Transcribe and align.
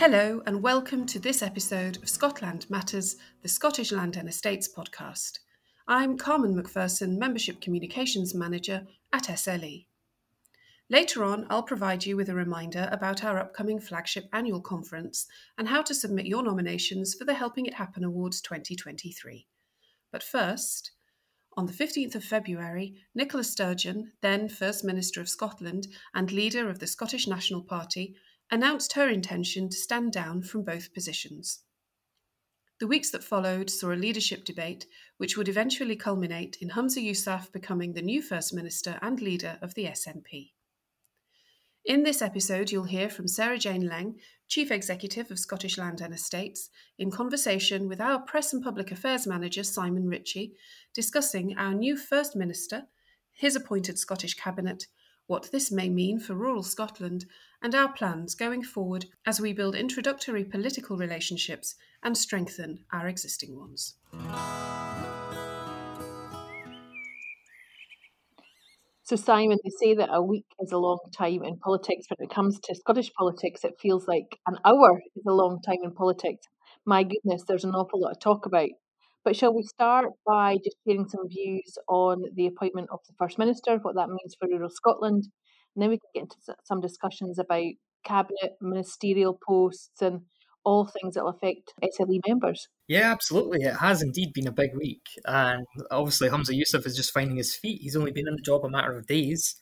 Hello, 0.00 0.40
and 0.46 0.62
welcome 0.62 1.04
to 1.04 1.18
this 1.18 1.42
episode 1.42 1.98
of 1.98 2.08
Scotland 2.08 2.64
Matters, 2.70 3.16
the 3.42 3.50
Scottish 3.50 3.92
Land 3.92 4.16
and 4.16 4.30
Estates 4.30 4.66
podcast. 4.66 5.40
I'm 5.86 6.16
Carmen 6.16 6.54
McPherson, 6.54 7.18
Membership 7.18 7.60
Communications 7.60 8.34
Manager 8.34 8.86
at 9.12 9.24
SLE. 9.24 9.84
Later 10.88 11.22
on, 11.22 11.46
I'll 11.50 11.62
provide 11.62 12.06
you 12.06 12.16
with 12.16 12.30
a 12.30 12.34
reminder 12.34 12.88
about 12.90 13.22
our 13.24 13.38
upcoming 13.38 13.78
flagship 13.78 14.24
annual 14.32 14.62
conference 14.62 15.26
and 15.58 15.68
how 15.68 15.82
to 15.82 15.94
submit 15.94 16.24
your 16.24 16.42
nominations 16.42 17.14
for 17.14 17.26
the 17.26 17.34
Helping 17.34 17.66
It 17.66 17.74
Happen 17.74 18.02
Awards 18.02 18.40
2023. 18.40 19.46
But 20.10 20.22
first, 20.22 20.92
on 21.58 21.66
the 21.66 21.74
15th 21.74 22.14
of 22.14 22.24
February, 22.24 22.94
Nicola 23.14 23.44
Sturgeon, 23.44 24.12
then 24.22 24.48
First 24.48 24.82
Minister 24.82 25.20
of 25.20 25.28
Scotland 25.28 25.88
and 26.14 26.32
leader 26.32 26.70
of 26.70 26.78
the 26.78 26.86
Scottish 26.86 27.28
National 27.28 27.62
Party, 27.62 28.16
announced 28.50 28.94
her 28.94 29.08
intention 29.08 29.68
to 29.68 29.76
stand 29.76 30.12
down 30.12 30.42
from 30.42 30.64
both 30.64 30.92
positions. 30.92 31.60
The 32.80 32.86
weeks 32.86 33.10
that 33.10 33.22
followed 33.22 33.68
saw 33.68 33.92
a 33.92 33.94
leadership 33.94 34.44
debate, 34.44 34.86
which 35.18 35.36
would 35.36 35.48
eventually 35.48 35.96
culminate 35.96 36.56
in 36.60 36.70
Humza 36.70 37.04
Yousaf 37.04 37.52
becoming 37.52 37.92
the 37.92 38.02
new 38.02 38.22
First 38.22 38.54
Minister 38.54 38.98
and 39.02 39.20
leader 39.20 39.58
of 39.60 39.74
the 39.74 39.84
SNP. 39.84 40.52
In 41.84 42.02
this 42.02 42.22
episode, 42.22 42.70
you'll 42.70 42.84
hear 42.84 43.08
from 43.08 43.28
Sarah 43.28 43.58
Jane 43.58 43.86
Laing, 43.86 44.18
Chief 44.48 44.70
Executive 44.70 45.30
of 45.30 45.38
Scottish 45.38 45.78
Land 45.78 46.00
and 46.00 46.12
Estates, 46.12 46.70
in 46.98 47.10
conversation 47.10 47.88
with 47.88 48.00
our 48.00 48.18
Press 48.20 48.52
and 48.52 48.62
Public 48.62 48.90
Affairs 48.90 49.26
Manager 49.26 49.62
Simon 49.62 50.08
Ritchie, 50.08 50.54
discussing 50.94 51.56
our 51.56 51.74
new 51.74 51.96
First 51.96 52.34
Minister, 52.34 52.84
his 53.32 53.56
appointed 53.56 53.98
Scottish 53.98 54.34
Cabinet, 54.34 54.86
what 55.26 55.50
this 55.52 55.70
may 55.70 55.88
mean 55.88 56.18
for 56.18 56.34
rural 56.34 56.62
Scotland, 56.62 57.24
and 57.62 57.74
our 57.74 57.92
plans 57.92 58.34
going 58.34 58.62
forward 58.62 59.06
as 59.26 59.40
we 59.40 59.52
build 59.52 59.74
introductory 59.74 60.44
political 60.44 60.96
relationships 60.96 61.74
and 62.02 62.16
strengthen 62.16 62.84
our 62.92 63.06
existing 63.06 63.56
ones. 63.56 63.94
So, 69.02 69.16
Simon, 69.16 69.58
they 69.64 69.70
say 69.70 69.94
that 69.94 70.08
a 70.12 70.22
week 70.22 70.46
is 70.60 70.70
a 70.70 70.78
long 70.78 71.00
time 71.16 71.42
in 71.42 71.58
politics. 71.58 72.06
but 72.08 72.20
When 72.20 72.28
it 72.28 72.34
comes 72.34 72.60
to 72.60 72.74
Scottish 72.76 73.12
politics, 73.12 73.64
it 73.64 73.74
feels 73.80 74.06
like 74.06 74.38
an 74.46 74.56
hour 74.64 75.02
is 75.16 75.26
a 75.26 75.32
long 75.32 75.60
time 75.66 75.78
in 75.82 75.92
politics. 75.92 76.46
My 76.86 77.02
goodness, 77.02 77.42
there's 77.46 77.64
an 77.64 77.74
awful 77.74 78.00
lot 78.00 78.14
to 78.14 78.18
talk 78.20 78.46
about. 78.46 78.68
But 79.24 79.36
shall 79.36 79.54
we 79.54 79.64
start 79.64 80.06
by 80.24 80.58
just 80.64 80.76
sharing 80.86 81.08
some 81.08 81.28
views 81.28 81.76
on 81.88 82.22
the 82.34 82.46
appointment 82.46 82.88
of 82.90 83.00
the 83.06 83.14
First 83.18 83.36
Minister, 83.38 83.78
what 83.82 83.96
that 83.96 84.08
means 84.08 84.36
for 84.38 84.48
rural 84.48 84.70
Scotland? 84.70 85.24
And 85.74 85.82
then 85.82 85.90
we 85.90 85.98
can 85.98 86.10
get 86.14 86.22
into 86.22 86.36
some 86.64 86.80
discussions 86.80 87.38
about 87.38 87.72
cabinet, 88.04 88.56
ministerial 88.60 89.38
posts, 89.46 90.02
and 90.02 90.22
all 90.64 90.86
things 90.86 91.14
that 91.14 91.24
will 91.24 91.30
affect 91.30 91.72
SLE 91.82 92.20
members. 92.26 92.68
Yeah, 92.86 93.10
absolutely. 93.10 93.62
It 93.62 93.76
has 93.76 94.02
indeed 94.02 94.32
been 94.32 94.46
a 94.46 94.52
big 94.52 94.70
week. 94.76 95.06
And 95.24 95.64
obviously, 95.90 96.28
Humza 96.28 96.50
Yousaf 96.50 96.86
is 96.86 96.96
just 96.96 97.12
finding 97.12 97.36
his 97.36 97.54
feet. 97.54 97.80
He's 97.80 97.96
only 97.96 98.12
been 98.12 98.28
in 98.28 98.36
the 98.36 98.42
job 98.42 98.64
a 98.64 98.70
matter 98.70 98.96
of 98.96 99.06
days. 99.06 99.56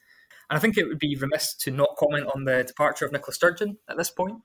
And 0.51 0.57
I 0.57 0.61
think 0.61 0.77
it 0.77 0.87
would 0.87 0.99
be 0.99 1.17
remiss 1.17 1.55
to 1.57 1.71
not 1.71 1.97
comment 1.99 2.27
on 2.35 2.45
the 2.45 2.65
departure 2.65 3.05
of 3.05 3.13
Nicola 3.13 3.35
Sturgeon 3.35 3.77
at 3.89 3.97
this 3.97 4.11
point. 4.11 4.39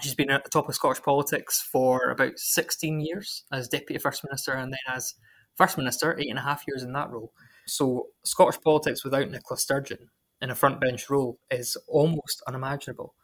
She's 0.00 0.14
been 0.14 0.30
at 0.30 0.44
the 0.44 0.50
top 0.50 0.68
of 0.68 0.74
Scottish 0.74 1.02
politics 1.02 1.60
for 1.60 2.10
about 2.10 2.38
16 2.38 3.00
years 3.00 3.44
as 3.52 3.68
Deputy 3.68 3.98
First 3.98 4.24
Minister 4.24 4.52
and 4.52 4.72
then 4.72 4.78
as 4.88 5.14
First 5.56 5.76
Minister, 5.76 6.16
eight 6.18 6.30
and 6.30 6.38
a 6.38 6.42
half 6.42 6.62
years 6.68 6.84
in 6.84 6.92
that 6.92 7.10
role. 7.10 7.32
So, 7.66 8.06
Scottish 8.24 8.60
politics 8.60 9.04
without 9.04 9.28
Nicola 9.28 9.58
Sturgeon 9.58 10.08
in 10.40 10.50
a 10.50 10.54
front 10.54 10.80
bench 10.80 11.10
role 11.10 11.38
is 11.50 11.76
almost 11.88 12.42
unimaginable 12.46 13.14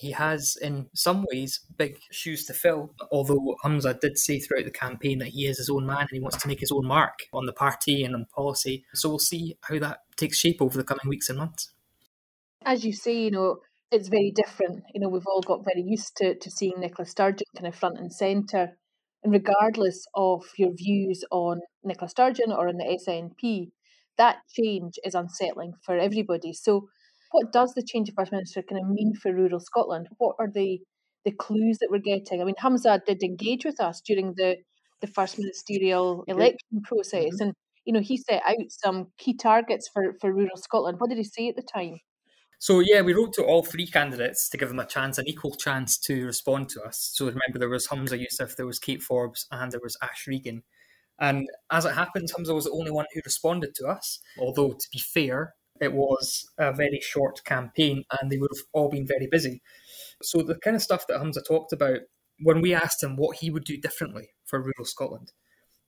he 0.00 0.12
has, 0.12 0.56
in 0.56 0.86
some 0.94 1.26
ways, 1.30 1.60
big 1.76 1.98
shoes 2.10 2.46
to 2.46 2.54
fill. 2.54 2.94
Although 3.12 3.56
Humza 3.62 4.00
did 4.00 4.16
say 4.16 4.38
throughout 4.38 4.64
the 4.64 4.70
campaign 4.70 5.18
that 5.18 5.28
he 5.28 5.46
is 5.46 5.58
his 5.58 5.68
own 5.68 5.84
man 5.84 6.00
and 6.00 6.08
he 6.10 6.20
wants 6.20 6.38
to 6.38 6.48
make 6.48 6.60
his 6.60 6.72
own 6.72 6.86
mark 6.86 7.18
on 7.34 7.44
the 7.44 7.52
party 7.52 8.02
and 8.02 8.14
on 8.14 8.24
policy. 8.34 8.86
So 8.94 9.10
we'll 9.10 9.18
see 9.18 9.58
how 9.60 9.78
that 9.78 9.98
takes 10.16 10.38
shape 10.38 10.62
over 10.62 10.78
the 10.78 10.84
coming 10.84 11.06
weeks 11.06 11.28
and 11.28 11.36
months. 11.36 11.74
As 12.64 12.82
you 12.82 12.94
say, 12.94 13.24
you 13.24 13.30
know, 13.30 13.58
it's 13.92 14.08
very 14.08 14.32
different. 14.34 14.84
You 14.94 15.02
know, 15.02 15.10
we've 15.10 15.26
all 15.26 15.42
got 15.42 15.66
very 15.66 15.86
used 15.86 16.16
to, 16.16 16.34
to 16.34 16.50
seeing 16.50 16.78
Nicola 16.78 17.06
Sturgeon 17.06 17.46
kind 17.54 17.66
of 17.66 17.74
front 17.74 17.98
and 17.98 18.10
centre. 18.10 18.78
And 19.22 19.34
regardless 19.34 20.06
of 20.14 20.44
your 20.56 20.72
views 20.74 21.24
on 21.30 21.60
Nicola 21.84 22.08
Sturgeon 22.08 22.52
or 22.52 22.68
on 22.68 22.78
the 22.78 22.98
SNP, 23.06 23.70
that 24.20 24.36
change 24.52 24.98
is 25.02 25.14
unsettling 25.14 25.72
for 25.82 25.98
everybody. 25.98 26.52
So 26.52 26.88
what 27.32 27.52
does 27.52 27.72
the 27.72 27.82
change 27.82 28.10
of 28.10 28.14
First 28.16 28.32
Minister 28.32 28.62
kind 28.62 28.82
of 28.82 28.90
mean 28.90 29.14
for 29.14 29.32
rural 29.32 29.60
Scotland? 29.60 30.08
What 30.18 30.36
are 30.38 30.50
the 30.52 30.78
the 31.24 31.32
clues 31.32 31.78
that 31.78 31.88
we're 31.90 31.98
getting? 31.98 32.40
I 32.40 32.44
mean, 32.44 32.54
Humza 32.62 33.00
did 33.04 33.22
engage 33.22 33.64
with 33.64 33.80
us 33.80 34.00
during 34.00 34.34
the, 34.36 34.56
the 35.00 35.06
first 35.06 35.38
ministerial 35.38 36.24
election 36.28 36.82
process, 36.84 37.34
mm-hmm. 37.34 37.42
and 37.44 37.54
you 37.86 37.94
know 37.94 38.00
he 38.00 38.18
set 38.18 38.42
out 38.46 38.56
some 38.68 39.08
key 39.18 39.34
targets 39.36 39.88
for, 39.92 40.14
for 40.20 40.32
rural 40.32 40.56
Scotland. 40.56 41.00
What 41.00 41.08
did 41.08 41.18
he 41.18 41.24
say 41.24 41.48
at 41.48 41.56
the 41.56 41.62
time? 41.62 42.00
So 42.58 42.80
yeah, 42.80 43.00
we 43.00 43.14
wrote 43.14 43.32
to 43.34 43.44
all 43.44 43.64
three 43.64 43.86
candidates 43.86 44.50
to 44.50 44.58
give 44.58 44.68
them 44.68 44.80
a 44.80 44.86
chance, 44.86 45.16
an 45.16 45.26
equal 45.26 45.54
chance 45.54 45.96
to 46.00 46.26
respond 46.26 46.68
to 46.70 46.82
us. 46.82 47.10
So 47.14 47.24
remember, 47.24 47.58
there 47.58 47.70
was 47.70 47.88
Humza 47.88 48.22
Yousaf, 48.22 48.56
there 48.56 48.66
was 48.66 48.78
Kate 48.78 49.02
Forbes, 49.02 49.46
and 49.50 49.72
there 49.72 49.80
was 49.82 49.96
Ash 50.02 50.26
Regan. 50.26 50.62
And 51.20 51.48
as 51.70 51.84
it 51.84 51.94
happens, 51.94 52.32
Humza 52.32 52.54
was 52.54 52.64
the 52.64 52.72
only 52.72 52.90
one 52.90 53.06
who 53.12 53.20
responded 53.24 53.74
to 53.76 53.86
us. 53.86 54.20
Although, 54.38 54.72
to 54.72 54.88
be 54.92 54.98
fair, 54.98 55.54
it 55.80 55.92
was 55.92 56.48
a 56.58 56.72
very 56.72 57.00
short 57.00 57.44
campaign 57.44 58.04
and 58.20 58.30
they 58.30 58.38
would 58.38 58.50
have 58.54 58.64
all 58.72 58.88
been 58.88 59.06
very 59.06 59.28
busy. 59.30 59.62
So, 60.22 60.42
the 60.42 60.56
kind 60.56 60.76
of 60.76 60.82
stuff 60.82 61.06
that 61.08 61.20
Humza 61.20 61.46
talked 61.46 61.72
about, 61.72 62.00
when 62.42 62.60
we 62.62 62.74
asked 62.74 63.02
him 63.02 63.16
what 63.16 63.36
he 63.36 63.50
would 63.50 63.64
do 63.64 63.76
differently 63.76 64.30
for 64.46 64.60
rural 64.60 64.84
Scotland, 64.84 65.32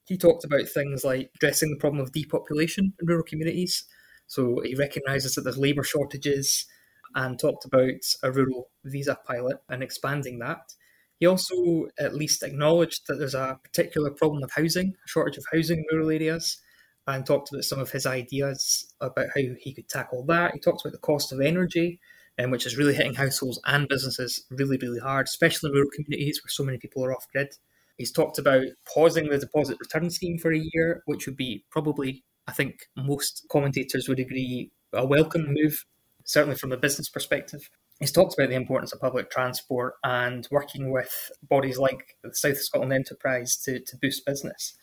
he 0.05 0.19
talked 0.19 0.45
about 0.45 0.69
things 0.69 1.05
like 1.05 1.31
addressing 1.37 1.71
the 1.71 1.79
problem 1.79 2.03
of 2.03 2.13
depopulation 2.13 2.93
in 3.01 3.07
rural 3.07 3.25
communities. 3.25 3.85
So, 4.27 4.61
he 4.63 4.75
recognises 4.75 5.35
that 5.35 5.43
there's 5.43 5.59
labour 5.59 5.83
shortages 5.85 6.67
and 7.15 7.39
talked 7.39 7.65
about 7.65 8.01
a 8.23 8.33
rural 8.33 8.71
visa 8.85 9.19
pilot 9.27 9.59
and 9.69 9.83
expanding 9.83 10.39
that. 10.41 10.75
He 11.23 11.27
also 11.29 11.87
at 12.01 12.17
least 12.17 12.43
acknowledged 12.43 13.07
that 13.07 13.15
there's 13.15 13.37
a 13.37 13.61
particular 13.63 14.11
problem 14.11 14.43
with 14.43 14.51
housing, 14.55 14.89
a 14.89 15.09
shortage 15.09 15.37
of 15.37 15.45
housing 15.53 15.79
in 15.79 15.85
rural 15.97 16.11
areas, 16.11 16.61
and 17.07 17.25
talked 17.25 17.53
about 17.53 17.63
some 17.63 17.79
of 17.79 17.93
his 17.93 18.07
ideas 18.07 18.93
about 19.01 19.29
how 19.33 19.43
he 19.61 19.73
could 19.73 19.89
tackle 19.89 20.25
that. 20.25 20.53
He 20.53 20.59
talked 20.59 20.85
about 20.85 20.91
the 20.91 20.99
cost 20.99 21.33
of 21.33 21.41
energy, 21.41 22.01
um, 22.41 22.51
which 22.51 22.67
is 22.67 22.77
really 22.77 22.93
hitting 22.93 23.15
households 23.15 23.61
and 23.67 23.87
businesses 23.87 24.45
really, 24.51 24.77
really 24.79 24.99
hard, 24.99 25.29
especially 25.29 25.69
in 25.69 25.75
rural 25.75 25.91
communities 25.95 26.41
where 26.43 26.49
so 26.49 26.65
many 26.65 26.79
people 26.79 27.05
are 27.05 27.15
off 27.15 27.29
grid. 27.31 27.55
He's 27.99 28.11
talked 28.11 28.41
about 28.41 28.65
pausing 28.93 29.29
the 29.29 29.39
deposit 29.39 29.79
return 29.79 30.11
scheme 30.11 30.39
for 30.39 30.53
a 30.53 30.59
year, 30.73 31.05
which 31.07 31.27
would 31.27 31.37
be 31.37 31.65
probably, 31.71 32.25
I 32.49 32.53
think, 32.53 32.89
most 32.97 33.47
commentators 33.49 34.09
would 34.09 34.19
agree, 34.19 34.73
a 34.93 35.07
welcome 35.07 35.45
move, 35.47 35.85
certainly 36.25 36.57
from 36.57 36.73
a 36.73 36.77
business 36.77 37.09
perspective. 37.09 37.71
He's 38.03 38.11
talked 38.11 38.35
about 38.37 38.49
the 38.49 38.57
importance 38.57 38.93
of 38.93 39.01
public 39.01 39.31
transport 39.31 39.95
and 40.03 40.49
working 40.51 40.91
with 40.91 41.31
bodies 41.49 41.79
like 41.79 42.17
the 42.25 42.35
South 42.35 42.59
Scotland 42.59 42.93
Enterprise 42.93 43.57
to, 43.59 43.79
to 43.79 43.97
boost 44.03 44.27
business. 44.27 44.77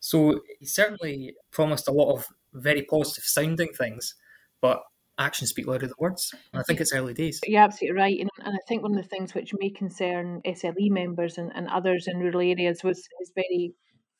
So 0.00 0.40
he 0.58 0.64
certainly 0.64 1.34
promised 1.50 1.88
a 1.88 1.92
lot 1.92 2.14
of 2.14 2.26
very 2.54 2.80
positive 2.80 3.24
sounding 3.24 3.74
things, 3.74 4.14
but 4.62 4.80
actions 5.18 5.50
speak 5.50 5.66
louder 5.66 5.86
than 5.86 5.94
words. 5.98 6.34
And 6.54 6.60
I 6.60 6.62
think 6.62 6.80
it's 6.80 6.94
early 6.94 7.12
days. 7.12 7.38
You're 7.46 7.60
absolutely 7.60 8.00
right. 8.00 8.18
And, 8.18 8.30
and 8.42 8.54
I 8.54 8.60
think 8.66 8.82
one 8.82 8.96
of 8.96 9.02
the 9.02 9.08
things 9.10 9.34
which 9.34 9.52
may 9.58 9.68
concern 9.68 10.40
SLE 10.46 10.90
members 10.90 11.36
and, 11.36 11.52
and 11.54 11.68
others 11.68 12.08
in 12.08 12.18
rural 12.18 12.40
areas 12.40 12.82
was 12.82 13.06
his 13.18 13.30
very 13.34 13.74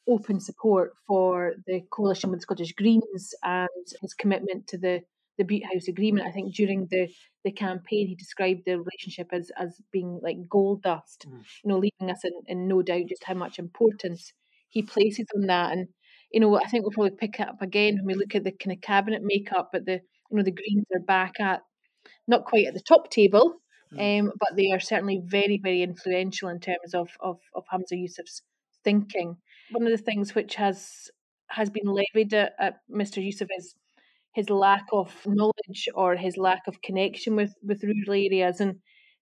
open 0.07 0.39
support 0.39 0.93
for 1.07 1.55
the 1.67 1.81
coalition 1.91 2.31
with 2.31 2.43
Scottish 2.43 2.73
Greens 2.73 3.35
and 3.43 3.69
his 4.03 4.13
commitment 4.13 4.67
to 4.67 4.77
the 4.77 5.01
the 5.39 5.45
Bute 5.45 5.65
House 5.65 5.89
Agreement. 5.89 6.27
I 6.27 6.31
think 6.31 6.55
during 6.55 6.87
the, 6.91 7.09
the 7.45 7.53
campaign, 7.53 8.07
he 8.09 8.15
described 8.15 8.63
the 8.65 8.79
relationship 8.79 9.29
as, 9.33 9.51
as 9.59 9.81
being 9.93 10.21
like 10.23 10.49
gold 10.49 10.83
dust, 10.83 11.27
mm. 11.29 11.43
you 11.63 11.69
know, 11.69 11.79
leaving 11.79 12.11
us 12.11 12.25
in, 12.25 12.33
in 12.47 12.69
no 12.69 12.83
doubt 12.83 13.09
just 13.09 13.25
how 13.25 13.35
much 13.35 13.59
importance 13.59 14.33
he 14.69 14.83
places 14.83 15.27
on 15.35 15.47
that. 15.47 15.73
And 15.73 15.89
you 16.33 16.41
know, 16.41 16.57
I 16.57 16.67
think 16.67 16.83
we'll 16.83 16.91
probably 16.91 17.17
pick 17.17 17.39
it 17.39 17.49
up 17.49 17.63
again 17.63 17.97
when 17.97 18.07
we 18.07 18.15
look 18.15 18.35
at 18.35 18.43
the 18.43 18.51
kind 18.51 18.77
of 18.77 18.83
cabinet 18.83 19.23
makeup. 19.23 19.71
But 19.73 19.87
the 19.87 20.01
you 20.31 20.37
know 20.37 20.43
the 20.43 20.51
Greens 20.51 20.87
are 20.95 21.01
back 21.01 21.39
at 21.41 21.63
not 22.27 22.45
quite 22.45 22.67
at 22.67 22.75
the 22.75 22.81
top 22.81 23.11
table, 23.11 23.55
mm. 23.93 24.21
um, 24.21 24.33
but 24.41 24.57
they 24.57 24.73
are 24.73 24.81
certainly 24.81 25.23
very 25.25 25.61
very 25.63 25.83
influential 25.83 26.49
in 26.49 26.61
terms 26.61 26.93
of 26.93 27.11
of 27.21 27.39
of 27.55 27.65
Humza 27.73 27.93
Yousaf's 27.93 28.43
thinking. 28.83 29.37
One 29.71 29.87
of 29.87 29.93
the 29.93 30.05
things 30.05 30.35
which 30.35 30.57
has 30.57 31.09
has 31.49 31.71
been 31.71 31.87
levied 31.87 32.35
at, 32.35 32.53
at 32.59 32.81
Mr. 32.91 33.25
Yousaf 33.25 33.49
is 33.57 33.75
his 34.35 34.51
lack 34.51 34.85
of 34.93 35.13
knowledge 35.27 35.89
or 35.95 36.17
his 36.17 36.37
lack 36.37 36.63
of 36.67 36.83
connection 36.83 37.37
with 37.37 37.55
with 37.63 37.83
rural 37.83 38.13
areas. 38.13 38.61
And 38.61 38.77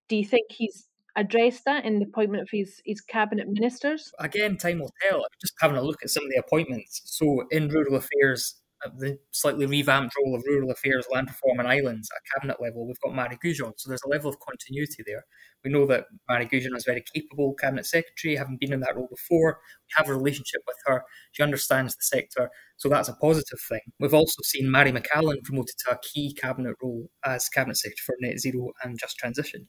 do 0.08 0.16
you 0.16 0.24
think 0.24 0.46
he's 0.50 0.88
addressed 1.16 1.64
that 1.66 1.84
in 1.84 1.98
the 1.98 2.06
appointment 2.06 2.42
of 2.42 2.48
his, 2.50 2.80
his 2.84 3.00
cabinet 3.00 3.46
ministers? 3.48 4.10
Again, 4.18 4.56
time 4.56 4.80
will 4.80 4.92
tell. 5.08 5.18
I'm 5.18 5.38
just 5.40 5.54
having 5.60 5.76
a 5.76 5.82
look 5.82 6.02
at 6.02 6.10
some 6.10 6.24
of 6.24 6.30
the 6.30 6.40
appointments. 6.40 7.02
So 7.04 7.46
in 7.50 7.68
rural 7.68 7.96
affairs, 7.96 8.61
the 8.98 9.18
slightly 9.30 9.66
revamped 9.66 10.14
role 10.16 10.34
of 10.34 10.42
rural 10.46 10.70
affairs, 10.70 11.06
land 11.10 11.28
reform, 11.28 11.58
and 11.58 11.68
islands 11.68 12.08
at 12.14 12.22
cabinet 12.34 12.60
level, 12.60 12.86
we've 12.86 13.00
got 13.00 13.14
Mairi 13.14 13.38
Gougeon. 13.42 13.72
So 13.76 13.88
there's 13.88 14.02
a 14.04 14.08
level 14.08 14.28
of 14.28 14.38
continuity 14.40 15.02
there. 15.06 15.24
We 15.64 15.70
know 15.70 15.86
that 15.86 16.06
Mairi 16.28 16.46
Gougeon 16.46 16.76
is 16.76 16.84
a 16.86 16.90
very 16.90 17.04
capable 17.14 17.54
cabinet 17.54 17.86
secretary, 17.86 18.36
having 18.36 18.58
been 18.60 18.72
in 18.72 18.80
that 18.80 18.96
role 18.96 19.08
before. 19.08 19.58
We 19.84 19.92
have 19.96 20.08
a 20.08 20.18
relationship 20.18 20.62
with 20.66 20.76
her. 20.86 21.02
She 21.32 21.42
understands 21.42 21.94
the 21.94 22.02
sector. 22.02 22.50
So 22.76 22.88
that's 22.88 23.08
a 23.08 23.14
positive 23.14 23.60
thing. 23.68 23.80
We've 24.00 24.14
also 24.14 24.42
seen 24.42 24.66
Mhairi 24.66 24.96
McAllan 24.96 25.42
promoted 25.44 25.76
to 25.86 25.92
a 25.92 25.98
key 26.02 26.34
cabinet 26.34 26.74
role 26.82 27.08
as 27.24 27.48
cabinet 27.48 27.76
secretary 27.76 28.04
for 28.04 28.14
net 28.20 28.38
zero 28.38 28.72
and 28.82 28.98
just 28.98 29.16
transition. 29.16 29.68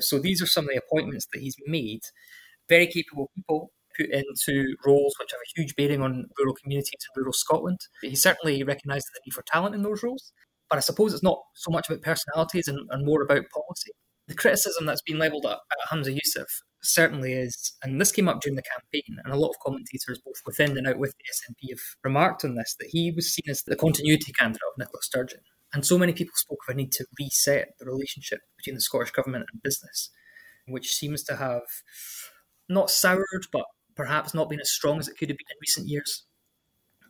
So 0.00 0.18
these 0.18 0.42
are 0.42 0.46
some 0.46 0.64
of 0.64 0.70
the 0.70 0.80
appointments 0.80 1.26
that 1.32 1.40
he's 1.40 1.56
made. 1.66 2.00
Very 2.68 2.86
capable 2.86 3.30
people 3.34 3.70
put 3.96 4.10
into 4.10 4.74
roles 4.84 5.14
which 5.18 5.30
have 5.32 5.40
a 5.40 5.60
huge 5.60 5.74
bearing 5.76 6.02
on 6.02 6.26
rural 6.38 6.54
communities 6.54 6.92
in 6.92 7.20
rural 7.20 7.32
Scotland. 7.32 7.78
He 8.02 8.16
certainly 8.16 8.62
recognises 8.62 9.10
the 9.14 9.20
need 9.26 9.32
for 9.32 9.42
talent 9.42 9.74
in 9.74 9.82
those 9.82 10.02
roles, 10.02 10.32
but 10.68 10.76
I 10.76 10.80
suppose 10.80 11.12
it's 11.12 11.22
not 11.22 11.40
so 11.54 11.70
much 11.70 11.88
about 11.88 12.02
personalities 12.02 12.68
and, 12.68 12.78
and 12.90 13.06
more 13.06 13.22
about 13.22 13.50
policy. 13.52 13.92
The 14.28 14.34
criticism 14.34 14.86
that's 14.86 15.02
been 15.02 15.18
levelled 15.18 15.46
at, 15.46 15.52
at 15.52 15.88
Humza 15.90 16.12
Yousaf 16.12 16.46
certainly 16.82 17.32
is, 17.32 17.74
and 17.82 18.00
this 18.00 18.12
came 18.12 18.28
up 18.28 18.40
during 18.40 18.56
the 18.56 18.62
campaign, 18.62 19.18
and 19.24 19.32
a 19.32 19.36
lot 19.36 19.50
of 19.50 19.58
commentators, 19.64 20.20
both 20.24 20.42
within 20.44 20.76
and 20.76 20.86
out 20.86 20.98
with 20.98 21.14
the 21.18 21.54
SNP, 21.54 21.70
have 21.70 21.80
remarked 22.02 22.44
on 22.44 22.54
this 22.54 22.76
that 22.80 22.88
he 22.90 23.12
was 23.12 23.32
seen 23.32 23.44
as 23.48 23.62
the 23.62 23.76
continuity 23.76 24.32
candidate 24.32 24.62
of 24.68 24.78
Nicola 24.78 25.02
Sturgeon. 25.02 25.40
And 25.72 25.84
so 25.84 25.98
many 25.98 26.12
people 26.12 26.32
spoke 26.34 26.60
of 26.66 26.74
a 26.74 26.76
need 26.76 26.92
to 26.92 27.06
reset 27.18 27.74
the 27.78 27.86
relationship 27.86 28.40
between 28.56 28.76
the 28.76 28.80
Scottish 28.80 29.10
Government 29.10 29.46
and 29.52 29.62
business, 29.62 30.10
which 30.66 30.94
seems 30.94 31.22
to 31.24 31.36
have 31.36 31.62
not 32.68 32.90
soured, 32.90 33.46
but 33.52 33.64
perhaps 33.96 34.34
not 34.34 34.50
been 34.50 34.60
as 34.60 34.70
strong 34.70 34.98
as 34.98 35.08
it 35.08 35.16
could 35.18 35.28
have 35.28 35.38
been 35.38 35.46
in 35.50 35.58
recent 35.60 35.88
years. 35.88 36.24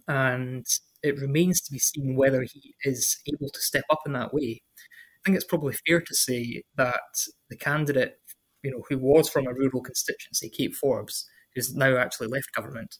And 0.08 0.64
it 1.02 1.18
remains 1.18 1.60
to 1.62 1.72
be 1.72 1.78
seen 1.78 2.16
whether 2.16 2.42
he 2.42 2.74
is 2.84 3.18
able 3.26 3.48
to 3.50 3.60
step 3.60 3.84
up 3.90 4.00
in 4.06 4.12
that 4.12 4.32
way. 4.32 4.62
I 4.82 5.20
think 5.24 5.36
it's 5.36 5.44
probably 5.44 5.74
fair 5.86 6.00
to 6.00 6.14
say 6.14 6.62
that 6.76 7.26
the 7.50 7.56
candidate, 7.56 8.18
you 8.62 8.70
know, 8.70 8.84
who 8.88 8.98
was 8.98 9.28
from 9.28 9.46
a 9.46 9.52
rural 9.52 9.82
constituency, 9.82 10.48
Kate 10.48 10.74
Forbes, 10.74 11.28
who's 11.54 11.74
now 11.74 11.96
actually 11.96 12.28
left 12.28 12.54
government, 12.54 12.96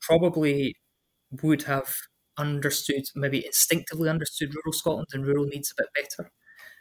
probably 0.00 0.76
would 1.42 1.62
have 1.62 1.94
understood, 2.36 3.04
maybe 3.14 3.44
instinctively 3.46 4.08
understood 4.08 4.54
rural 4.54 4.72
Scotland 4.72 5.08
and 5.12 5.26
rural 5.26 5.46
needs 5.46 5.72
a 5.72 5.82
bit 5.82 5.88
better. 5.94 6.30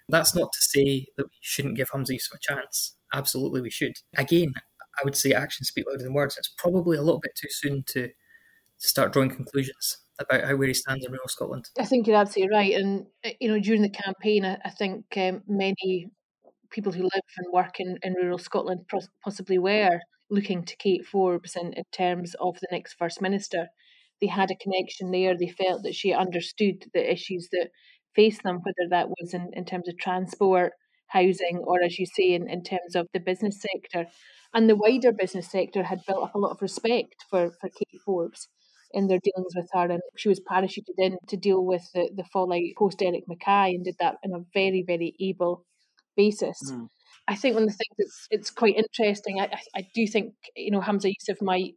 That's 0.09 0.35
not 0.35 0.51
to 0.51 0.61
say 0.61 1.07
that 1.17 1.25
we 1.25 1.37
shouldn't 1.39 1.77
give 1.77 1.91
Humza 1.91 2.11
Yousaf 2.11 2.35
a 2.35 2.39
chance. 2.39 2.95
Absolutely, 3.13 3.61
we 3.61 3.69
should. 3.69 3.93
Again, 4.17 4.53
I 4.99 5.03
would 5.03 5.15
say 5.15 5.33
actions 5.33 5.69
speak 5.69 5.85
louder 5.87 6.03
than 6.03 6.13
words. 6.13 6.37
It's 6.37 6.53
probably 6.57 6.97
a 6.97 7.01
little 7.01 7.19
bit 7.19 7.35
too 7.35 7.49
soon 7.49 7.83
to, 7.87 8.07
to 8.07 8.87
start 8.87 9.13
drawing 9.13 9.29
conclusions 9.29 9.97
about 10.19 10.43
how 10.43 10.55
where 10.55 10.67
he 10.67 10.73
stands 10.73 11.05
in 11.05 11.11
rural 11.11 11.27
Scotland. 11.27 11.69
I 11.79 11.85
think 11.85 12.07
you're 12.07 12.17
absolutely 12.17 12.55
right, 12.55 12.73
and 12.73 13.05
uh, 13.25 13.29
you 13.39 13.49
know 13.49 13.59
during 13.59 13.81
the 13.81 13.89
campaign, 13.89 14.45
I, 14.45 14.57
I 14.63 14.69
think 14.69 15.05
um, 15.17 15.41
many 15.47 16.09
people 16.71 16.91
who 16.91 17.03
live 17.03 17.11
and 17.37 17.53
work 17.53 17.79
in, 17.79 17.97
in 18.01 18.13
rural 18.13 18.37
Scotland 18.37 18.89
possibly 19.23 19.57
were 19.57 19.99
looking 20.29 20.63
to 20.63 20.77
Kate 20.77 21.05
Forbes 21.05 21.55
in, 21.55 21.73
in 21.73 21.83
terms 21.91 22.33
of 22.39 22.55
the 22.61 22.67
next 22.71 22.93
First 22.93 23.21
Minister. 23.21 23.67
They 24.21 24.27
had 24.27 24.51
a 24.51 24.55
connection 24.55 25.11
there. 25.11 25.37
They 25.37 25.49
felt 25.49 25.83
that 25.83 25.95
she 25.95 26.13
understood 26.13 26.85
the 26.93 27.11
issues 27.11 27.49
that 27.51 27.69
faced 28.15 28.43
them, 28.43 28.59
whether 28.63 28.89
that 28.89 29.09
was 29.09 29.33
in, 29.33 29.51
in 29.53 29.65
terms 29.65 29.89
of 29.89 29.97
transport, 29.97 30.73
housing, 31.07 31.59
or 31.63 31.83
as 31.83 31.99
you 31.99 32.05
say, 32.05 32.33
in, 32.33 32.49
in 32.49 32.63
terms 32.63 32.95
of 32.95 33.07
the 33.13 33.19
business 33.19 33.59
sector. 33.61 34.09
And 34.53 34.69
the 34.69 34.75
wider 34.75 35.11
business 35.11 35.49
sector 35.49 35.83
had 35.83 36.05
built 36.05 36.23
up 36.23 36.35
a 36.35 36.39
lot 36.39 36.51
of 36.51 36.61
respect 36.61 37.25
for, 37.29 37.51
for 37.59 37.69
Kate 37.69 38.01
Forbes 38.05 38.49
in 38.93 39.07
their 39.07 39.19
dealings 39.23 39.53
with 39.55 39.69
her. 39.73 39.89
And 39.89 40.01
she 40.17 40.29
was 40.29 40.41
parachuted 40.41 40.97
in 40.97 41.17
to 41.29 41.37
deal 41.37 41.65
with 41.65 41.83
the, 41.93 42.09
the 42.15 42.25
fallout 42.25 42.61
post 42.77 42.99
Derek 42.99 43.23
Mackay 43.27 43.75
and 43.75 43.85
did 43.85 43.95
that 43.99 44.15
in 44.23 44.33
a 44.33 44.43
very, 44.53 44.83
very 44.85 45.15
able 45.21 45.65
basis. 46.17 46.57
Mm. 46.69 46.87
I 47.27 47.35
think 47.35 47.53
one 47.53 47.63
of 47.63 47.69
the 47.69 47.75
things 47.75 47.95
that's 47.97 48.27
it's 48.29 48.49
quite 48.49 48.75
interesting, 48.75 49.39
I, 49.39 49.57
I 49.75 49.87
do 49.93 50.05
think, 50.07 50.33
you 50.55 50.71
know, 50.71 50.81
Humza 50.81 51.13
Yousaf 51.13 51.41
might 51.41 51.75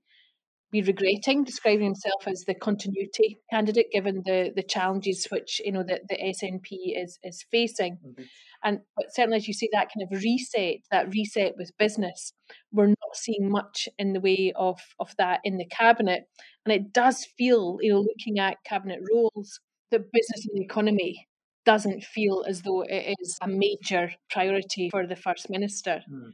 be 0.75 0.83
regretting 0.83 1.45
describing 1.45 1.85
himself 1.85 2.27
as 2.27 2.45
the 2.47 2.55
continuity 2.55 3.39
candidate 3.49 3.87
given 3.93 4.23
the 4.27 4.51
the 4.57 4.63
challenges 4.63 5.29
which 5.31 5.61
you 5.65 5.71
know 5.71 5.85
that 5.85 6.03
the 6.09 6.17
SNP 6.17 6.69
is 6.97 7.19
is 7.23 7.45
facing. 7.51 7.99
Mm-hmm. 8.05 8.23
And 8.65 8.81
but 8.97 9.15
certainly, 9.15 9.37
as 9.37 9.47
you 9.47 9.55
say, 9.55 9.69
that 9.73 9.91
kind 9.95 10.03
of 10.03 10.23
reset, 10.23 10.77
that 10.91 11.13
reset 11.13 11.53
with 11.57 11.79
business, 11.79 12.33
we're 12.73 12.89
not 12.89 13.15
seeing 13.15 13.51
much 13.51 13.89
in 13.99 14.15
the 14.15 14.21
way 14.21 14.53
of 14.57 14.81
of 14.99 15.15
that 15.19 15.41
in 15.45 15.59
the 15.59 15.67
cabinet. 15.67 16.25
And 16.65 16.75
it 16.75 16.93
does 16.93 17.25
feel, 17.39 17.79
you 17.81 17.93
know, 17.93 18.01
looking 18.01 18.41
at 18.41 18.65
cabinet 18.65 19.01
roles, 19.13 19.61
that 19.93 20.11
business 20.13 20.47
and 20.47 20.59
the 20.59 20.65
economy 20.65 21.29
doesn't 21.65 22.03
feel 22.03 22.45
as 22.49 22.63
though 22.63 22.83
it 22.83 23.17
is 23.21 23.39
a 23.41 23.49
major 23.49 24.13
priority 24.31 24.89
for 24.91 25.07
the 25.07 25.17
first 25.17 25.49
minister. 25.51 26.03
Mm. 26.11 26.33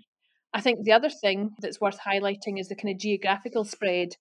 I 0.52 0.60
think 0.60 0.84
the 0.84 0.92
other 0.92 1.10
thing 1.10 1.50
that's 1.60 1.80
worth 1.80 1.98
highlighting 2.00 2.58
is 2.58 2.68
the 2.68 2.74
kind 2.74 2.92
of 2.92 3.00
geographical 3.00 3.64
spread. 3.64 4.16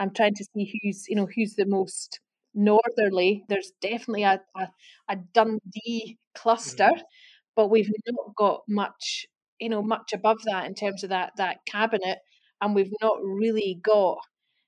I'm 0.00 0.12
trying 0.12 0.34
to 0.34 0.44
see 0.44 0.80
who's, 0.82 1.04
you 1.08 1.14
know, 1.14 1.28
who's 1.32 1.54
the 1.54 1.66
most 1.66 2.18
northerly. 2.54 3.44
There's 3.48 3.70
definitely 3.80 4.24
a, 4.24 4.40
a, 4.56 4.68
a 5.08 5.16
Dundee 5.32 6.18
cluster. 6.34 6.90
Mm 6.92 7.02
but 7.56 7.68
we've 7.68 7.90
not 8.08 8.34
got 8.36 8.62
much, 8.68 9.26
you 9.58 9.68
know, 9.68 9.82
much 9.82 10.14
above 10.14 10.38
that 10.44 10.64
in 10.64 10.74
terms 10.74 11.04
of 11.04 11.10
that 11.10 11.32
that 11.36 11.58
cabinet, 11.66 12.18
and 12.60 12.74
we've 12.74 12.92
not 13.02 13.18
really 13.22 13.78
got 13.82 14.18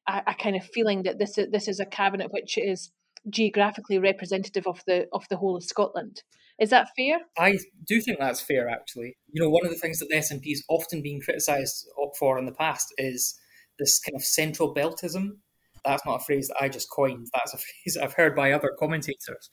a, 0.07 0.23
a 0.27 0.35
kind 0.35 0.57
of 0.57 0.65
feeling 0.65 1.05
that 1.05 1.19
this 1.19 1.39
is 1.39 1.51
this 1.51 1.69
is 1.69 1.81
a 1.81 1.87
cabinet 1.87 2.31
which 2.33 2.59
is 2.59 2.91
geographically 3.31 3.99
representative 3.99 4.67
of 4.67 4.83
the 4.87 5.07
of 5.13 5.27
the 5.31 5.37
whole 5.37 5.57
of 5.57 5.65
Scotland. 5.65 6.23
Is 6.61 6.69
that 6.69 6.89
fair? 6.97 7.21
I 7.39 7.59
do 7.87 8.01
think 8.03 8.19
that's 8.19 8.43
fair, 8.43 8.69
actually. 8.69 9.17
You 9.33 9.43
know, 9.43 9.49
one 9.49 9.65
of 9.65 9.73
the 9.73 9.79
things 9.79 9.99
that 9.99 10.11
the 10.11 10.17
SNP 10.17 10.47
has 10.51 10.63
often 10.69 11.03
been 11.03 11.21
criticised 11.21 11.89
for 12.19 12.39
in 12.39 12.45
the 12.45 12.53
past 12.53 12.93
is 12.99 13.35
this 13.79 13.99
kind 14.01 14.17
of 14.17 14.25
central 14.25 14.75
beltism. 14.75 15.37
That's 15.85 16.05
not 16.07 16.21
a 16.21 16.25
phrase 16.25 16.49
that 16.49 16.63
I 16.63 16.69
just 16.69 16.91
coined. 16.91 17.29
That's 17.35 17.55
a 17.55 17.59
phrase 17.85 17.97
I've 18.01 18.15
heard 18.15 18.37
by 18.37 18.53
other 18.53 18.73
commentators. 18.79 19.51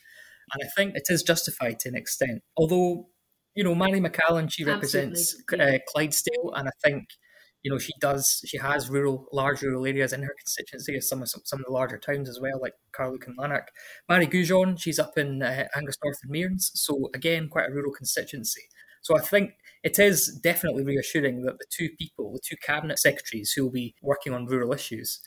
And 0.54 0.64
I 0.64 0.70
think 0.76 0.96
it 0.96 1.04
is 1.10 1.24
justified 1.24 1.80
to 1.80 1.90
an 1.90 1.96
extent. 1.96 2.42
Although 2.58 3.08
you 3.56 3.64
know, 3.64 3.76
Mhairi 3.76 4.06
McAllan, 4.06 4.52
she 4.52 4.64
represents 4.64 5.36
uh, 5.52 5.78
Clydesdale, 5.88 6.54
and 6.56 6.70
I 6.70 6.72
think 6.84 7.10
you 7.64 7.70
know 7.70 7.78
she 7.78 7.92
does. 8.00 8.42
She 8.46 8.58
has 8.58 8.90
rural, 8.90 9.28
large 9.34 9.62
rural 9.62 9.86
areas 9.86 10.14
in 10.14 10.22
her 10.22 10.36
constituency, 10.38 10.96
as 10.96 11.10
some 11.10 11.22
of 11.22 11.30
some, 11.30 11.42
some 11.44 11.60
of 11.60 11.66
the 11.66 11.72
larger 11.72 11.98
towns 11.98 12.30
as 12.30 12.40
well, 12.40 12.60
like 12.62 12.74
Carluke 12.94 13.28
and 13.28 13.36
Lanark. 13.38 13.70
Mairi 14.08 14.28
Gougeon, 14.28 14.80
she's 14.80 15.00
up 15.00 15.18
in 15.18 15.42
uh, 15.42 15.66
Angus 15.76 15.98
North 16.04 16.20
and 16.24 16.32
Mearns, 16.32 16.72
so 16.74 17.10
again, 17.14 17.50
quite 17.50 17.70
a 17.70 17.74
rural 17.74 17.94
constituency. 17.94 18.64
So 19.02 19.18
I 19.18 19.22
think 19.22 19.52
it 19.84 20.00
is 20.00 20.40
definitely 20.44 20.84
reassuring 20.84 21.44
that 21.44 21.58
the 21.58 21.66
two 21.70 21.90
people, 21.98 22.34
the 22.34 22.42
two 22.44 22.58
cabinet 22.66 23.00
secretaries 23.00 23.52
who 23.52 23.64
will 23.64 23.72
be 23.72 23.96
working 24.02 24.34
on 24.34 24.46
rural 24.46 24.74
issues, 24.74 25.22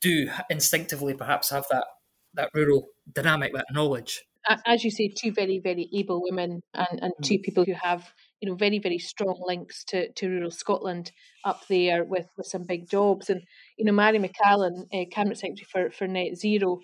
do 0.00 0.28
instinctively 0.50 1.14
perhaps 1.14 1.50
have 1.50 1.64
that 1.70 1.86
that 2.34 2.50
rural 2.54 2.88
dynamic, 3.14 3.52
that 3.54 3.66
knowledge 3.70 4.22
as 4.66 4.84
you 4.84 4.90
say, 4.90 5.08
two 5.08 5.32
very, 5.32 5.60
very 5.62 5.88
able 5.94 6.22
women 6.22 6.60
and, 6.74 7.02
and 7.02 7.12
two 7.22 7.38
mm. 7.38 7.42
people 7.42 7.64
who 7.64 7.72
have, 7.72 8.12
you 8.40 8.48
know, 8.48 8.54
very, 8.54 8.78
very 8.78 8.98
strong 8.98 9.40
links 9.46 9.84
to, 9.84 10.12
to 10.12 10.28
rural 10.28 10.50
Scotland 10.50 11.12
up 11.44 11.66
there 11.68 12.04
with, 12.04 12.26
with 12.36 12.46
some 12.46 12.64
big 12.64 12.88
jobs. 12.88 13.30
And, 13.30 13.42
you 13.78 13.84
know, 13.84 13.92
Mhairi 13.92 14.24
McAllan, 14.24 14.84
uh, 14.92 15.06
Cabinet 15.10 15.38
Secretary 15.38 15.66
for, 15.70 15.90
for 15.90 16.06
Net 16.06 16.36
Zero, 16.36 16.80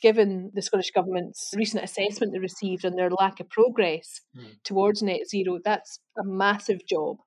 given 0.00 0.50
the 0.54 0.62
Scottish 0.62 0.90
Government's 0.90 1.50
recent 1.56 1.84
assessment 1.84 2.32
they 2.32 2.38
received 2.38 2.84
on 2.84 2.96
their 2.96 3.10
lack 3.10 3.40
of 3.40 3.48
progress 3.50 4.20
mm. 4.36 4.54
towards 4.64 5.02
net 5.02 5.28
zero, 5.28 5.58
that's 5.64 6.00
a 6.18 6.24
massive 6.24 6.80
job. 6.86 7.18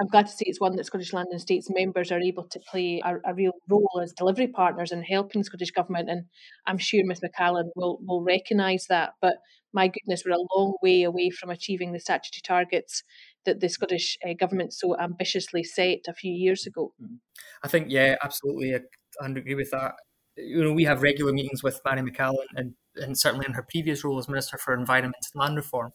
I'm 0.00 0.06
glad 0.06 0.26
to 0.26 0.32
see 0.32 0.44
it's 0.46 0.60
one 0.60 0.76
that 0.76 0.86
Scottish 0.86 1.12
Land 1.12 1.26
and 1.32 1.40
Estates 1.40 1.68
members 1.70 2.12
are 2.12 2.20
able 2.20 2.46
to 2.50 2.60
play 2.70 3.02
a, 3.04 3.16
a, 3.28 3.34
real 3.34 3.52
role 3.68 4.00
as 4.00 4.12
delivery 4.12 4.46
partners 4.46 4.92
in 4.92 5.02
helping 5.02 5.40
the 5.40 5.44
Scottish 5.44 5.72
Government. 5.72 6.08
And 6.08 6.26
I'm 6.68 6.78
sure 6.78 7.04
Ms 7.04 7.20
McAllan 7.20 7.70
will, 7.74 7.98
will 8.06 8.22
recognise 8.22 8.86
that. 8.88 9.14
But 9.20 9.38
my 9.72 9.88
goodness, 9.88 10.22
we're 10.24 10.36
a 10.36 10.56
long 10.56 10.76
way 10.82 11.02
away 11.02 11.30
from 11.30 11.50
achieving 11.50 11.92
the 11.92 11.98
statutory 11.98 12.42
targets 12.44 13.02
that 13.44 13.58
the 13.58 13.68
Scottish 13.68 14.16
uh, 14.24 14.34
Government 14.38 14.72
so 14.72 14.96
ambitiously 14.98 15.64
set 15.64 16.00
a 16.06 16.14
few 16.14 16.32
years 16.32 16.64
ago. 16.64 16.92
Mm-hmm. 17.02 17.16
I 17.64 17.68
think, 17.68 17.86
yeah, 17.90 18.14
absolutely. 18.22 18.76
I, 18.76 18.80
I 19.20 19.26
agree 19.26 19.56
with 19.56 19.72
that. 19.72 19.94
You 20.38 20.64
know, 20.64 20.72
we 20.72 20.84
have 20.84 21.02
regular 21.02 21.32
meetings 21.32 21.62
with 21.62 21.80
Mhairi 21.84 22.08
McAllan 22.08 22.46
and, 22.54 22.74
and 22.96 23.18
certainly 23.18 23.46
in 23.46 23.54
her 23.54 23.66
previous 23.68 24.04
role 24.04 24.18
as 24.18 24.28
Minister 24.28 24.56
for 24.58 24.72
Environment 24.74 25.16
and 25.34 25.40
Land 25.40 25.56
Reform 25.56 25.92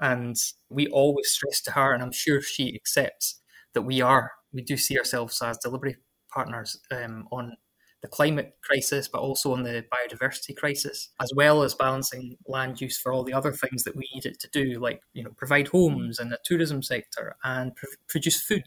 and 0.00 0.36
we 0.68 0.88
always 0.88 1.30
stress 1.30 1.60
to 1.62 1.72
her, 1.72 1.92
and 1.92 2.02
I'm 2.02 2.12
sure 2.12 2.40
she 2.40 2.74
accepts 2.74 3.40
that 3.72 3.82
we 3.82 4.00
are, 4.00 4.32
we 4.52 4.62
do 4.62 4.76
see 4.76 4.98
ourselves 4.98 5.40
as 5.42 5.58
delivery 5.58 5.96
partners 6.32 6.78
um, 6.90 7.26
on 7.32 7.56
the 8.02 8.08
climate 8.08 8.56
crisis, 8.62 9.08
but 9.08 9.20
also 9.20 9.52
on 9.52 9.62
the 9.62 9.84
biodiversity 9.92 10.54
crisis, 10.54 11.10
as 11.20 11.32
well 11.34 11.62
as 11.62 11.74
balancing 11.74 12.36
land 12.46 12.80
use 12.80 12.98
for 12.98 13.12
all 13.12 13.24
the 13.24 13.32
other 13.32 13.52
things 13.52 13.84
that 13.84 13.96
we 13.96 14.08
need 14.14 14.26
it 14.26 14.38
to 14.40 14.48
do, 14.50 14.78
like 14.78 15.00
you 15.14 15.22
know 15.22 15.30
provide 15.36 15.68
homes 15.68 16.18
and 16.18 16.30
the 16.30 16.38
tourism 16.44 16.82
sector 16.82 17.36
and 17.44 17.74
pr- 17.74 17.86
produce 18.08 18.40
food, 18.40 18.64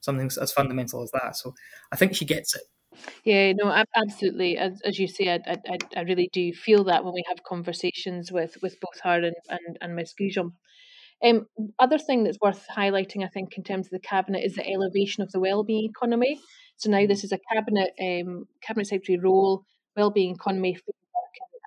something 0.00 0.30
as 0.40 0.52
fundamental 0.52 1.02
as 1.02 1.10
that. 1.12 1.36
So 1.36 1.54
I 1.92 1.96
think 1.96 2.14
she 2.16 2.24
gets 2.24 2.54
it. 2.56 2.62
Yeah, 3.24 3.52
no, 3.52 3.84
absolutely. 3.96 4.56
As, 4.58 4.80
as 4.84 4.98
you 4.98 5.08
say, 5.08 5.28
I, 5.28 5.40
I, 5.46 5.78
I 5.96 6.00
really 6.02 6.28
do 6.32 6.52
feel 6.52 6.84
that 6.84 7.04
when 7.04 7.14
we 7.14 7.24
have 7.28 7.42
conversations 7.44 8.32
with, 8.32 8.56
with 8.62 8.76
both 8.80 9.00
her 9.02 9.22
and, 9.22 9.36
and, 9.48 9.78
and 9.80 9.96
Ms. 9.96 10.14
Gougeon. 10.18 10.52
Um, 11.24 11.46
other 11.78 11.98
thing 11.98 12.24
that's 12.24 12.38
worth 12.40 12.64
highlighting, 12.74 13.24
I 13.24 13.28
think, 13.28 13.56
in 13.56 13.64
terms 13.64 13.86
of 13.86 13.90
the 13.90 13.98
cabinet 13.98 14.44
is 14.44 14.54
the 14.54 14.68
elevation 14.68 15.22
of 15.22 15.32
the 15.32 15.40
wellbeing 15.40 15.90
economy. 15.90 16.40
So 16.76 16.90
now 16.90 17.06
this 17.06 17.24
is 17.24 17.32
a 17.32 17.40
cabinet 17.52 17.90
um, 18.00 18.46
cabinet 18.62 18.86
secretary 18.86 19.18
role, 19.18 19.64
wellbeing 19.96 20.36
economy, 20.36 20.78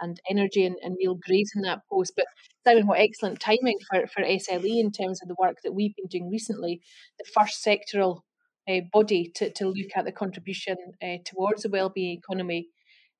and 0.02 0.20
energy, 0.30 0.66
and, 0.66 0.78
and 0.82 0.96
Neil 0.98 1.16
Gray's 1.16 1.52
in 1.56 1.62
that 1.64 1.82
post. 1.90 2.14
But 2.16 2.26
Simon, 2.66 2.88
what 2.88 3.00
excellent 3.00 3.40
timing 3.40 3.78
for, 3.90 4.08
for 4.08 4.24
SLE 4.24 4.80
in 4.80 4.92
terms 4.92 5.22
of 5.22 5.28
the 5.28 5.36
work 5.40 5.58
that 5.64 5.74
we've 5.74 5.96
been 5.96 6.08
doing 6.08 6.30
recently. 6.30 6.82
The 7.20 7.26
first 7.36 7.64
sectoral 7.64 8.22
uh, 8.70 8.82
body 8.92 9.32
to, 9.36 9.52
to 9.54 9.68
look 9.68 9.92
at 9.96 10.06
the 10.06 10.12
contribution 10.12 10.78
uh, 11.04 11.18
towards 11.26 11.64
the 11.64 11.70
wellbeing 11.70 12.18
economy. 12.18 12.68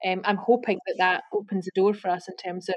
Um, 0.06 0.22
I'm 0.24 0.38
hoping 0.38 0.80
that 0.88 0.96
that 0.98 1.24
opens 1.34 1.66
the 1.66 1.72
door 1.76 1.94
for 1.94 2.10
us 2.10 2.28
in 2.28 2.36
terms 2.36 2.70
of 2.70 2.76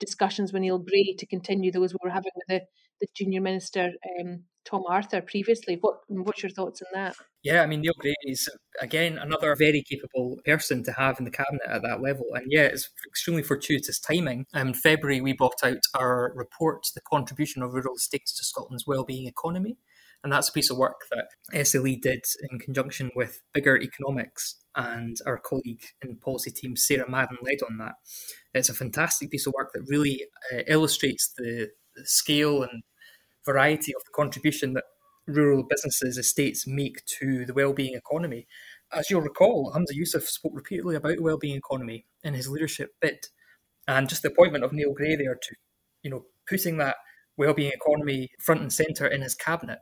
discussions 0.00 0.52
with 0.52 0.62
Neil 0.62 0.78
Gray 0.78 1.14
to 1.18 1.26
continue 1.26 1.70
those 1.70 1.92
we 1.92 1.98
were 2.02 2.10
having 2.10 2.32
with 2.34 2.48
the, 2.48 2.60
the 3.00 3.06
junior 3.14 3.40
minister 3.40 3.90
um, 4.20 4.44
Tom 4.64 4.82
Arthur 4.88 5.20
previously. 5.20 5.78
What 5.80 5.96
what's 6.08 6.42
your 6.42 6.50
thoughts 6.50 6.82
on 6.82 6.88
that? 6.94 7.16
Yeah, 7.42 7.62
I 7.62 7.66
mean 7.66 7.80
Neil 7.80 7.92
Gray 7.98 8.14
is 8.24 8.48
again 8.80 9.18
another 9.18 9.54
very 9.56 9.82
capable 9.82 10.38
person 10.44 10.82
to 10.84 10.92
have 10.92 11.18
in 11.18 11.24
the 11.24 11.30
cabinet 11.30 11.62
at 11.68 11.82
that 11.82 12.00
level, 12.00 12.26
and 12.34 12.46
yeah, 12.48 12.62
it's 12.62 12.90
extremely 13.06 13.42
fortuitous 13.42 13.98
timing. 13.98 14.46
In 14.54 14.74
February, 14.74 15.20
we 15.20 15.32
brought 15.32 15.62
out 15.64 15.82
our 15.94 16.32
report, 16.34 16.86
"The 16.94 17.00
Contribution 17.00 17.62
of 17.62 17.74
Rural 17.74 17.96
Estates 17.96 18.36
to 18.38 18.44
Scotland's 18.44 18.86
Wellbeing 18.86 19.26
Economy," 19.26 19.76
and 20.22 20.32
that's 20.32 20.48
a 20.48 20.52
piece 20.52 20.70
of 20.70 20.76
work 20.76 21.02
that 21.10 21.28
SLE 21.66 22.00
did 22.00 22.24
in 22.50 22.58
conjunction 22.58 23.10
with 23.16 23.40
BiGGAR 23.56 23.82
Economics 23.82 24.56
and 24.76 25.16
our 25.26 25.38
colleague 25.38 25.82
in 26.02 26.16
policy 26.16 26.50
team 26.50 26.76
Sarah 26.76 27.10
Madden 27.10 27.38
led 27.42 27.58
on 27.68 27.78
that. 27.78 27.94
It's 28.54 28.68
a 28.68 28.74
fantastic 28.74 29.30
piece 29.30 29.46
of 29.46 29.54
work 29.56 29.72
that 29.74 29.84
really 29.88 30.26
uh, 30.52 30.62
illustrates 30.66 31.32
the, 31.36 31.70
the 31.96 32.06
scale 32.06 32.62
and 32.62 32.82
variety 33.44 33.92
of 33.94 34.02
the 34.04 34.12
contribution 34.14 34.74
that 34.74 34.84
rural 35.26 35.62
businesses, 35.62 36.16
and 36.16 36.24
estates 36.24 36.66
make 36.66 37.04
to 37.06 37.44
the 37.44 37.54
well-being 37.54 37.94
economy. 37.94 38.46
As 38.92 39.10
you'll 39.10 39.20
recall, 39.20 39.72
Humza 39.74 39.96
Yousaf 39.96 40.22
spoke 40.22 40.52
repeatedly 40.54 40.96
about 40.96 41.16
the 41.16 41.22
well-being 41.22 41.56
economy 41.56 42.06
in 42.22 42.34
his 42.34 42.48
leadership 42.48 42.90
bid, 43.00 43.26
and 43.86 44.08
just 44.08 44.22
the 44.22 44.28
appointment 44.28 44.64
of 44.64 44.72
Neil 44.72 44.92
Gray 44.92 45.16
there 45.16 45.34
to, 45.34 45.54
you 46.02 46.10
know, 46.10 46.24
putting 46.48 46.78
that 46.78 46.96
well-being 47.36 47.72
economy 47.72 48.30
front 48.40 48.60
and 48.60 48.72
centre 48.72 49.06
in 49.06 49.22
his 49.22 49.34
cabinet, 49.34 49.78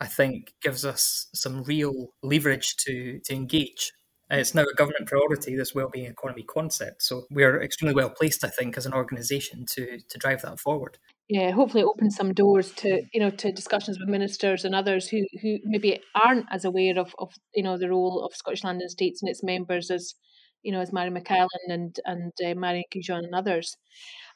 I 0.00 0.06
think 0.06 0.54
gives 0.62 0.84
us 0.84 1.28
some 1.34 1.62
real 1.64 2.08
leverage 2.22 2.76
to 2.86 3.20
to 3.24 3.34
engage 3.34 3.92
it's 4.38 4.54
now 4.54 4.62
a 4.62 4.74
government 4.74 5.08
priority, 5.08 5.56
this 5.56 5.74
wellbeing 5.74 6.06
economy 6.06 6.44
concept. 6.44 7.02
So 7.02 7.26
we're 7.30 7.60
extremely 7.62 7.94
well 7.94 8.10
placed, 8.10 8.44
I 8.44 8.48
think, 8.48 8.76
as 8.78 8.86
an 8.86 8.92
organisation 8.92 9.66
to 9.74 9.98
to 9.98 10.18
drive 10.18 10.42
that 10.42 10.60
forward. 10.60 10.98
Yeah, 11.28 11.50
hopefully 11.50 11.82
it 11.82 11.86
opens 11.86 12.16
some 12.16 12.32
doors 12.32 12.72
to 12.74 13.02
you 13.12 13.20
know 13.20 13.30
to 13.30 13.52
discussions 13.52 13.98
with 13.98 14.08
ministers 14.08 14.64
and 14.64 14.74
others 14.74 15.08
who 15.08 15.24
who 15.42 15.58
maybe 15.64 16.00
aren't 16.14 16.46
as 16.50 16.64
aware 16.64 16.98
of, 16.98 17.14
of 17.18 17.32
you 17.54 17.62
know 17.62 17.76
the 17.76 17.90
role 17.90 18.24
of 18.24 18.36
Scottish 18.36 18.62
Land 18.62 18.80
and 18.80 18.88
Estates 18.88 19.20
and 19.22 19.28
its 19.28 19.42
members 19.42 19.90
as 19.90 20.14
you 20.62 20.70
know 20.70 20.80
as 20.80 20.92
Mhairi 20.92 21.16
McAllan 21.16 21.48
and 21.68 21.96
and 22.04 22.32
uh, 22.44 22.54
Mairi 22.54 22.84
Gougeon 22.94 23.24
and 23.24 23.34
others. 23.34 23.76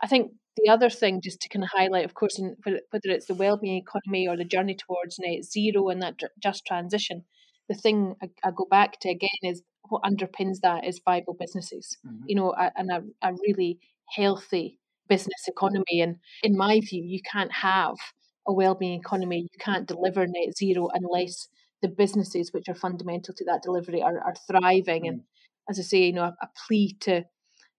I 0.02 0.06
think 0.06 0.32
the 0.56 0.70
other 0.70 0.90
thing 0.90 1.20
just 1.22 1.40
to 1.40 1.48
kind 1.48 1.64
of 1.64 1.70
highlight, 1.72 2.04
of 2.04 2.14
course, 2.14 2.38
in, 2.38 2.56
whether 2.64 3.08
it's 3.10 3.26
the 3.26 3.34
wellbeing 3.34 3.76
economy 3.76 4.28
or 4.28 4.36
the 4.36 4.44
journey 4.44 4.74
towards 4.74 5.18
net 5.18 5.44
zero 5.44 5.88
and 5.88 6.02
that 6.02 6.20
just 6.40 6.64
transition, 6.66 7.24
the 7.68 7.74
thing 7.74 8.14
I, 8.22 8.28
I 8.44 8.50
go 8.54 8.66
back 8.70 9.00
to 9.00 9.08
again 9.10 9.28
is 9.42 9.62
what 9.88 10.02
underpins 10.02 10.60
that 10.62 10.84
is 10.84 11.00
viable 11.04 11.36
businesses, 11.38 11.96
mm-hmm. 12.06 12.24
you 12.26 12.36
know, 12.36 12.52
a, 12.52 12.70
and 12.76 12.90
a, 12.90 13.02
a 13.26 13.32
really 13.46 13.78
healthy 14.10 14.78
business 15.08 15.48
economy. 15.48 16.00
And 16.00 16.16
in 16.42 16.56
my 16.56 16.80
view, 16.80 17.02
you 17.04 17.20
can't 17.30 17.52
have 17.52 17.96
a 18.46 18.52
well-being 18.52 18.98
economy, 18.98 19.40
you 19.40 19.58
can't 19.58 19.88
deliver 19.88 20.26
net 20.26 20.56
zero 20.56 20.88
unless 20.92 21.48
the 21.82 21.88
businesses 21.88 22.52
which 22.52 22.68
are 22.68 22.74
fundamental 22.74 23.34
to 23.34 23.44
that 23.46 23.62
delivery 23.62 24.02
are, 24.02 24.18
are 24.20 24.34
thriving. 24.46 25.02
Mm-hmm. 25.02 25.08
And 25.08 25.20
as 25.68 25.78
I 25.78 25.82
say, 25.82 26.04
you 26.04 26.12
know, 26.12 26.24
a, 26.24 26.36
a 26.42 26.48
plea 26.66 26.96
to 27.00 27.24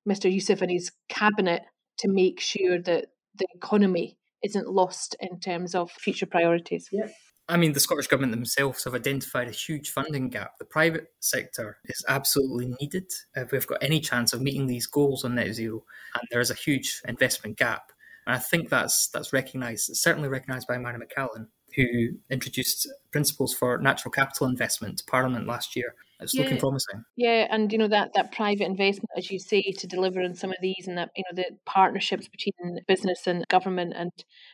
Mr. 0.07 0.31
Yousaf 0.31 0.61
and 0.61 0.71
his 0.71 0.91
cabinet 1.09 1.63
to 1.97 2.07
make 2.07 2.39
sure 2.39 2.79
that 2.81 3.07
the 3.37 3.47
economy 3.53 4.17
isn't 4.43 4.69
lost 4.69 5.15
in 5.19 5.39
terms 5.39 5.75
of 5.75 5.91
future 5.91 6.25
priorities. 6.25 6.89
Yeah. 6.91 7.07
I 7.47 7.57
mean, 7.57 7.73
the 7.73 7.79
Scottish 7.79 8.07
Government 8.07 8.31
themselves 8.31 8.83
have 8.85 8.95
identified 8.95 9.47
a 9.47 9.51
huge 9.51 9.91
funding 9.91 10.29
gap. 10.29 10.57
The 10.57 10.65
private 10.65 11.11
sector 11.19 11.77
is 11.85 12.03
absolutely 12.07 12.75
needed 12.81 13.11
if 13.35 13.51
we've 13.51 13.67
got 13.67 13.83
any 13.83 13.99
chance 13.99 14.33
of 14.33 14.41
meeting 14.41 14.65
these 14.65 14.87
goals 14.87 15.23
on 15.23 15.35
net 15.35 15.53
zero. 15.53 15.83
And 16.15 16.23
there 16.31 16.39
is 16.39 16.49
a 16.49 16.55
huge 16.55 17.01
investment 17.07 17.57
gap. 17.57 17.91
And 18.25 18.35
I 18.35 18.39
think 18.39 18.69
that's 18.69 19.07
that's 19.09 19.31
recognised, 19.31 19.91
it's 19.91 20.01
certainly 20.01 20.27
recognised 20.27 20.67
by 20.67 20.77
Mhairi 20.77 20.99
McAllan, 20.99 21.47
who 21.75 22.17
introduced 22.31 22.89
principles 23.11 23.53
for 23.53 23.77
natural 23.77 24.11
capital 24.11 24.47
investment 24.47 24.97
to 24.97 25.03
Parliament 25.05 25.45
last 25.45 25.75
year. 25.75 25.93
It's 26.19 26.33
yeah. 26.33 26.43
looking 26.43 26.57
promising. 26.57 27.03
Yeah, 27.17 27.47
and 27.49 27.71
you 27.71 27.77
know 27.77 27.87
that 27.87 28.11
that 28.15 28.31
private 28.31 28.65
investment, 28.65 29.09
as 29.17 29.29
you 29.29 29.39
say, 29.39 29.61
to 29.61 29.87
deliver 29.87 30.21
on 30.21 30.33
some 30.33 30.51
of 30.51 30.57
these, 30.61 30.87
and 30.87 30.97
that 30.97 31.09
you 31.15 31.23
know 31.23 31.35
the 31.35 31.57
partnerships 31.65 32.27
between 32.27 32.79
business 32.87 33.27
and 33.27 33.45
government, 33.49 33.93
and 33.95 34.11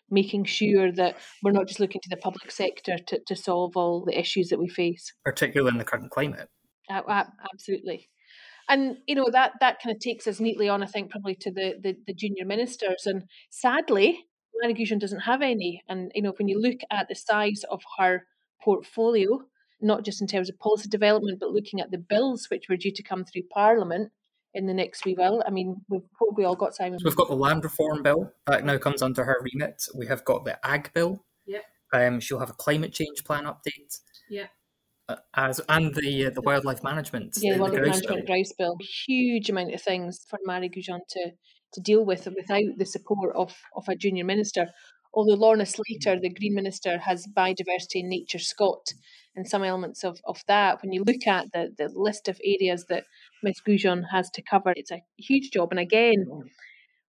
making 0.09 0.45
sure 0.45 0.91
that 0.93 1.17
we're 1.43 1.51
not 1.51 1.67
just 1.67 1.79
looking 1.79 2.01
to 2.01 2.09
the 2.09 2.17
public 2.17 2.51
sector 2.51 2.97
to, 3.07 3.19
to 3.27 3.35
solve 3.35 3.77
all 3.77 4.03
the 4.03 4.17
issues 4.17 4.49
that 4.49 4.59
we 4.59 4.69
face, 4.69 5.13
particularly 5.23 5.71
in 5.73 5.77
the 5.77 5.85
current 5.85 6.09
climate. 6.09 6.49
Uh, 6.89 7.23
absolutely. 7.53 8.09
And 8.67 8.97
you 9.07 9.15
know 9.15 9.29
that 9.31 9.53
that 9.59 9.81
kind 9.81 9.95
of 9.95 10.01
takes 10.01 10.27
us 10.27 10.39
neatly 10.39 10.69
on, 10.69 10.81
I 10.81 10.87
think, 10.87 11.11
probably 11.11 11.35
to 11.35 11.51
the 11.51 11.75
the, 11.81 11.95
the 12.07 12.13
junior 12.13 12.45
ministers. 12.45 13.05
And 13.05 13.23
sadly, 13.49 14.25
Mairi 14.61 14.85
doesn't 14.97 15.21
have 15.21 15.41
any. 15.41 15.83
And 15.87 16.11
you 16.15 16.21
know, 16.21 16.33
when 16.37 16.47
you 16.47 16.59
look 16.59 16.79
at 16.89 17.07
the 17.07 17.15
size 17.15 17.63
of 17.69 17.81
her 17.97 18.25
portfolio, 18.61 19.41
not 19.81 20.05
just 20.05 20.21
in 20.21 20.27
terms 20.27 20.49
of 20.49 20.57
policy 20.59 20.89
development, 20.89 21.39
but 21.39 21.51
looking 21.51 21.79
at 21.79 21.91
the 21.91 21.97
bills 21.97 22.47
which 22.49 22.65
were 22.69 22.77
due 22.77 22.91
to 22.93 23.03
come 23.03 23.25
through 23.25 23.43
Parliament 23.53 24.11
in 24.53 24.65
the 24.65 24.73
next 24.73 25.05
wee 25.05 25.13
while. 25.13 25.43
I 25.45 25.51
mean, 25.51 25.81
we've 25.89 26.01
what 26.19 26.37
we 26.37 26.45
all 26.45 26.55
got, 26.55 26.75
Simon. 26.75 26.99
So 26.99 27.05
we've 27.05 27.15
got 27.15 27.29
the 27.29 27.35
land 27.35 27.63
reform 27.63 28.03
bill 28.03 28.31
that 28.47 28.65
now 28.65 28.77
comes 28.77 29.01
under 29.01 29.23
her 29.23 29.37
remit. 29.41 29.83
We 29.95 30.07
have 30.07 30.25
got 30.25 30.45
the 30.45 30.63
ag 30.65 30.91
bill. 30.93 31.23
Yeah. 31.45 31.59
Um, 31.93 32.19
she'll 32.19 32.39
have 32.39 32.49
a 32.49 32.53
climate 32.53 32.93
change 32.93 33.23
plan 33.25 33.45
update. 33.45 33.99
Yeah. 34.29 34.47
Uh, 35.09 35.15
as 35.35 35.59
and 35.67 35.93
the 35.95 36.27
uh, 36.27 36.29
the 36.29 36.41
wildlife 36.41 36.83
management. 36.83 37.37
Yeah, 37.41 37.55
the, 37.55 37.61
wildlife 37.61 37.81
management 37.81 38.27
bill. 38.27 38.35
grouse 38.35 38.53
bill. 38.57 38.77
Huge 39.07 39.49
amount 39.49 39.73
of 39.73 39.81
things 39.81 40.25
for 40.29 40.39
Mairi 40.45 40.69
Gougeon 40.69 40.99
to 41.09 41.31
to 41.73 41.81
deal 41.81 42.05
with 42.05 42.27
without 42.35 42.77
the 42.77 42.85
support 42.85 43.35
of 43.35 43.55
of 43.75 43.87
a 43.87 43.95
junior 43.95 44.25
minister. 44.25 44.67
Although 45.13 45.35
Lorna 45.35 45.65
Slater, 45.65 46.17
the 46.21 46.33
Green 46.33 46.55
Minister, 46.55 46.97
has 46.99 47.27
biodiversity 47.35 47.99
and 47.99 48.13
NatureScot 48.13 48.93
and 49.35 49.47
some 49.47 49.63
elements 49.63 50.03
of, 50.03 50.19
of 50.25 50.41
that. 50.47 50.81
When 50.81 50.91
you 50.91 51.03
look 51.03 51.25
at 51.27 51.51
the, 51.53 51.73
the 51.77 51.89
list 51.93 52.27
of 52.27 52.39
areas 52.43 52.85
that 52.89 53.05
Ms. 53.43 53.61
Gougeon 53.65 54.03
has 54.11 54.29
to 54.31 54.41
cover, 54.41 54.73
it's 54.75 54.91
a 54.91 55.03
huge 55.17 55.51
job. 55.51 55.71
And 55.71 55.79
again, 55.79 56.25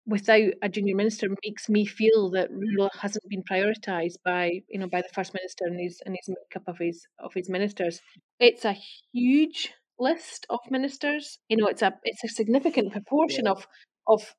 without 0.07 0.53
a 0.63 0.69
junior 0.69 0.97
minister 0.97 1.29
makes 1.45 1.69
me 1.69 1.85
feel 1.85 2.31
that 2.31 2.51
rural 2.51 2.91
hasn't 3.01 3.25
been 3.29 3.43
prioritised 3.43 4.17
by 4.25 4.51
you 4.69 4.79
know 4.79 4.89
by 4.89 5.01
the 5.01 5.09
first 5.15 5.33
minister 5.33 5.65
and 5.65 5.79
his 5.81 6.01
and 6.05 6.17
his 6.17 6.29
makeup 6.29 6.67
of 6.67 6.79
his 6.79 7.07
of 7.19 7.33
his 7.35 7.49
ministers. 7.49 8.01
It's 8.41 8.65
a 8.65 8.77
huge 9.13 9.73
list 9.99 10.47
of 10.51 10.59
ministers. 10.71 11.39
You 11.49 11.57
know, 11.57 11.67
it's 11.67 11.83
a 11.83 11.95
it's 12.05 12.25
a 12.25 12.29
significant 12.29 12.93
proportion 12.93 13.45
yeah. 13.45 13.53
of 13.53 13.67
of 14.07 14.35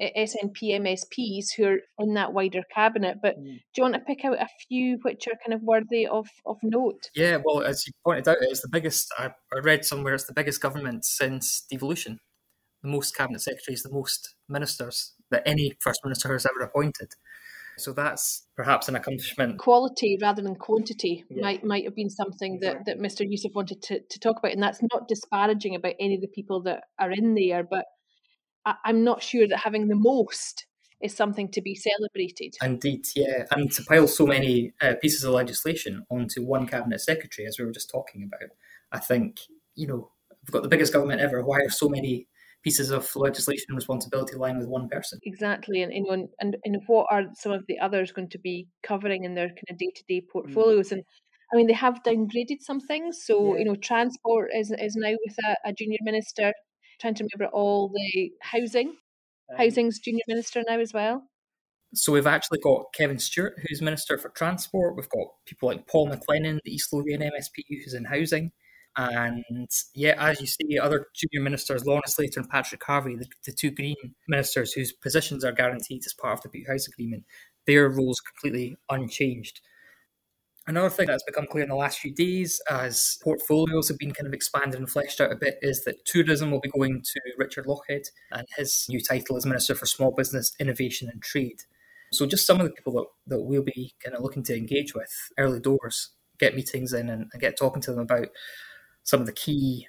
SNP 0.00 0.80
MSPs 0.80 1.54
who 1.56 1.64
are 1.64 1.78
in 1.98 2.14
that 2.14 2.32
wider 2.32 2.62
cabinet. 2.74 3.18
But 3.22 3.38
mm. 3.38 3.44
do 3.44 3.60
you 3.76 3.82
want 3.82 3.94
to 3.94 4.00
pick 4.00 4.24
out 4.24 4.40
a 4.40 4.48
few 4.68 4.98
which 5.02 5.26
are 5.28 5.38
kind 5.44 5.54
of 5.54 5.62
worthy 5.62 6.06
of, 6.06 6.28
of 6.44 6.56
note? 6.62 7.10
Yeah, 7.14 7.38
well, 7.44 7.62
as 7.62 7.86
you 7.86 7.92
pointed 8.04 8.28
out, 8.28 8.38
it's 8.40 8.62
the 8.62 8.68
biggest, 8.68 9.12
I, 9.18 9.30
I 9.52 9.58
read 9.62 9.84
somewhere, 9.84 10.14
it's 10.14 10.24
the 10.24 10.34
biggest 10.34 10.60
government 10.60 11.04
since 11.04 11.64
devolution. 11.70 12.18
The 12.82 12.90
most 12.90 13.16
cabinet 13.16 13.40
secretaries, 13.40 13.82
the 13.82 13.92
most 13.92 14.34
ministers 14.48 15.14
that 15.30 15.42
any 15.46 15.72
first 15.80 16.00
minister 16.04 16.32
has 16.32 16.46
ever 16.46 16.64
appointed. 16.64 17.08
So 17.78 17.92
that's 17.92 18.46
perhaps 18.56 18.88
an 18.88 18.96
accomplishment. 18.96 19.58
Quality 19.58 20.18
rather 20.20 20.42
than 20.42 20.54
quantity 20.54 21.24
yeah. 21.28 21.42
might 21.42 21.64
might 21.64 21.84
have 21.84 21.94
been 21.94 22.08
something 22.08 22.60
that, 22.62 22.86
that 22.86 22.98
Mr. 22.98 23.20
Yousaf 23.20 23.54
wanted 23.54 23.82
to, 23.82 24.00
to 24.00 24.18
talk 24.18 24.38
about. 24.38 24.52
And 24.52 24.62
that's 24.62 24.80
not 24.92 25.08
disparaging 25.08 25.74
about 25.74 25.94
any 26.00 26.14
of 26.14 26.22
the 26.22 26.28
people 26.28 26.62
that 26.62 26.84
are 26.98 27.10
in 27.10 27.34
there, 27.34 27.62
but 27.62 27.84
I, 28.66 28.74
am 28.86 29.04
not 29.04 29.22
sure 29.22 29.48
that 29.48 29.58
having 29.58 29.88
the 29.88 29.96
most 29.96 30.66
is 31.00 31.14
something 31.14 31.50
to 31.52 31.62
be 31.62 31.74
celebrated. 31.74 32.54
Indeed, 32.62 33.06
yeah. 33.14 33.44
And 33.50 33.70
to 33.72 33.82
pile 33.84 34.08
so 34.08 34.26
many 34.26 34.72
uh, 34.80 34.94
pieces 35.00 35.24
of 35.24 35.32
legislation 35.32 36.04
onto 36.10 36.44
one 36.44 36.66
cabinet 36.66 37.00
secretary, 37.00 37.46
as 37.46 37.58
we 37.58 37.64
were 37.64 37.72
just 37.72 37.90
talking 37.90 38.22
about, 38.24 38.50
I 38.92 38.98
think, 38.98 39.38
you 39.74 39.86
know, 39.86 40.10
we've 40.30 40.52
got 40.52 40.62
the 40.62 40.68
biggest 40.68 40.92
government 40.92 41.20
ever. 41.20 41.44
Why 41.44 41.58
are 41.60 41.70
so 41.70 41.88
many 41.88 42.28
pieces 42.62 42.90
of 42.90 43.14
legislation 43.14 43.66
and 43.68 43.76
responsibility 43.76 44.36
lying 44.36 44.58
with 44.58 44.68
one 44.68 44.88
person? 44.88 45.20
Exactly. 45.22 45.82
And, 45.82 45.92
you 45.92 46.04
know, 46.04 46.12
and, 46.12 46.28
and, 46.40 46.56
and 46.64 46.82
what 46.86 47.06
are 47.10 47.24
some 47.34 47.52
of 47.52 47.64
the 47.68 47.78
others 47.78 48.10
going 48.10 48.30
to 48.30 48.38
be 48.38 48.66
covering 48.82 49.24
in 49.24 49.34
their 49.34 49.48
kind 49.48 49.70
of 49.70 49.78
day 49.78 49.92
to 49.94 50.04
day 50.08 50.26
portfolios? 50.32 50.88
Mm. 50.88 50.92
And 50.92 51.02
I 51.52 51.56
mean, 51.56 51.66
they 51.66 51.74
have 51.74 52.02
downgraded 52.02 52.60
some 52.60 52.80
things. 52.80 53.22
So, 53.24 53.52
Yeah. 53.52 53.58
you 53.58 53.64
know, 53.66 53.76
transport 53.76 54.50
is, 54.54 54.74
is 54.76 54.96
now 54.96 55.12
with 55.24 55.36
a, 55.44 55.68
a 55.68 55.72
junior 55.72 55.98
minister. 56.02 56.52
Trying 57.00 57.14
to 57.14 57.24
remember 57.24 57.52
all 57.52 57.88
the 57.88 58.32
housing. 58.42 58.96
Um, 59.50 59.58
Housing's 59.58 59.98
junior 59.98 60.24
minister 60.28 60.62
now 60.66 60.80
as 60.80 60.92
well. 60.92 61.24
So 61.94 62.12
we've 62.12 62.26
actually 62.26 62.58
got 62.58 62.86
Kevin 62.94 63.18
Stewart, 63.18 63.54
who's 63.66 63.80
Minister 63.80 64.18
for 64.18 64.30
Transport. 64.30 64.96
We've 64.96 65.08
got 65.08 65.28
people 65.46 65.68
like 65.68 65.86
Paul 65.86 66.08
McLennan, 66.08 66.58
the 66.64 66.72
East 66.72 66.92
Lothian 66.92 67.20
MSP, 67.20 67.64
who's 67.68 67.94
in 67.94 68.04
housing. 68.04 68.50
And 68.96 69.68
yeah, 69.94 70.14
as 70.18 70.40
you 70.40 70.46
see, 70.46 70.78
other 70.78 71.06
junior 71.14 71.44
ministers, 71.44 71.84
Lorna 71.84 72.06
Slater 72.06 72.40
and 72.40 72.48
Patrick 72.48 72.82
Harvie, 72.82 73.16
the, 73.16 73.26
the 73.44 73.52
two 73.52 73.70
Green 73.70 73.96
ministers 74.26 74.72
whose 74.72 74.92
positions 74.92 75.44
are 75.44 75.52
guaranteed 75.52 76.02
as 76.06 76.14
part 76.14 76.38
of 76.38 76.42
the 76.42 76.48
Bute 76.48 76.66
House 76.68 76.88
Agreement, 76.88 77.24
their 77.66 77.88
roles 77.88 78.20
completely 78.20 78.76
unchanged. 78.88 79.60
Another 80.68 80.90
thing 80.90 81.06
that's 81.06 81.22
become 81.22 81.46
clear 81.46 81.62
in 81.62 81.68
the 81.68 81.76
last 81.76 82.00
few 82.00 82.12
days, 82.12 82.60
as 82.68 83.18
portfolios 83.22 83.88
have 83.88 83.98
been 83.98 84.12
kind 84.12 84.26
of 84.26 84.32
expanded 84.32 84.80
and 84.80 84.90
fleshed 84.90 85.20
out 85.20 85.30
a 85.30 85.36
bit, 85.36 85.58
is 85.62 85.84
that 85.84 86.04
tourism 86.04 86.50
will 86.50 86.60
be 86.60 86.68
going 86.70 87.02
to 87.02 87.20
Richard 87.38 87.66
Lochhead, 87.66 88.08
and 88.32 88.46
his 88.56 88.86
new 88.88 89.00
title 89.00 89.36
is 89.36 89.46
Minister 89.46 89.76
for 89.76 89.86
Small 89.86 90.10
Business, 90.10 90.54
Innovation 90.58 91.08
and 91.08 91.22
Trade. 91.22 91.62
So, 92.12 92.26
just 92.26 92.46
some 92.46 92.60
of 92.60 92.66
the 92.66 92.72
people 92.72 92.92
that, 92.94 93.06
that 93.28 93.42
we'll 93.42 93.62
be 93.62 93.94
kind 94.04 94.16
of 94.16 94.22
looking 94.22 94.42
to 94.44 94.56
engage 94.56 94.92
with 94.92 95.12
early 95.38 95.60
doors, 95.60 96.10
get 96.38 96.56
meetings 96.56 96.92
in, 96.92 97.10
and, 97.10 97.26
and 97.32 97.40
get 97.40 97.56
talking 97.56 97.82
to 97.82 97.92
them 97.92 98.00
about 98.00 98.28
some 99.04 99.20
of 99.20 99.26
the 99.26 99.32
key 99.32 99.86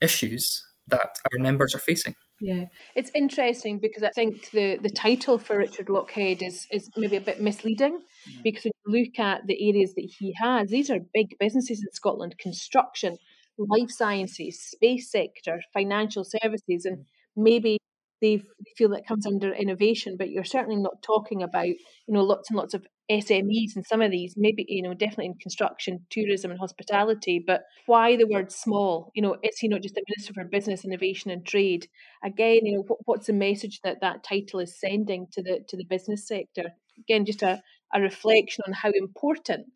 issues 0.00 0.64
that 0.88 1.18
our 1.32 1.38
members 1.38 1.72
are 1.74 1.80
facing. 1.80 2.16
Yeah, 2.40 2.64
it's 2.96 3.10
interesting 3.14 3.78
because 3.78 4.02
I 4.02 4.10
think 4.10 4.50
the, 4.50 4.76
the 4.82 4.90
title 4.90 5.38
for 5.38 5.56
Richard 5.56 5.86
Lochhead 5.86 6.42
is 6.42 6.66
is 6.70 6.90
maybe 6.96 7.16
a 7.16 7.20
bit 7.20 7.40
misleading 7.40 8.00
Mm. 8.26 8.42
because 8.42 8.64
when 8.64 8.72
look 8.86 9.18
at 9.18 9.46
the 9.46 9.68
areas 9.68 9.94
that 9.94 10.10
he 10.18 10.34
has, 10.40 10.68
these 10.68 10.90
are 10.90 10.98
big 11.14 11.36
businesses 11.38 11.80
in 11.80 11.92
Scotland: 11.92 12.36
construction, 12.38 13.18
life 13.58 13.90
sciences, 13.90 14.60
space 14.60 15.10
sector, 15.10 15.60
financial 15.72 16.24
services, 16.24 16.84
and 16.84 16.98
mm. 16.98 17.04
maybe 17.36 17.78
they 18.22 18.42
feel 18.76 18.88
that 18.90 19.06
comes 19.06 19.26
under 19.26 19.52
innovation. 19.52 20.16
But 20.18 20.30
you're 20.30 20.44
certainly 20.44 20.76
not 20.76 21.02
talking 21.02 21.42
about 21.42 21.68
you 21.68 21.76
know 22.08 22.22
lots 22.22 22.50
and 22.50 22.56
lots 22.56 22.74
of 22.74 22.86
SMEs 23.10 23.76
in 23.76 23.84
some 23.84 24.02
of 24.02 24.10
these, 24.10 24.34
maybe 24.36 24.64
you 24.68 24.82
know 24.82 24.94
definitely 24.94 25.26
in 25.26 25.34
construction, 25.34 26.06
tourism, 26.10 26.50
and 26.50 26.58
hospitality. 26.58 27.42
But 27.44 27.62
why 27.86 28.16
the 28.16 28.26
word 28.26 28.50
small? 28.50 29.12
You 29.14 29.22
know, 29.22 29.36
is 29.42 29.58
he 29.58 29.68
not 29.68 29.82
just 29.82 29.96
a 29.96 30.02
minister 30.08 30.34
for 30.34 30.44
business, 30.44 30.84
innovation, 30.84 31.30
and 31.30 31.46
trade? 31.46 31.88
Again, 32.24 32.60
you 32.66 32.76
know, 32.76 32.84
what, 32.86 32.98
what's 33.04 33.26
the 33.28 33.32
message 33.32 33.80
that 33.84 34.00
that 34.00 34.24
title 34.24 34.60
is 34.60 34.78
sending 34.78 35.28
to 35.32 35.42
the 35.42 35.60
to 35.68 35.76
the 35.76 35.84
business 35.84 36.26
sector? 36.26 36.72
Again, 36.98 37.26
just 37.26 37.42
a, 37.42 37.62
a 37.94 38.00
reflection 38.00 38.64
on 38.66 38.72
how 38.72 38.90
important 38.94 39.66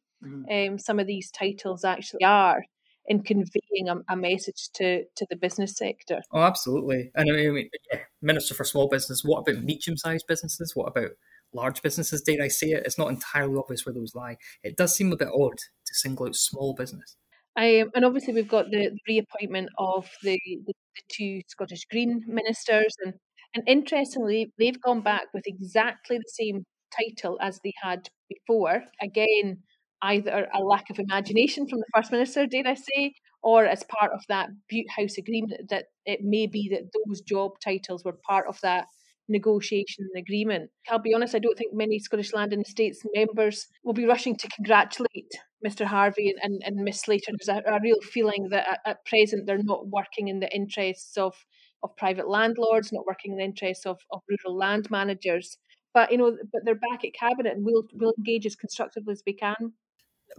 um, 0.51 0.79
some 0.79 1.01
of 1.01 1.07
these 1.07 1.31
titles 1.31 1.85
actually 1.85 2.25
are 2.25 2.63
in 3.07 3.23
conveying 3.23 3.89
a, 3.89 3.97
a 4.13 4.17
message 4.17 4.69
to 4.75 5.05
to 5.17 5.27
the 5.31 5.37
business 5.37 5.77
sector. 5.77 6.21
Oh, 6.33 6.43
absolutely. 6.43 7.11
And 7.15 7.31
I 7.31 7.51
mean, 7.51 7.71
yeah, 7.93 8.01
Minister 8.21 8.55
for 8.55 8.65
Small 8.65 8.89
Business, 8.89 9.25
what 9.25 9.41
about 9.41 9.65
medium 9.65 9.97
sized 9.97 10.27
businesses? 10.29 10.73
What 10.75 10.89
about 10.89 11.11
large 11.53 11.83
businesses, 11.83 12.23
dare 12.23 12.43
I 12.43 12.49
say 12.49 12.69
it? 12.69 12.85
It's 12.87 12.99
not 12.99 13.11
entirely 13.11 13.57
obvious 13.57 13.85
where 13.85 13.95
those 13.95 14.15
lie. 14.15 14.37
It 14.63 14.77
does 14.77 14.95
seem 14.95 15.13
a 15.13 15.17
bit 15.17 15.29
odd 15.29 15.57
to 15.59 15.95
single 15.95 16.27
out 16.27 16.37
small 16.37 16.75
business. 16.75 17.17
Um, 17.57 17.91
and 17.95 18.05
obviously, 18.05 18.35
we've 18.35 18.49
got 18.49 18.71
the, 18.71 18.91
the 18.91 19.01
reappointment 19.09 19.71
of 19.79 20.09
the, 20.23 20.39
the, 20.45 20.63
the 20.67 21.03
two 21.09 21.41
Scottish 21.49 21.85
Green 21.91 22.23
ministers, 22.27 22.95
and 23.05 23.15
and 23.55 23.65
interestingly, 23.67 24.53
they've 24.59 24.81
gone 24.81 25.01
back 25.01 25.25
with 25.35 25.45
exactly 25.47 26.19
the 26.19 26.31
same 26.33 26.65
title 26.91 27.39
as 27.41 27.61
they 27.63 27.73
had 27.83 28.09
before. 28.29 28.85
Again, 29.01 29.63
either 30.03 30.49
a 30.55 30.63
lack 30.63 30.91
of 30.91 30.99
imagination 30.99 31.69
from 31.69 31.81
the 31.81 31.87
First 31.95 32.13
Minister, 32.13 32.47
dare 32.47 32.67
I 32.67 32.75
say, 32.75 33.15
or 33.43 33.65
as 33.67 33.85
part 33.85 34.13
of 34.13 34.23
that 34.29 34.49
Bute 34.69 34.91
House 34.97 35.19
agreement, 35.19 35.69
that 35.71 35.87
it 36.07 36.21
may 36.23 36.47
be 36.47 36.69
that 36.71 36.91
those 37.07 37.21
job 37.21 37.53
titles 37.63 38.05
were 38.05 38.19
part 38.27 38.47
of 38.47 38.59
that 38.63 38.87
negotiation 39.31 40.09
and 40.13 40.23
agreement. 40.23 40.71
I'll 40.89 40.99
be 40.99 41.15
honest, 41.15 41.35
I 41.35 41.39
don't 41.39 41.57
think 41.57 41.73
many 41.73 41.99
Scottish 41.99 42.33
Land 42.33 42.53
and 42.53 42.67
Estates 42.67 43.03
members 43.15 43.67
will 43.85 43.95
be 43.95 44.05
rushing 44.05 44.37
to 44.37 44.49
congratulate 44.49 45.31
Mr. 45.65 45.87
Harvie 45.87 46.31
and, 46.31 46.39
and, 46.43 46.63
and 46.65 46.85
Miss 46.85 47.03
Slater. 47.03 47.33
There's 47.39 47.63
a, 47.65 47.71
a 47.71 47.81
real 47.81 48.01
feeling 48.03 48.49
that 48.51 48.67
at, 48.69 48.81
at 48.85 49.05
present 49.07 49.47
they're 49.47 49.63
not 49.63 49.87
working 49.89 50.29
in 50.29 50.41
the 50.41 50.53
interests 50.55 51.17
of, 51.17 51.35
of 51.83 51.97
private 51.97 52.29
landlords, 52.29 52.93
not 52.93 53.07
working 53.07 53.33
in 53.33 53.39
the 53.39 53.45
interests 53.45 53.87
of, 53.87 53.99
of 54.11 54.21
rural 54.29 54.59
land 54.59 54.91
managers. 54.91 55.57
But 55.93 56.13
you 56.13 56.19
know, 56.19 56.37
but 56.53 56.65
they're 56.65 56.75
back 56.75 57.05
at 57.05 57.15
cabinet, 57.15 57.57
and 57.57 57.65
we'll 57.65 57.85
we'll 57.95 58.15
engage 58.19 58.47
as 58.47 58.57
constructively 58.57 59.13
as 59.13 59.23
we 59.27 59.33
can. 59.33 59.73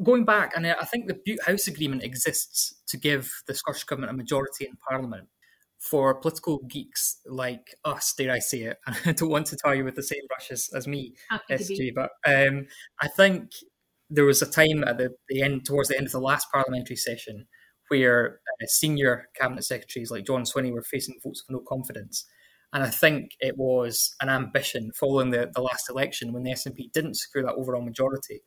Going 0.01 0.23
back, 0.23 0.53
and 0.55 0.65
I 0.65 0.85
think 0.85 1.07
the 1.07 1.19
Bute 1.25 1.43
House 1.45 1.67
Agreement 1.67 2.03
exists 2.03 2.75
to 2.87 2.97
give 2.97 3.29
the 3.47 3.53
Scottish 3.53 3.83
Government 3.83 4.11
a 4.11 4.15
majority 4.15 4.65
in 4.65 4.77
Parliament. 4.77 5.27
For 5.79 6.13
political 6.13 6.59
geeks 6.67 7.17
like 7.25 7.75
us, 7.85 8.13
dare 8.13 8.31
I 8.31 8.37
say 8.37 8.59
it, 8.59 8.77
I 9.05 9.13
don't 9.13 9.31
want 9.31 9.47
to 9.47 9.57
tie 9.57 9.73
you 9.73 9.83
with 9.83 9.95
the 9.95 10.03
same 10.03 10.21
brush 10.27 10.51
as, 10.51 10.69
as 10.75 10.87
me, 10.87 11.15
SJ, 11.49 11.95
but 11.95 12.11
um, 12.27 12.67
I 13.01 13.07
think 13.07 13.49
there 14.11 14.25
was 14.25 14.43
a 14.43 14.45
time 14.45 14.83
at 14.83 14.99
the, 14.99 15.09
the 15.29 15.41
end, 15.41 15.65
towards 15.65 15.89
the 15.89 15.97
end 15.97 16.05
of 16.05 16.11
the 16.11 16.19
last 16.19 16.51
parliamentary 16.51 16.97
session, 16.97 17.47
where 17.87 18.39
uh, 18.61 18.65
senior 18.67 19.29
cabinet 19.35 19.63
secretaries 19.63 20.11
like 20.11 20.25
John 20.25 20.43
Swinney 20.43 20.71
were 20.71 20.83
facing 20.83 21.15
votes 21.23 21.43
of 21.47 21.53
no 21.53 21.61
confidence. 21.67 22.25
And 22.73 22.83
I 22.83 22.89
think 22.89 23.31
it 23.39 23.57
was 23.57 24.15
an 24.21 24.29
ambition 24.29 24.91
following 24.93 25.31
the, 25.31 25.51
the 25.53 25.61
last 25.61 25.89
election 25.89 26.31
when 26.31 26.43
the 26.43 26.51
SNP 26.51 26.91
didn't 26.93 27.15
secure 27.15 27.43
that 27.43 27.55
overall 27.55 27.81
majority 27.81 28.41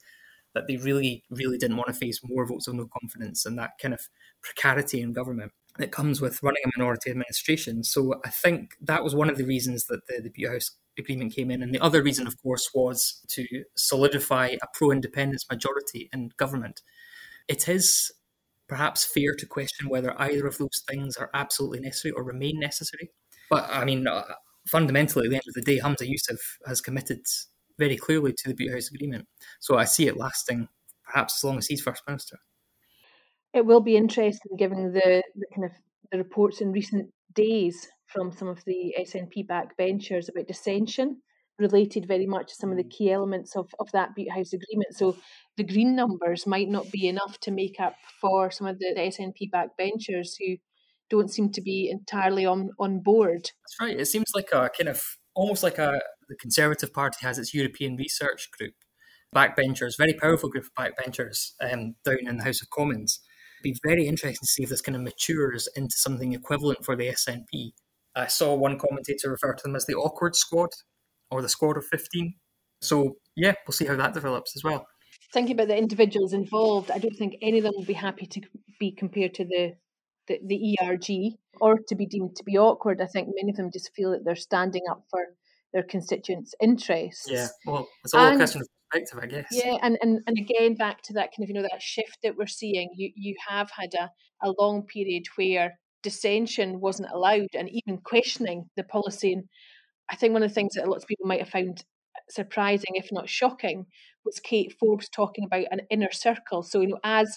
that 0.55 0.67
they 0.67 0.77
really, 0.77 1.25
really 1.31 1.59
didn't 1.59 1.77
want 1.77 1.89
to 1.89 1.95
face 1.95 2.21
more 2.25 2.47
votes 2.47 2.69
of 2.69 2.75
no 2.75 2.87
confidence 3.01 3.45
and 3.45 3.59
that 3.59 3.73
kind 3.81 3.93
of 3.93 4.01
precarity 4.43 5.01
in 5.01 5.13
government 5.13 5.53
that 5.79 5.91
comes 5.91 6.21
with 6.21 6.43
running 6.43 6.63
a 6.65 6.79
minority 6.79 7.11
administration. 7.11 7.83
So 7.83 8.21
I 8.25 8.31
think 8.31 8.77
that 8.81 9.03
was 9.03 9.15
one 9.15 9.29
of 9.29 9.37
the 9.37 9.45
reasons 9.45 9.87
that 9.87 10.07
the, 10.07 10.21
the 10.23 10.31
Bute 10.31 10.49
House 10.49 10.71
agreement 10.99 11.35
came 11.35 11.51
in. 11.51 11.63
And 11.63 11.75
the 11.75 11.81
other 11.81 12.03
reason, 12.03 12.27
of 12.27 12.41
course, 12.41 12.71
was 12.73 13.21
to 13.31 13.45
solidify 13.77 14.57
a 14.63 14.67
pro 14.73 14.93
independence 14.93 15.45
majority 15.51 16.09
in 16.13 16.31
government. 16.37 16.83
It 17.49 17.69
is 17.69 18.13
perhaps 18.69 19.05
fair 19.05 19.35
to 19.35 19.47
question 19.47 19.89
whether 19.89 20.21
either 20.21 20.47
of 20.47 20.59
those 20.59 20.83
things 20.89 21.17
are 21.17 21.31
absolutely 21.35 21.81
necessary 21.81 22.13
or 22.13 22.23
remain 22.23 22.59
necessary. 22.61 23.11
But 23.55 23.69
I 23.71 23.85
mean, 23.85 24.09
uh, 24.09 24.25
fundamentally, 24.67 25.27
at 25.27 25.31
the 25.31 25.37
end 25.37 25.45
of 25.47 25.55
the 25.55 25.63
day, 25.63 25.79
Humza 25.79 26.11
Yousaf 26.11 26.41
has 26.67 26.81
committed 26.81 27.21
very 27.79 27.97
clearly 27.97 28.33
to 28.33 28.49
the 28.49 28.55
Bute 28.55 28.73
House 28.73 28.91
Agreement. 28.93 29.29
So 29.61 29.79
I 29.79 29.85
see 29.85 30.09
it 30.09 30.17
lasting 30.17 30.67
perhaps 31.05 31.37
as 31.39 31.45
long 31.45 31.59
as 31.59 31.69
he's 31.69 31.81
First 31.81 32.03
Minister. 32.09 32.37
It 33.53 33.65
will 33.65 33.81
be 33.81 33.97
interesting 33.97 34.57
given 34.59 34.93
the, 34.93 35.23
the 35.37 35.47
kind 35.55 35.67
of 35.67 35.71
the 36.11 36.19
reports 36.19 36.61
in 36.61 36.73
recent 36.73 37.13
days 37.33 37.87
from 38.07 38.33
some 38.33 38.49
of 38.49 38.65
the 38.65 38.93
SNP 38.99 39.47
backbenchers 39.47 40.29
about 40.29 40.49
dissension 40.49 41.23
related 41.61 42.09
very 42.09 42.27
much 42.27 42.49
to 42.49 42.55
some 42.57 42.73
of 42.73 42.77
the 42.77 42.83
key 42.83 43.13
elements 43.13 43.55
of, 43.55 43.73
of 43.79 43.89
that 43.93 44.17
Bute 44.17 44.33
House 44.33 44.53
agreement. 44.53 44.97
So 44.97 45.17
the 45.57 45.63
green 45.63 45.95
numbers 45.95 46.45
might 46.45 46.69
not 46.69 46.91
be 46.91 47.07
enough 47.07 47.39
to 47.43 47.53
make 47.53 47.79
up 47.79 47.95
for 48.21 48.51
some 48.51 48.67
of 48.67 48.81
the, 48.81 48.93
the 48.97 49.03
SNP 49.03 49.53
backbenchers 49.53 50.33
who 50.41 50.57
don't 51.11 51.31
seem 51.31 51.51
to 51.53 51.61
be 51.61 51.89
entirely 51.91 52.47
on, 52.47 52.71
on 52.79 53.01
board. 53.01 53.43
That's 53.43 53.77
right. 53.81 53.99
It 53.99 54.07
seems 54.07 54.33
like 54.35 54.49
a 54.53 54.71
kind 54.77 54.89
of 54.89 55.03
almost 55.35 55.63
like 55.63 55.79
a 55.79 56.01
the 56.29 56.37
Conservative 56.37 56.93
Party 56.93 57.19
has 57.23 57.39
its 57.39 57.55
European 57.55 57.97
Research 57.97 58.49
Group, 58.59 58.75
backbenchers, 59.35 59.99
very 59.99 60.15
powerful 60.15 60.49
group 60.49 60.65
of 60.65 60.75
backbenchers 60.75 61.53
um, 61.61 61.95
down 62.05 62.27
in 62.27 62.39
the 62.39 62.45
House 62.45 62.63
of 62.63 62.71
Commons. 62.71 63.21
It'd 63.63 63.75
be 63.75 63.89
very 63.89 64.07
interesting 64.07 64.39
to 64.41 64.47
see 64.47 64.63
if 64.63 64.71
this 64.71 64.81
kind 64.81 64.97
of 64.97 65.03
matures 65.03 65.69
into 65.77 65.97
something 65.97 66.33
equivalent 66.33 66.85
for 66.85 66.97
the 66.97 67.09
SNP. 67.09 67.73
I 68.17 68.27
saw 68.27 68.55
one 68.55 68.79
commentator 68.79 69.31
refer 69.31 69.55
to 69.55 69.63
them 69.63 69.77
as 69.77 69.87
the 69.87 69.95
awkward 69.95 70.37
squad 70.37 70.71
or 71.31 71.43
the 71.43 71.49
squad 71.49 71.77
of 71.77 71.87
15. 71.87 72.35
So, 72.81 73.17
yeah, 73.37 73.55
we'll 73.67 73.73
see 73.73 73.87
how 73.87 73.97
that 73.97 74.15
develops 74.15 74.57
as 74.57 74.63
well. 74.63 74.87
Thinking 75.33 75.55
about 75.55 75.69
the 75.69 75.77
individuals 75.77 76.33
involved, 76.33 76.91
I 76.91 76.99
don't 76.99 77.17
think 77.17 77.37
any 77.43 77.59
of 77.59 77.65
them 77.65 77.73
will 77.77 77.85
be 77.85 77.95
happy 77.95 78.27
to 78.27 78.41
be 78.79 78.93
compared 78.93 79.35
to 79.35 79.45
the 79.45 79.75
the, 80.29 80.39
the 80.47 80.77
ERG 80.81 81.37
or 81.61 81.79
to 81.89 81.95
be 81.95 82.07
deemed 82.07 82.37
to 82.37 82.45
be 82.45 82.59
awkward. 82.59 83.01
I 83.01 83.07
think 83.07 83.29
many 83.35 83.51
of 83.51 83.57
them 83.57 83.71
just 83.73 83.91
feel 83.95 84.13
that 84.13 84.25
they're 84.25 84.37
standing 84.37 84.83
up 84.91 85.05
for 85.11 85.21
their 85.73 85.83
constituents' 85.83 86.55
interests. 86.63 87.27
Yeah, 87.29 87.49
well, 87.67 87.89
it's 88.05 88.15
all 88.15 88.27
And- 88.27 88.35
a 88.35 88.39
question 88.39 88.61
of 88.63 88.69
perspective, 88.91 89.19
I 89.23 89.27
guess. 89.27 89.47
Yeah, 89.51 89.77
and, 89.83 89.99
and, 90.01 90.21
and 90.27 90.39
again 90.39 90.75
back 90.77 91.03
to 91.03 91.15
that 91.15 91.31
kind 91.37 91.45
of 91.45 91.49
you 91.49 91.55
know 91.55 91.63
that 91.63 91.83
shift 91.83 92.19
that 92.23 92.37
we're 92.37 92.47
seeing. 92.47 92.91
You 92.97 93.11
you 93.15 93.35
have 93.49 93.71
had 93.71 93.93
a, 93.95 94.11
a 94.47 94.55
long 94.59 94.83
period 94.83 95.25
where 95.37 95.79
dissension 96.03 96.81
wasn't 96.81 97.11
allowed 97.13 97.49
and 97.55 97.69
even 97.71 97.99
questioning 97.99 98.69
the 98.77 98.85
policy. 98.85 99.33
And 99.33 99.45
I 100.11 100.17
think 100.17 100.33
one 100.33 100.43
of 100.43 100.51
the 100.51 100.55
things 100.55 100.75
that 100.75 100.89
lots 100.89 101.05
of 101.05 101.09
people 101.09 101.27
might 101.27 101.41
have 101.41 101.49
found 101.49 101.83
surprising, 102.29 102.91
if 102.95 103.09
not 103.11 103.29
shocking, 103.29 103.87
was 104.25 104.39
Kate 104.39 104.75
Forbes 104.79 105.09
talking 105.09 105.45
about 105.45 105.65
an 105.71 105.81
inner 105.91 106.13
circle. 106.13 106.63
So 106.63 106.81
you 106.81 106.89
know, 106.89 107.01
as 107.03 107.37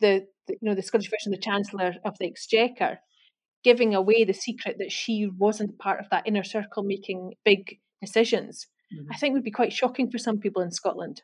the, 0.00 0.26
the 0.46 0.54
you 0.54 0.58
know 0.62 0.74
the 0.74 0.82
Scottish 0.82 1.10
version 1.10 1.32
the 1.32 1.38
Chancellor 1.38 1.94
of 2.04 2.16
the 2.18 2.26
Exchequer, 2.26 2.98
giving 3.62 3.94
away 3.94 4.24
the 4.24 4.32
secret 4.32 4.76
that 4.78 4.92
she 4.92 5.28
wasn't 5.38 5.78
part 5.78 6.00
of 6.00 6.10
that 6.10 6.26
inner 6.26 6.44
circle 6.44 6.82
making 6.82 7.34
big 7.44 7.78
decisions. 8.00 8.66
Mm-hmm. 8.92 9.12
I 9.12 9.16
think 9.16 9.34
would 9.34 9.44
be 9.44 9.50
quite 9.50 9.72
shocking 9.72 10.10
for 10.10 10.18
some 10.18 10.38
people 10.38 10.62
in 10.62 10.72
Scotland. 10.72 11.22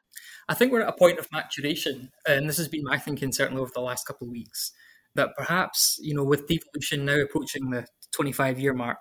I 0.48 0.54
think 0.54 0.70
we're 0.70 0.82
at 0.82 0.88
a 0.88 0.92
point 0.92 1.18
of 1.18 1.26
maturation, 1.32 2.10
and 2.26 2.48
this 2.48 2.58
has 2.58 2.68
been 2.68 2.84
my 2.84 2.98
thinking 2.98 3.32
certainly 3.32 3.60
over 3.60 3.72
the 3.74 3.80
last 3.80 4.06
couple 4.06 4.28
of 4.28 4.32
weeks, 4.32 4.72
that 5.14 5.30
perhaps, 5.36 5.98
you 6.00 6.14
know, 6.14 6.22
with 6.22 6.46
devolution 6.46 7.04
now 7.04 7.20
approaching 7.20 7.70
the 7.70 7.86
25 8.12 8.60
year 8.60 8.72
mark, 8.72 8.98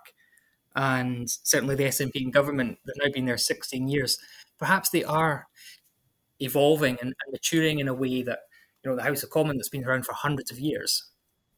and 0.74 1.30
certainly 1.30 1.76
the 1.76 1.84
SNP 1.84 2.16
in 2.16 2.30
government, 2.30 2.78
they've 2.84 3.06
now 3.06 3.12
been 3.12 3.26
there 3.26 3.38
16 3.38 3.88
years, 3.88 4.18
perhaps 4.58 4.90
they 4.90 5.04
are 5.04 5.46
evolving 6.40 6.98
and, 7.00 7.08
and 7.08 7.32
maturing 7.32 7.78
in 7.78 7.88
a 7.88 7.94
way 7.94 8.22
that, 8.22 8.40
you 8.86 8.92
know, 8.92 8.96
the 8.96 9.02
House 9.02 9.24
of 9.24 9.30
Commons 9.30 9.58
that's 9.58 9.68
been 9.68 9.84
around 9.84 10.06
for 10.06 10.12
hundreds 10.12 10.52
of 10.52 10.60
years 10.60 11.10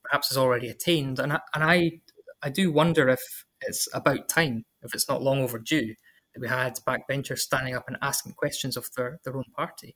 perhaps 0.03 0.29
has 0.29 0.39
already 0.39 0.69
attained. 0.69 1.19
And 1.19 1.35
I, 1.35 1.41
and 1.55 1.63
I, 1.63 2.01
I 2.43 2.49
do 2.49 2.73
wonder 2.73 3.09
if 3.09 3.45
it's 3.61 3.87
about 3.93 4.29
time, 4.29 4.65
if 4.83 4.95
it's 4.95 5.09
not 5.11 5.23
long 5.23 5.43
overdue, 5.43 5.95
that 6.35 6.41
we 6.41 6.49
had 6.49 6.79
backbenchers 6.87 7.41
standing 7.41 7.75
up 7.75 7.85
and 7.87 7.99
asking 8.01 8.33
questions 8.33 8.79
of 8.79 8.89
their, 8.97 9.19
their 9.25 9.37
own 9.37 9.45
party. 9.55 9.95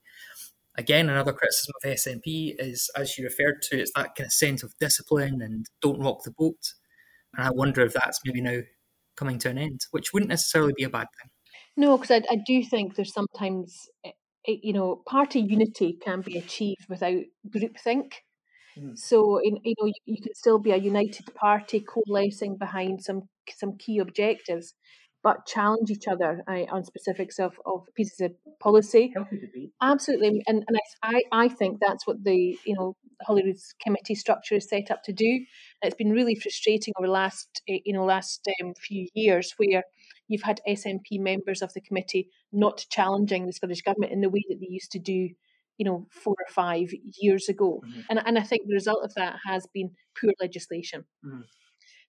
Again, 0.77 1.09
another 1.09 1.33
criticism 1.33 1.73
of 1.83 1.91
SNP 1.91 2.57
is, 2.59 2.91
as 2.97 3.17
you 3.17 3.25
referred 3.25 3.63
to, 3.63 3.81
it's 3.81 3.93
that 3.95 4.15
kind 4.15 4.27
of 4.27 4.33
sense 4.33 4.63
of 4.63 4.77
discipline 4.79 5.41
and 5.41 5.67
don't 5.81 6.01
rock 6.01 6.25
the 6.25 6.33
boat. 6.33 6.75
And 7.35 7.47
I 7.47 7.51
wonder 7.51 7.81
if 7.81 7.95
that's 7.95 8.21
maybe 8.27 8.43
now 8.43 8.61
coming 9.17 9.39
to 9.39 9.49
an 9.49 9.59
end, 9.59 9.81
which 9.91 10.13
wouldn't 10.13 10.31
necessarily 10.31 10.75
be 10.77 10.85
a 10.85 10.91
bad 10.91 11.07
thing. 11.23 11.31
No, 11.79 11.97
because 11.97 12.11
I, 12.11 12.23
I 12.31 12.43
do 12.47 12.63
think 12.63 12.95
there's 12.95 13.15
sometimes, 13.15 13.89
eh, 14.05 14.11
you 14.47 14.73
know, 14.73 15.03
party 15.07 15.41
unity 15.41 15.99
can 16.03 16.21
be 16.21 16.39
achieved 16.39 16.87
without 16.89 17.23
groupthink. 17.49 18.13
Mm. 18.79 18.97
So, 18.99 19.39
in, 19.39 19.59
you 19.65 19.75
know, 19.81 19.87
you, 19.87 19.95
you 20.07 20.23
can 20.23 20.35
still 20.35 20.59
be 20.59 20.73
a 20.73 20.77
united 20.77 21.35
party 21.35 21.81
coalescing 21.81 22.57
behind 22.57 23.03
some 23.03 23.29
some 23.55 23.77
key 23.77 23.99
objectives, 23.99 24.75
but 25.23 25.47
challenge 25.47 25.91
each 25.91 26.09
other 26.09 26.43
uh, 26.49 26.65
on 26.71 26.85
specifics 26.85 27.39
of, 27.39 27.59
of 27.67 27.87
pieces 27.95 28.21
of 28.21 28.33
policy. 28.61 29.13
Absolutely, 29.81 30.43
and 30.47 30.65
and 30.67 30.77
I, 31.03 31.21
I 31.31 31.49
think 31.49 31.79
that's 31.81 32.07
what 32.07 32.25
the 32.25 32.59
you 32.65 32.75
know 32.75 32.97
Holyrood's 33.29 33.75
committee 33.81 34.15
structure 34.15 34.57
is 34.57 34.69
set 34.69 34.91
up 34.91 35.03
to 35.05 35.13
do. 35.13 35.31
And 35.83 35.91
it's 35.91 35.97
been 35.97 36.11
really 36.11 36.35
frustrating 36.35 36.95
over 36.99 37.07
the 37.07 37.13
last 37.13 37.63
eh, 37.69 37.79
you 37.85 37.93
know 37.93 38.05
last 38.05 38.49
um, 38.63 38.75
few 38.75 39.07
years 39.15 39.55
where 39.59 39.85
you've 40.33 40.43
had 40.43 40.61
SNP 40.69 41.21
members 41.21 41.63
of 41.63 41.73
the 41.75 41.81
committee 41.81 42.29
not 42.53 42.85
challenging 42.91 43.47
the 43.47 43.53
Scottish 43.53 43.83
government 43.83 44.13
in 44.13 44.21
the 44.21 44.31
way 44.31 44.43
that 44.49 44.59
they 44.61 44.69
used 44.69 44.93
to 44.93 44.99
do 44.99 45.31
you 45.79 45.87
know 45.87 46.07
four 46.11 46.35
or 46.35 46.53
five 46.53 46.91
years 47.21 47.49
ago 47.49 47.81
mm-hmm. 47.83 48.01
and, 48.11 48.21
and 48.27 48.39
i 48.39 48.43
think 48.43 48.61
the 48.67 48.75
result 48.75 49.03
of 49.03 49.15
that 49.15 49.37
has 49.47 49.67
been 49.73 49.91
poor 50.21 50.31
legislation 50.39 51.03
mm-hmm. 51.25 51.41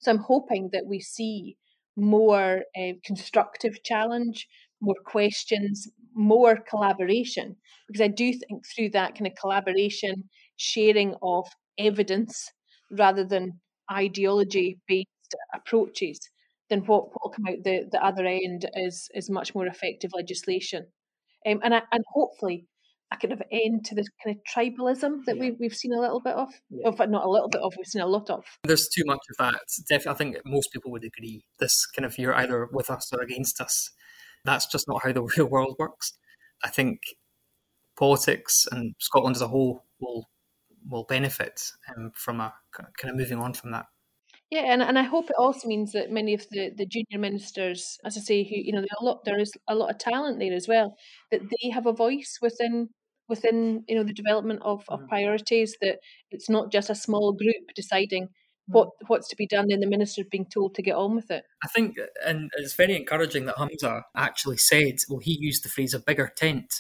so 0.02 0.12
i'm 0.12 0.18
hoping 0.18 0.70
that 0.74 0.86
we 0.86 1.00
see 1.00 1.56
more 1.96 2.64
uh, 2.78 2.94
constructive 3.06 3.84
challenge, 3.84 4.48
more 4.82 4.96
questions, 5.06 5.88
more 6.16 6.58
collaboration. 6.58 7.56
Because 7.88 8.02
I 8.02 8.08
do 8.08 8.34
think 8.34 8.66
through 8.66 8.90
that 8.92 9.16
kind 9.16 9.28
of 9.28 9.36
collaboration, 9.40 10.30
sharing 10.58 11.16
of 11.22 11.48
evidence 11.78 12.52
rather 12.92 13.24
than 13.24 13.60
ideology 13.92 14.80
based 14.88 15.08
approaches, 15.54 16.20
then 16.74 16.86
what 16.86 17.10
will 17.12 17.30
come 17.30 17.46
out 17.48 17.64
the, 17.64 17.88
the 17.92 18.04
other 18.04 18.26
end 18.26 18.66
is 18.76 19.10
is 19.14 19.30
much 19.30 19.54
more 19.54 19.68
effective 19.68 20.12
legislation. 20.14 20.88
Um, 21.46 21.60
and 21.64 21.76
I, 21.76 21.82
and 21.92 22.04
hopefully 22.12 22.66
a 23.12 23.18
kind 23.18 23.34
of 23.34 23.42
end 23.52 23.86
to 23.86 23.96
this 23.96 24.08
kind 24.24 24.36
of 24.36 24.42
tribalism 24.44 25.26
that 25.26 25.36
yeah. 25.36 25.42
we've, 25.42 25.56
we've 25.60 25.76
seen 25.76 25.94
a 25.94 26.00
little 26.00 26.20
bit 26.20 26.34
of. 26.34 26.50
Yeah. 26.70 26.90
In 26.90 27.12
not 27.12 27.26
a 27.26 27.30
little 27.30 27.50
bit 27.50 27.62
of, 27.62 27.74
we've 27.78 27.86
seen 27.86 28.02
a 28.02 28.08
lot 28.08 28.30
of. 28.30 28.44
There's 28.64 28.88
too 28.88 29.04
much 29.06 29.20
of 29.30 29.38
that. 29.38 29.62
Definitely, 29.88 30.12
I 30.12 30.16
think 30.16 30.38
most 30.46 30.72
people 30.72 30.92
would 30.92 31.04
agree. 31.04 31.44
This 31.60 31.86
kind 31.86 32.06
of 32.06 32.18
you're 32.18 32.36
either 32.36 32.68
with 32.72 32.90
us 32.90 33.12
or 33.14 33.22
against 33.22 33.62
us. 33.62 33.92
That's 34.46 34.66
just 34.66 34.88
not 34.88 35.04
how 35.04 35.12
the 35.12 35.22
real 35.38 35.48
world 35.48 35.76
works. 35.78 36.14
I 36.64 36.70
think 36.70 37.02
politics 37.96 38.68
and 38.72 38.96
Scotland 38.98 39.36
as 39.36 39.42
a 39.42 39.48
whole 39.48 39.86
will 40.00 40.30
will 40.90 41.04
benefit 41.04 41.62
um, 41.96 42.12
from 42.16 42.42
a 42.42 42.54
kind 42.74 43.12
of 43.12 43.16
moving 43.16 43.38
on 43.38 43.54
from 43.54 43.72
that. 43.72 43.86
Yeah, 44.54 44.72
and, 44.72 44.84
and 44.84 45.00
I 45.00 45.02
hope 45.02 45.32
it 45.32 45.36
also 45.36 45.68
means 45.68 45.94
that 45.94 46.12
many 46.12 46.36
of 46.36 46.46
the, 46.52 46.70
the 46.78 46.86
junior 46.86 47.18
ministers, 47.18 47.98
as 48.06 48.16
I 48.16 48.22
say, 48.22 48.44
who 48.44 48.56
you 48.56 48.72
know, 48.72 48.84
a 49.02 49.04
lot 49.04 49.26
there 49.26 49.40
is 49.40 49.52
a 49.68 49.74
lot 49.74 49.90
of 49.90 49.98
talent 49.98 50.38
there 50.38 50.54
as 50.54 50.68
well, 50.68 50.96
that 51.32 51.42
they 51.42 51.70
have 51.72 51.88
a 51.88 51.92
voice 51.92 52.38
within 52.40 52.90
within 53.28 53.84
you 53.88 53.96
know 53.96 54.04
the 54.04 54.14
development 54.14 54.60
of, 54.62 54.84
of 54.90 55.00
mm-hmm. 55.00 55.08
priorities. 55.08 55.76
That 55.82 55.98
it's 56.30 56.52
not 56.52 56.72
just 56.72 56.92
a 56.92 56.96
small 56.96 57.34
group 57.34 57.74
deciding 57.76 58.28
what 58.68 58.90
mm-hmm. 58.90 59.06
what's 59.08 59.28
to 59.30 59.36
be 59.36 59.48
done, 59.48 59.72
and 59.72 59.82
the 59.82 59.88
minister 59.88 60.22
being 60.30 60.46
told 60.46 60.76
to 60.76 60.84
get 60.84 60.98
on 60.98 61.16
with 61.16 61.32
it. 61.32 61.46
I 61.64 61.68
think, 61.70 61.98
and 62.24 62.52
it's 62.58 62.76
very 62.76 62.96
encouraging 62.96 63.46
that 63.46 63.56
Humza 63.56 64.04
actually 64.16 64.58
said, 64.58 64.98
well, 65.10 65.18
he 65.18 65.36
used 65.40 65.66
the 65.66 65.70
phrase 65.70 65.96
"a 65.96 66.00
bigger 66.00 66.32
tent" 66.38 66.72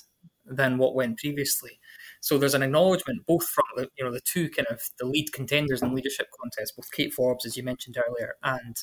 than 0.46 0.78
what 0.78 0.94
went 0.94 1.18
previously. 1.18 1.80
So 2.24 2.38
there's 2.38 2.54
an 2.54 2.64
acknowledgement 2.64 3.26
both 3.28 3.46
from 3.50 3.66
the 3.76 3.90
you 3.98 4.06
know 4.06 4.12
the 4.12 4.22
two 4.22 4.50
kind 4.50 4.66
of 4.70 4.82
the 4.98 5.06
lead 5.06 5.34
contenders 5.34 5.82
in 5.82 5.90
the 5.90 5.94
leadership 5.94 6.28
contest, 6.42 6.74
both 6.78 6.90
Kate 6.94 7.14
Forbes, 7.14 7.46
as 7.46 7.58
you 7.58 7.64
mentioned 7.64 7.98
earlier, 7.98 8.36
and 8.44 8.78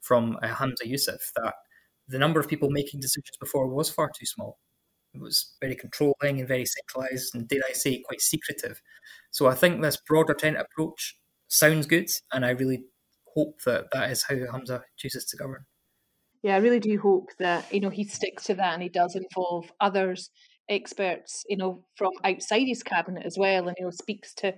from 0.00 0.38
uh, 0.42 0.48
Humza 0.48 0.86
Yousaf, 0.86 1.20
that 1.36 1.54
the 2.08 2.18
number 2.18 2.40
of 2.40 2.48
people 2.48 2.70
making 2.70 3.00
decisions 3.00 3.36
before 3.38 3.68
was 3.68 3.90
far 3.90 4.08
too 4.18 4.24
small. 4.24 4.58
It 5.12 5.20
was 5.20 5.56
very 5.60 5.76
controlling 5.76 6.38
and 6.38 6.48
very 6.48 6.64
centralised, 6.64 7.34
and 7.34 7.46
dare 7.46 7.60
I 7.68 7.74
say, 7.74 8.00
quite 8.00 8.22
secretive. 8.22 8.80
So 9.30 9.46
I 9.46 9.54
think 9.54 9.82
this 9.82 9.98
broader 9.98 10.32
tent 10.32 10.56
approach 10.56 11.18
sounds 11.48 11.86
good, 11.86 12.08
and 12.32 12.46
I 12.46 12.50
really 12.52 12.84
hope 13.34 13.60
that 13.66 13.88
that 13.92 14.10
is 14.10 14.22
how 14.22 14.36
Humza 14.36 14.84
chooses 14.96 15.26
to 15.26 15.36
govern. 15.36 15.66
Yeah, 16.42 16.54
I 16.54 16.60
really 16.60 16.80
do 16.80 16.98
hope 16.98 17.28
that 17.40 17.70
you 17.70 17.80
know 17.80 17.90
he 17.90 18.04
sticks 18.04 18.44
to 18.44 18.54
that 18.54 18.72
and 18.72 18.82
he 18.82 18.88
does 18.88 19.16
involve 19.16 19.70
others 19.80 20.30
experts, 20.68 21.44
you 21.48 21.56
know, 21.56 21.84
from 21.96 22.12
outside 22.24 22.66
his 22.66 22.82
cabinet 22.82 23.24
as 23.24 23.36
well, 23.38 23.68
and 23.68 23.76
you 23.78 23.84
know, 23.84 23.90
speaks 23.90 24.34
to 24.34 24.54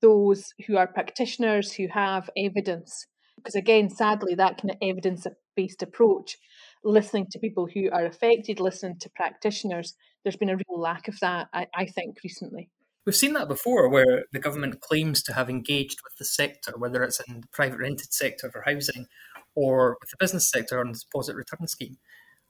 those 0.00 0.52
who 0.66 0.76
are 0.76 0.86
practitioners 0.86 1.72
who 1.72 1.88
have 1.88 2.30
evidence. 2.36 3.06
Because 3.36 3.54
again, 3.54 3.90
sadly, 3.90 4.34
that 4.34 4.60
kind 4.60 4.70
of 4.70 4.76
evidence-based 4.82 5.82
approach, 5.82 6.36
listening 6.84 7.26
to 7.30 7.38
people 7.38 7.68
who 7.72 7.90
are 7.90 8.06
affected, 8.06 8.60
listening 8.60 8.96
to 9.00 9.10
practitioners, 9.14 9.94
there's 10.22 10.36
been 10.36 10.50
a 10.50 10.56
real 10.56 10.80
lack 10.80 11.08
of 11.08 11.18
that, 11.20 11.48
I, 11.52 11.66
I 11.74 11.86
think, 11.86 12.18
recently. 12.24 12.70
We've 13.06 13.16
seen 13.16 13.32
that 13.34 13.48
before, 13.48 13.88
where 13.88 14.24
the 14.32 14.38
government 14.38 14.80
claims 14.80 15.22
to 15.22 15.32
have 15.32 15.48
engaged 15.48 16.00
with 16.04 16.16
the 16.18 16.24
sector, 16.24 16.74
whether 16.76 17.02
it's 17.02 17.20
in 17.28 17.40
the 17.40 17.46
private 17.52 17.78
rented 17.78 18.12
sector 18.12 18.50
for 18.50 18.62
housing 18.66 19.06
or 19.54 19.96
with 20.00 20.10
the 20.10 20.16
business 20.18 20.50
sector 20.50 20.78
on 20.78 20.92
the 20.92 20.98
deposit 20.98 21.34
return 21.34 21.66
scheme. 21.66 21.96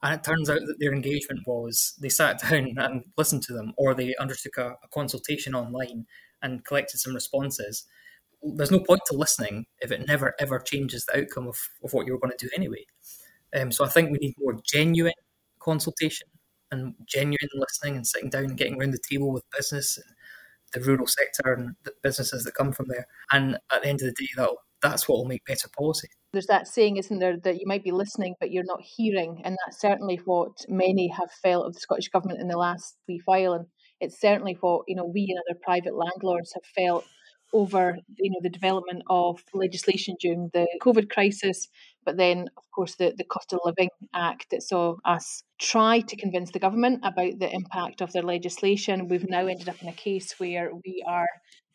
And 0.02 0.14
it 0.14 0.24
turns 0.24 0.48
out 0.48 0.60
that 0.60 0.76
their 0.78 0.92
engagement 0.92 1.40
was 1.46 1.94
they 2.00 2.08
sat 2.08 2.40
down 2.42 2.74
and 2.78 3.04
listened 3.16 3.42
to 3.44 3.52
them, 3.52 3.72
or 3.76 3.94
they 3.94 4.14
undertook 4.16 4.56
a, 4.58 4.76
a 4.82 4.88
consultation 4.92 5.54
online 5.54 6.06
and 6.42 6.64
collected 6.64 6.98
some 6.98 7.14
responses. 7.14 7.84
There's 8.42 8.70
no 8.70 8.80
point 8.80 9.00
to 9.06 9.16
listening 9.16 9.66
if 9.80 9.90
it 9.90 10.06
never 10.06 10.34
ever 10.38 10.60
changes 10.60 11.04
the 11.04 11.20
outcome 11.22 11.48
of, 11.48 11.58
of 11.82 11.92
what 11.92 12.06
you're 12.06 12.18
going 12.18 12.32
to 12.36 12.46
do 12.46 12.50
anyway. 12.54 12.84
Um, 13.58 13.72
so 13.72 13.84
I 13.84 13.88
think 13.88 14.10
we 14.10 14.18
need 14.18 14.34
more 14.38 14.60
genuine 14.64 15.14
consultation 15.58 16.28
and 16.70 16.94
genuine 17.06 17.48
listening 17.54 17.96
and 17.96 18.06
sitting 18.06 18.30
down 18.30 18.44
and 18.44 18.56
getting 18.56 18.78
around 18.78 18.92
the 18.92 19.00
table 19.10 19.32
with 19.32 19.42
business 19.56 19.98
the 20.72 20.80
rural 20.80 21.06
sector 21.06 21.52
and 21.52 21.74
the 21.84 21.92
businesses 22.02 22.44
that 22.44 22.54
come 22.54 22.72
from 22.72 22.86
there. 22.88 23.06
And 23.32 23.54
at 23.72 23.82
the 23.82 23.88
end 23.88 24.02
of 24.02 24.08
the 24.08 24.12
day, 24.12 24.28
that'll 24.36 24.58
that's 24.80 25.08
what 25.08 25.18
will 25.18 25.24
make 25.24 25.44
better 25.44 25.68
policy. 25.76 26.08
There's 26.32 26.46
that 26.46 26.68
saying, 26.68 26.96
isn't 26.96 27.18
there, 27.18 27.38
that 27.38 27.58
you 27.58 27.66
might 27.66 27.84
be 27.84 27.90
listening, 27.90 28.34
but 28.38 28.50
you're 28.50 28.64
not 28.64 28.82
hearing. 28.82 29.40
And 29.44 29.56
that's 29.64 29.80
certainly 29.80 30.20
what 30.24 30.52
many 30.68 31.08
have 31.08 31.30
felt 31.42 31.66
of 31.66 31.74
the 31.74 31.80
Scottish 31.80 32.08
Government 32.08 32.40
in 32.40 32.48
the 32.48 32.58
last 32.58 32.96
wee 33.08 33.22
while. 33.24 33.54
And 33.54 33.66
it's 34.00 34.20
certainly 34.20 34.56
what, 34.60 34.82
you 34.86 34.94
know, 34.94 35.06
we 35.06 35.26
and 35.30 35.38
other 35.38 35.58
private 35.62 35.94
landlords 35.96 36.52
have 36.54 36.64
felt 36.76 37.04
over, 37.52 37.96
you 38.18 38.30
know, 38.30 38.40
the 38.42 38.50
development 38.50 39.02
of 39.08 39.42
legislation 39.54 40.16
during 40.20 40.50
the 40.52 40.66
COVID 40.82 41.08
crisis, 41.08 41.68
but 42.04 42.16
then, 42.16 42.48
of 42.56 42.62
course, 42.74 42.96
the, 42.96 43.14
the 43.16 43.24
Cost 43.24 43.52
of 43.52 43.60
Living 43.64 43.88
Act 44.14 44.46
that 44.50 44.62
saw 44.62 44.96
us 45.04 45.42
try 45.58 46.00
to 46.00 46.16
convince 46.16 46.50
the 46.50 46.58
government 46.58 47.00
about 47.02 47.38
the 47.38 47.50
impact 47.50 48.00
of 48.00 48.12
their 48.12 48.22
legislation. 48.22 49.08
We've 49.08 49.28
now 49.28 49.46
ended 49.46 49.68
up 49.68 49.80
in 49.82 49.88
a 49.88 49.92
case 49.92 50.34
where 50.38 50.70
we 50.84 51.04
are 51.06 51.28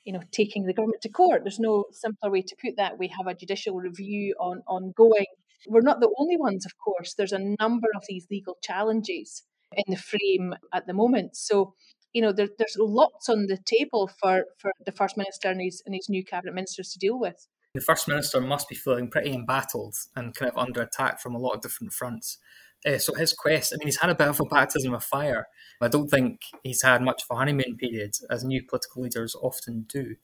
you 0.04 0.14
know, 0.14 0.22
taking 0.32 0.66
the 0.66 0.74
government 0.74 1.02
to 1.02 1.10
court. 1.10 1.44
There's 1.44 1.60
no 1.60 1.86
simpler 1.92 2.32
way 2.32 2.42
to 2.42 2.56
put 2.62 2.78
that. 2.78 3.00
We 3.00 3.08
have 3.10 3.28
a 3.28 3.34
judicial 3.34 3.76
review 3.76 4.36
on 4.40 4.62
ongoing. 4.68 5.26
We're 5.68 5.82
not 5.82 6.02
the 6.02 6.14
only 6.18 6.38
ones, 6.38 6.66
of 6.66 6.74
course. 6.78 7.14
There's 7.14 7.32
a 7.32 7.56
number 7.60 7.88
of 7.96 8.04
these 8.08 8.28
legal 8.30 8.58
challenges 8.62 9.44
in 9.72 9.84
the 9.88 9.98
frame 9.98 10.54
at 10.74 10.88
the 10.88 10.94
moment. 10.94 11.36
So, 11.36 11.74
you 12.12 12.22
know, 12.22 12.34
there, 12.34 12.50
there's 12.58 12.76
lots 12.78 13.30
on 13.30 13.48
the 13.48 13.58
table 13.66 14.10
for, 14.20 14.46
for 14.60 14.72
the 14.86 14.92
First 14.92 15.18
Minister 15.18 15.50
and 15.50 15.62
his, 15.62 15.82
and 15.86 15.96
his 15.96 16.10
new 16.10 16.24
cabinet 16.24 16.54
ministers 16.54 16.90
to 16.92 17.00
deal 17.00 17.20
with. 17.20 17.48
The 17.74 17.82
First 17.82 18.08
Minister 18.08 18.40
must 18.40 18.70
be 18.70 18.76
feeling 18.76 19.10
pretty 19.10 19.34
embattled 19.34 19.96
and 20.16 20.36
kind 20.36 20.52
of 20.52 20.58
under 20.58 20.82
attack 20.82 21.20
from 21.20 21.34
a 21.34 21.40
lot 21.40 21.56
of 21.56 21.62
different 21.62 21.94
fronts. 21.94 22.38
Uh, 22.86 22.98
so 22.98 23.14
his 23.14 23.34
quest, 23.34 23.74
I 23.74 23.78
mean, 23.78 23.88
he's 23.88 24.00
had 24.00 24.10
a 24.10 24.16
bit 24.16 24.28
of 24.28 24.40
a 24.40 24.46
baptism 24.46 24.94
of 24.94 25.04
fire. 25.04 25.48
I 25.82 25.88
don't 25.88 26.10
think 26.10 26.42
he's 26.64 26.82
had 26.82 27.02
much 27.02 27.24
of 27.24 27.36
a 27.36 27.38
honeymoon 27.38 27.78
period, 27.78 28.16
as 28.30 28.44
new 28.44 28.64
political 28.64 29.04
leaders 29.04 29.36
often 29.42 29.86
do. 29.88 30.16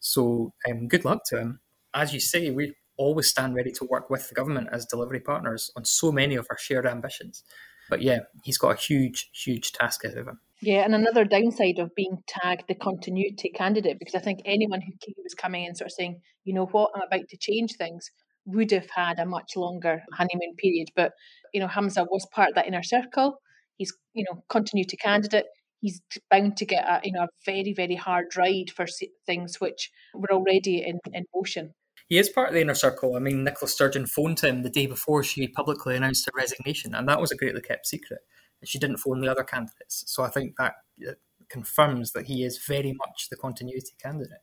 So 0.00 0.52
um, 0.68 0.88
good 0.88 1.04
luck 1.04 1.22
to 1.26 1.38
him. 1.38 1.60
As 1.94 2.12
you 2.12 2.20
say, 2.20 2.50
we 2.50 2.74
always 2.96 3.28
stand 3.28 3.54
ready 3.54 3.72
to 3.72 3.84
work 3.84 4.10
with 4.10 4.28
the 4.28 4.34
government 4.34 4.68
as 4.72 4.86
delivery 4.86 5.20
partners 5.20 5.70
on 5.76 5.84
so 5.84 6.12
many 6.12 6.34
of 6.34 6.46
our 6.50 6.58
shared 6.58 6.86
ambitions. 6.86 7.44
But 7.88 8.02
yeah, 8.02 8.20
he's 8.44 8.58
got 8.58 8.76
a 8.76 8.80
huge, 8.80 9.30
huge 9.32 9.72
task 9.72 10.04
ahead 10.04 10.18
of 10.18 10.28
him. 10.28 10.40
Yeah, 10.60 10.84
and 10.84 10.94
another 10.94 11.24
downside 11.24 11.78
of 11.78 11.94
being 11.94 12.22
tagged 12.28 12.64
the 12.68 12.74
continuity 12.74 13.50
candidate, 13.50 13.98
because 13.98 14.14
I 14.14 14.20
think 14.20 14.40
anyone 14.44 14.80
who 14.80 14.92
was 15.22 15.34
coming 15.34 15.64
in 15.64 15.74
sort 15.74 15.86
of 15.86 15.92
saying, 15.92 16.20
you 16.44 16.54
know 16.54 16.66
what, 16.66 16.92
I'm 16.94 17.02
about 17.02 17.28
to 17.28 17.36
change 17.36 17.72
things, 17.72 18.10
would 18.44 18.70
have 18.70 18.88
had 18.94 19.18
a 19.18 19.26
much 19.26 19.56
longer 19.56 20.02
honeymoon 20.12 20.54
period. 20.56 20.88
But, 20.94 21.12
you 21.52 21.60
know, 21.60 21.68
Humza 21.68 22.06
was 22.10 22.26
part 22.32 22.50
of 22.50 22.54
that 22.56 22.66
inner 22.66 22.82
circle. 22.82 23.38
He's, 23.76 23.92
you 24.14 24.24
know, 24.28 24.42
continuity 24.48 24.96
candidate. 24.96 25.46
He's 25.80 26.00
bound 26.30 26.56
to 26.58 26.66
get 26.66 26.84
a, 26.84 27.00
you 27.02 27.12
know, 27.12 27.22
a 27.22 27.28
very, 27.44 27.72
very 27.74 27.96
hard 27.96 28.36
ride 28.36 28.70
for 28.74 28.86
things 29.26 29.60
which 29.60 29.90
were 30.14 30.32
already 30.32 30.84
in, 30.84 31.00
in 31.12 31.24
motion. 31.34 31.74
He 32.08 32.18
is 32.18 32.28
part 32.28 32.48
of 32.48 32.54
the 32.54 32.60
inner 32.60 32.74
circle. 32.74 33.16
I 33.16 33.20
mean, 33.20 33.42
Nicola 33.42 33.68
Sturgeon 33.68 34.06
phoned 34.06 34.40
him 34.40 34.62
the 34.62 34.70
day 34.70 34.86
before 34.86 35.24
she 35.24 35.48
publicly 35.48 35.96
announced 35.96 36.26
her 36.26 36.32
resignation, 36.36 36.94
and 36.94 37.08
that 37.08 37.20
was 37.20 37.32
a 37.32 37.36
greatly 37.36 37.62
kept 37.62 37.86
secret 37.86 38.20
she 38.64 38.78
didn't 38.78 38.98
phone 38.98 39.20
the 39.20 39.30
other 39.30 39.44
candidates. 39.44 40.04
So 40.06 40.22
I 40.22 40.28
think 40.28 40.54
that 40.58 40.74
uh, 41.06 41.12
confirms 41.48 42.12
that 42.12 42.26
he 42.26 42.44
is 42.44 42.58
very 42.58 42.92
much 42.92 43.28
the 43.30 43.36
continuity 43.36 43.92
candidate. 44.00 44.38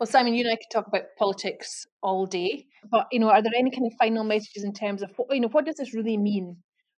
Well, 0.00 0.08
Simon, 0.08 0.34
you 0.34 0.44
and 0.44 0.52
I 0.52 0.56
could 0.56 0.72
talk 0.72 0.88
about 0.88 1.14
politics 1.18 1.86
all 2.02 2.26
day, 2.26 2.66
but 2.90 3.06
you 3.12 3.20
know, 3.20 3.30
are 3.30 3.42
there 3.42 3.52
any 3.56 3.70
kind 3.70 3.86
of 3.86 3.92
final 3.98 4.24
messages 4.24 4.64
in 4.64 4.72
terms 4.72 5.02
of 5.02 5.10
you 5.30 5.40
know 5.40 5.48
what 5.48 5.66
does 5.66 5.76
this 5.76 5.94
really 5.94 6.16
mean 6.16 6.56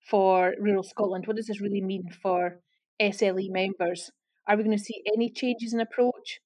for 0.09 0.55
rural 0.61 0.85
Scotland? 0.85 1.27
What 1.27 1.37
does 1.37 1.47
this 1.47 1.61
really 1.61 1.81
mean 1.81 2.09
for 2.23 2.61
SLE 3.01 3.51
members? 3.51 4.11
Are 4.47 4.57
we 4.57 4.63
going 4.63 4.77
to 4.77 4.83
see 4.83 5.03
any 5.15 5.31
changes 5.31 5.73
in 5.73 5.81
approach? 5.81 6.41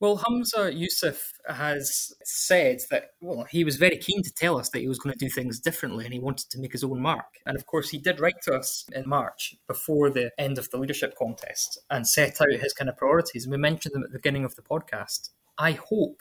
Well, 0.00 0.18
Humza 0.18 0.72
Yousaf 0.72 1.32
has 1.48 2.12
said 2.22 2.78
that, 2.90 3.10
well, 3.20 3.44
he 3.50 3.64
was 3.64 3.76
very 3.76 3.98
keen 3.98 4.22
to 4.22 4.32
tell 4.32 4.56
us 4.56 4.70
that 4.70 4.78
he 4.78 4.86
was 4.86 5.00
going 5.00 5.12
to 5.12 5.24
do 5.24 5.28
things 5.28 5.58
differently 5.58 6.04
and 6.04 6.14
he 6.14 6.20
wanted 6.20 6.48
to 6.50 6.60
make 6.60 6.70
his 6.70 6.84
own 6.84 7.00
mark. 7.00 7.26
And 7.46 7.56
of 7.56 7.66
course, 7.66 7.90
he 7.90 7.98
did 7.98 8.20
write 8.20 8.40
to 8.42 8.54
us 8.54 8.86
in 8.92 9.08
March 9.08 9.56
before 9.66 10.08
the 10.08 10.30
end 10.38 10.56
of 10.56 10.70
the 10.70 10.76
leadership 10.76 11.16
contest 11.18 11.80
and 11.90 12.06
set 12.06 12.40
out 12.40 12.60
his 12.60 12.72
kind 12.72 12.88
of 12.88 12.96
priorities. 12.96 13.44
And 13.44 13.50
we 13.50 13.58
mentioned 13.58 13.92
them 13.92 14.04
at 14.04 14.12
the 14.12 14.18
beginning 14.18 14.44
of 14.44 14.54
the 14.54 14.62
podcast. 14.62 15.30
I 15.58 15.72
hope 15.72 16.20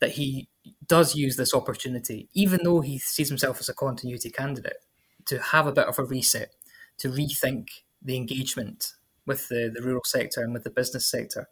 that 0.00 0.12
he 0.12 0.48
does 0.86 1.14
use 1.14 1.36
this 1.36 1.54
opportunity, 1.54 2.28
even 2.34 2.60
though 2.64 2.80
he 2.80 2.98
sees 2.98 3.28
himself 3.28 3.60
as 3.60 3.68
a 3.68 3.74
continuity 3.74 4.30
candidate, 4.30 4.84
to 5.26 5.38
have 5.38 5.66
a 5.66 5.72
bit 5.72 5.86
of 5.86 5.98
a 5.98 6.04
reset, 6.04 6.52
to 6.98 7.08
rethink 7.08 7.68
the 8.02 8.16
engagement 8.16 8.92
with 9.26 9.48
the, 9.48 9.70
the 9.72 9.82
rural 9.82 10.04
sector 10.04 10.42
and 10.42 10.52
with 10.52 10.64
the 10.64 10.70
business 10.70 11.06
sector 11.06 11.48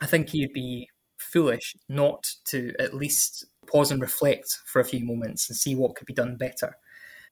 I 0.00 0.06
think 0.06 0.30
he'd 0.30 0.52
be 0.52 0.88
foolish 1.18 1.76
not 1.88 2.26
to 2.46 2.74
at 2.78 2.94
least 2.94 3.46
pause 3.66 3.90
and 3.90 4.00
reflect 4.00 4.58
for 4.66 4.80
a 4.80 4.84
few 4.84 5.04
moments 5.04 5.48
and 5.48 5.56
see 5.56 5.74
what 5.74 5.94
could 5.94 6.06
be 6.06 6.12
done 6.12 6.36
better. 6.36 6.76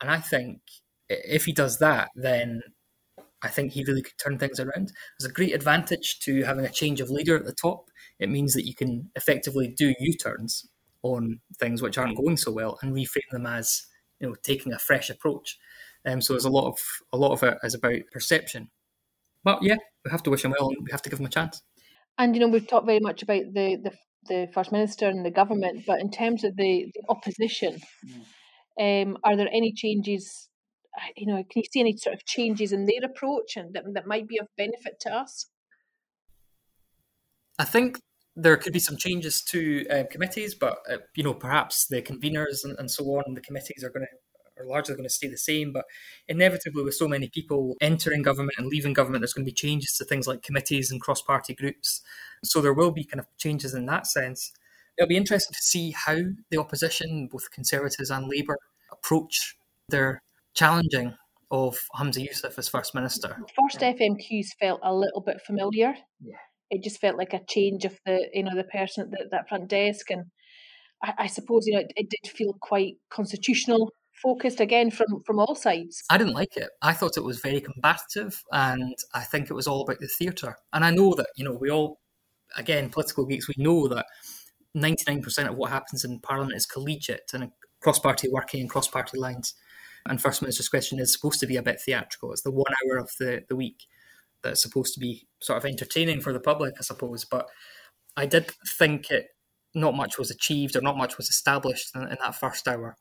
And 0.01 0.11
I 0.11 0.19
think 0.19 0.61
if 1.09 1.45
he 1.45 1.53
does 1.53 1.79
that, 1.79 2.11
then 2.15 2.63
I 3.43 3.49
think 3.49 3.73
he 3.73 3.85
really 3.85 4.03
could 4.03 4.19
turn 4.19 4.39
things 4.39 4.61
around. 4.61 4.93
There's 5.19 5.31
a 5.31 5.35
great 5.35 5.55
advantage 5.55 6.21
to 6.21 6.43
having 6.45 6.65
a 6.65 6.71
change 6.71 7.01
of 7.01 7.11
leader 7.11 7.37
at 7.37 7.45
the 7.45 7.53
top. 7.53 7.91
It 8.23 8.31
means 8.31 8.55
that 8.55 8.67
you 8.67 8.75
can 8.75 9.11
effectively 9.17 9.75
do 9.77 9.95
U 9.99 10.15
turns 10.17 10.69
on 11.03 11.41
things 11.59 11.83
which 11.83 11.99
aren't 11.99 12.17
going 12.17 12.37
so 12.37 12.53
well 12.53 12.79
and 12.81 12.95
reframe 12.95 13.31
them 13.33 13.47
as 13.47 13.87
you 14.21 14.29
know 14.29 14.37
taking 14.43 14.73
a 14.73 14.79
fresh 14.79 15.11
approach. 15.11 15.59
Um, 16.07 16.21
so 16.21 16.33
there's 16.33 16.45
a 16.45 16.51
lot 16.51 16.69
of 16.69 16.79
a 17.13 17.17
lot 17.17 17.33
of 17.33 17.43
it 17.43 17.59
is 17.63 17.75
about 17.75 18.01
perception. 18.13 18.71
But 19.45 19.63
yeah, 19.63 19.77
we 20.05 20.11
have 20.11 20.23
to 20.25 20.31
wish 20.31 20.45
him 20.45 20.55
well 20.59 20.69
and 20.69 20.85
we 20.85 20.93
have 20.93 21.03
to 21.03 21.11
give 21.11 21.19
him 21.19 21.27
a 21.27 21.31
chance. 21.31 21.63
And 22.19 22.35
you 22.35 22.41
know, 22.41 22.49
we've 22.49 22.67
talked 22.67 22.87
very 22.87 23.01
much 23.01 23.23
about 23.23 23.43
the 23.53 23.77
the, 23.83 23.93
the 24.29 24.49
first 24.53 24.71
minister 24.73 25.09
and 25.09 25.25
the 25.25 25.31
government, 25.31 25.85
but 25.87 26.01
in 26.01 26.11
terms 26.11 26.45
of 26.45 26.57
the, 26.57 26.87
the 26.95 27.03
opposition, 27.09 27.81
mm. 28.79 29.03
um, 29.05 29.19
are 29.25 29.37
there 29.37 29.51
any 29.53 29.73
changes? 29.73 30.49
Uh, 30.97 31.11
you 31.17 31.27
know, 31.27 31.43
can 31.51 31.63
you 31.63 31.65
see 31.73 31.81
any 31.81 31.97
sort 31.97 32.15
of 32.15 32.25
changes 32.25 32.71
in 32.71 32.87
their 32.87 33.05
approach 33.05 33.57
and 33.57 33.75
that, 33.75 33.85
that 33.95 34.07
might 34.07 34.29
be 34.29 34.39
of 34.39 34.47
benefit 34.57 35.01
to 35.01 35.11
us? 35.11 35.47
I 37.59 37.65
think 37.65 37.99
there 38.35 38.57
could 38.57 38.73
be 38.73 38.79
some 38.79 38.97
changes 38.97 39.43
to 39.43 39.87
uh, 39.89 40.05
committees, 40.11 40.55
but 40.55 40.79
uh, 40.91 40.99
you 41.15 41.23
know, 41.23 41.35
perhaps 41.35 41.87
the 41.87 42.01
conveners 42.01 42.65
and, 42.65 42.79
and 42.79 42.91
so 42.91 43.05
on, 43.05 43.35
the 43.35 43.41
committees 43.41 43.85
are 43.85 43.91
going 43.91 44.07
to 44.07 44.17
are 44.59 44.67
largely 44.67 44.95
going 44.95 45.09
to 45.09 45.13
stay 45.13 45.29
the 45.29 45.37
same. 45.37 45.73
But 45.73 45.85
inevitably, 46.29 46.83
with 46.83 46.95
so 46.95 47.09
many 47.09 47.29
people 47.29 47.77
entering 47.81 48.23
government 48.23 48.57
and 48.59 48.69
leaving 48.69 48.93
government, 48.93 49.23
there's 49.23 49.33
going 49.33 49.45
to 49.45 49.51
be 49.51 49.55
changes 49.55 49.97
to 49.99 50.05
things 50.05 50.27
like 50.27 50.43
committees 50.43 50.91
and 50.91 51.01
cross 51.01 51.23
party 51.23 51.55
groups. 51.55 52.03
So 52.45 52.61
there 52.61 52.75
will 52.75 52.91
be 52.91 53.05
kind 53.05 53.21
of 53.21 53.27
changes 53.39 53.75
in 53.75 53.87
that 53.87 54.07
sense. 54.07 54.53
It'll 54.99 55.09
be 55.09 55.17
interesting 55.17 55.55
to 55.55 55.63
see 55.63 55.93
how 55.93 56.19
the 56.51 56.59
opposition, 56.59 57.29
both 57.31 57.51
Conservatives 57.51 58.11
and 58.11 58.29
Labour, 58.29 58.59
approach 58.91 59.57
their 59.89 60.23
challenging 60.55 61.15
of 61.51 61.79
Humza 61.95 62.27
Yousaf 62.29 62.59
as 62.59 62.69
First 62.69 62.95
Minister. 62.95 63.37
First 63.59 63.81
FMQs 63.81 64.49
felt 64.61 64.81
a 64.83 64.95
little 64.95 65.21
bit 65.21 65.41
familiar. 65.47 65.95
Yeah. 66.21 66.37
It 66.73 66.83
just 66.83 67.01
felt 67.01 67.19
like 67.19 67.35
a 67.35 67.45
change 67.49 67.85
of 67.85 67.99
the, 68.07 68.29
you 68.33 68.43
know, 68.43 68.57
the 68.57 68.65
person 68.65 69.05
at 69.05 69.11
the, 69.11 69.29
that 69.31 69.49
front 69.49 69.69
desk, 69.69 70.11
and 70.11 70.25
I, 71.03 71.13
I 71.19 71.27
suppose 71.27 71.67
you 71.67 71.75
know 71.75 71.81
it, 71.81 71.93
it, 71.97 72.11
did 72.11 72.33
feel 72.33 72.57
quite 72.61 72.95
constitutional 73.11 73.93
focused 74.15 74.61
again 74.61 74.91
from 74.91 75.23
from 75.27 75.39
all 75.39 75.55
sides. 75.55 76.03
I 76.09 76.17
didn't 76.17 76.35
like 76.35 76.57
it. 76.57 76.71
I 76.81 76.95
thought 76.95 77.17
it 77.17 77.25
was 77.25 77.41
very 77.41 77.61
combative, 77.61 78.43
and 78.53 78.95
I 79.15 79.21
think 79.21 79.51
it 79.51 79.55
was 79.55 79.67
all 79.67 79.83
about 79.83 79.99
the 80.01 80.09
theatre. 80.09 80.57
And 80.73 80.85
I 80.85 80.91
know 80.91 81.15
that 81.15 81.29
you 81.37 81.45
know 81.45 81.53
we 81.53 81.71
all, 81.71 82.01
again, 82.57 82.89
political 82.89 83.27
geeks, 83.27 83.49
we 83.49 83.63
know 83.63 83.87
that 83.89 84.07
ninety 84.75 85.05
nine 85.07 85.23
percent 85.23 85.49
of 85.49 85.57
what 85.57 85.71
happens 85.71 86.05
in 86.05 86.21
Parliament 86.21 86.57
is 86.57 86.67
collegiate 86.67 87.31
and 87.35 87.51
cross 87.81 87.99
party 87.99 88.29
working 88.31 88.61
and 88.61 88.71
cross 88.71 88.89
party 88.89 89.19
lines. 89.19 89.55
And 90.07 90.21
First 90.21 90.43
Minister's 90.43 90.69
question 90.69 90.99
is 90.99 91.13
supposed 91.13 91.39
to 91.41 91.47
be 91.47 91.57
a 91.57 91.63
bit 91.63 91.81
theatrical. 91.81 92.33
It's 92.33 92.43
the 92.43 92.51
one 92.51 92.73
hour 92.85 92.99
of 92.99 93.11
the, 93.21 93.45
the 93.49 93.55
week 93.55 93.85
that's 94.43 94.63
supposed 94.63 94.95
to 94.95 95.01
be 95.01 95.27
sort 95.41 95.59
of 95.59 95.65
entertaining 95.65 96.21
for 96.21 96.33
the 96.33 96.41
public, 96.41 96.75
I 96.79 96.83
suppose. 96.83 97.25
But 97.25 97.49
I 98.17 98.27
did 98.27 98.51
think 98.79 99.11
it 99.11 99.27
not 99.75 99.95
much 99.95 100.19
was 100.19 100.31
achieved 100.31 100.77
or 100.77 100.83
not 100.83 100.99
much 100.99 101.17
was 101.17 101.29
established 101.29 101.95
in, 101.95 102.03
in 102.03 102.17
that 102.23 102.35
first 102.35 102.69
hour 102.69 102.97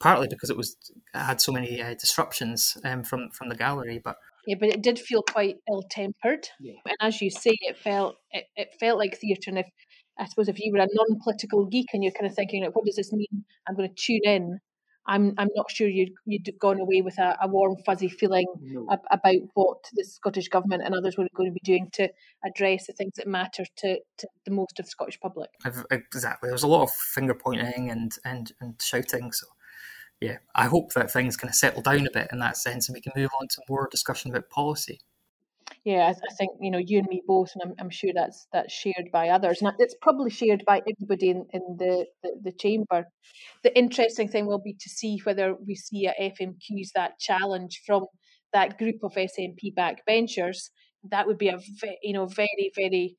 partly 0.00 0.28
because 0.28 0.50
it 0.50 0.56
was 0.56 0.76
it 1.14 1.18
had 1.18 1.40
so 1.40 1.52
many 1.52 1.80
uh, 1.80 1.94
disruptions 1.94 2.76
um, 2.84 3.02
from 3.02 3.30
from 3.30 3.48
the 3.48 3.54
gallery. 3.54 4.00
But 4.02 4.16
yeah, 4.46 4.56
but 4.58 4.68
it 4.68 4.82
did 4.82 4.98
feel 4.98 5.22
quite 5.22 5.56
ill 5.68 5.84
tempered, 5.90 6.48
yeah. 6.60 6.74
and 6.84 6.96
as 7.00 7.20
you 7.20 7.30
say, 7.30 7.56
it 7.60 7.78
felt 7.78 8.16
it, 8.30 8.44
it 8.56 8.68
felt 8.78 8.98
like 8.98 9.18
theatre. 9.18 9.50
And 9.50 9.58
if 9.58 9.68
I 10.18 10.26
suppose 10.26 10.48
if 10.48 10.60
you 10.60 10.72
were 10.72 10.78
a 10.78 10.88
non 10.90 11.20
political 11.22 11.66
geek 11.66 11.88
and 11.92 12.02
you're 12.02 12.12
kind 12.12 12.26
of 12.26 12.34
thinking, 12.34 12.64
like, 12.64 12.74
what 12.74 12.84
does 12.84 12.96
this 12.96 13.12
mean? 13.12 13.44
I'm 13.68 13.76
going 13.76 13.88
to 13.88 13.94
tune 13.94 14.20
in. 14.24 14.58
I'm 15.06 15.34
I'm 15.38 15.50
not 15.54 15.70
sure 15.70 15.88
you'd 15.88 16.12
you'd 16.24 16.50
gone 16.58 16.80
away 16.80 17.02
with 17.02 17.18
a, 17.18 17.36
a 17.42 17.48
warm 17.48 17.76
fuzzy 17.84 18.08
feeling 18.08 18.46
no. 18.60 18.86
ab- 18.90 19.06
about 19.10 19.42
what 19.54 19.78
the 19.92 20.04
Scottish 20.04 20.48
government 20.48 20.82
and 20.84 20.94
others 20.94 21.16
were 21.16 21.26
going 21.34 21.50
to 21.50 21.54
be 21.54 21.60
doing 21.64 21.88
to 21.94 22.08
address 22.44 22.86
the 22.86 22.92
things 22.92 23.12
that 23.16 23.26
matter 23.26 23.64
to, 23.76 23.98
to 24.18 24.28
the 24.44 24.50
most 24.50 24.78
of 24.78 24.86
the 24.86 24.90
Scottish 24.90 25.20
public. 25.20 25.50
Exactly, 25.90 26.48
there 26.48 26.54
was 26.54 26.62
a 26.62 26.68
lot 26.68 26.82
of 26.82 26.90
finger 26.90 27.34
pointing 27.34 27.90
and 27.90 28.16
and 28.24 28.52
and 28.60 28.80
shouting. 28.80 29.32
So 29.32 29.46
yeah, 30.20 30.38
I 30.54 30.66
hope 30.66 30.92
that 30.94 31.10
things 31.10 31.36
kind 31.36 31.50
of 31.50 31.54
settle 31.54 31.82
down 31.82 32.06
a 32.06 32.10
bit 32.12 32.28
in 32.32 32.38
that 32.40 32.56
sense, 32.56 32.88
and 32.88 32.94
we 32.94 33.00
can 33.00 33.12
move 33.16 33.30
on 33.40 33.48
to 33.48 33.62
more 33.68 33.88
discussion 33.90 34.30
about 34.30 34.50
policy. 34.50 35.00
Yeah, 35.84 36.12
I, 36.12 36.34
think 36.34 36.50
you 36.60 36.70
know 36.70 36.78
you 36.78 36.98
and 36.98 37.06
me 37.08 37.22
both, 37.26 37.52
and 37.54 37.62
I'm, 37.62 37.74
I'm 37.78 37.90
sure 37.90 38.10
that's 38.14 38.46
that's 38.52 38.72
shared 38.72 39.10
by 39.12 39.28
others, 39.28 39.62
and 39.62 39.72
it's 39.78 39.94
probably 40.00 40.30
shared 40.30 40.64
by 40.66 40.82
everybody 40.88 41.30
in, 41.30 41.46
in 41.52 41.76
the, 41.78 42.06
the, 42.22 42.30
the 42.42 42.52
chamber. 42.52 43.06
The 43.62 43.76
interesting 43.76 44.28
thing 44.28 44.46
will 44.46 44.60
be 44.60 44.74
to 44.74 44.88
see 44.88 45.20
whether 45.24 45.54
we 45.54 45.76
see 45.76 46.06
at 46.08 46.18
FMQs 46.18 46.90
that 46.94 47.18
challenge 47.20 47.82
from 47.86 48.06
that 48.52 48.78
group 48.78 48.96
of 49.04 49.14
SNP 49.14 49.74
backbenchers. 49.78 50.70
That 51.10 51.26
would 51.26 51.38
be 51.38 51.48
a 51.48 51.58
you 52.02 52.14
know 52.14 52.26
very 52.26 52.72
very 52.74 53.16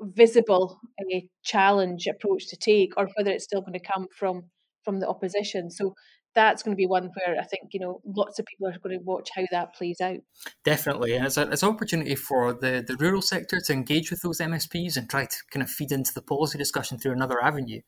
visible 0.00 0.78
uh, 1.00 1.20
challenge 1.44 2.06
approach 2.06 2.48
to 2.48 2.56
take, 2.56 2.92
or 2.96 3.08
whether 3.16 3.30
it's 3.30 3.44
still 3.44 3.62
going 3.62 3.72
to 3.72 3.92
come 3.92 4.06
from 4.18 4.44
from 4.84 5.00
the 5.00 5.08
opposition. 5.08 5.70
So 5.70 5.94
that's 6.36 6.62
going 6.62 6.76
to 6.76 6.76
be 6.76 6.86
one 6.86 7.10
where 7.14 7.40
I 7.40 7.42
think 7.44 7.70
you 7.72 7.80
know 7.80 8.00
lots 8.04 8.38
of 8.38 8.46
people 8.46 8.68
are 8.68 8.78
going 8.78 8.96
to 8.96 9.04
watch 9.04 9.30
how 9.34 9.42
that 9.50 9.74
plays 9.74 10.00
out. 10.00 10.18
Definitely, 10.64 11.16
and 11.16 11.26
it's, 11.26 11.36
a, 11.36 11.50
it's 11.50 11.64
an 11.64 11.70
opportunity 11.70 12.14
for 12.14 12.52
the, 12.52 12.84
the 12.86 12.96
rural 13.00 13.22
sector 13.22 13.58
to 13.58 13.72
engage 13.72 14.10
with 14.10 14.22
those 14.22 14.38
MSPs 14.38 14.96
and 14.96 15.10
try 15.10 15.24
to 15.24 15.36
kind 15.50 15.62
of 15.64 15.70
feed 15.70 15.90
into 15.90 16.14
the 16.14 16.22
policy 16.22 16.58
discussion 16.58 16.98
through 16.98 17.12
another 17.12 17.42
avenue. 17.42 17.80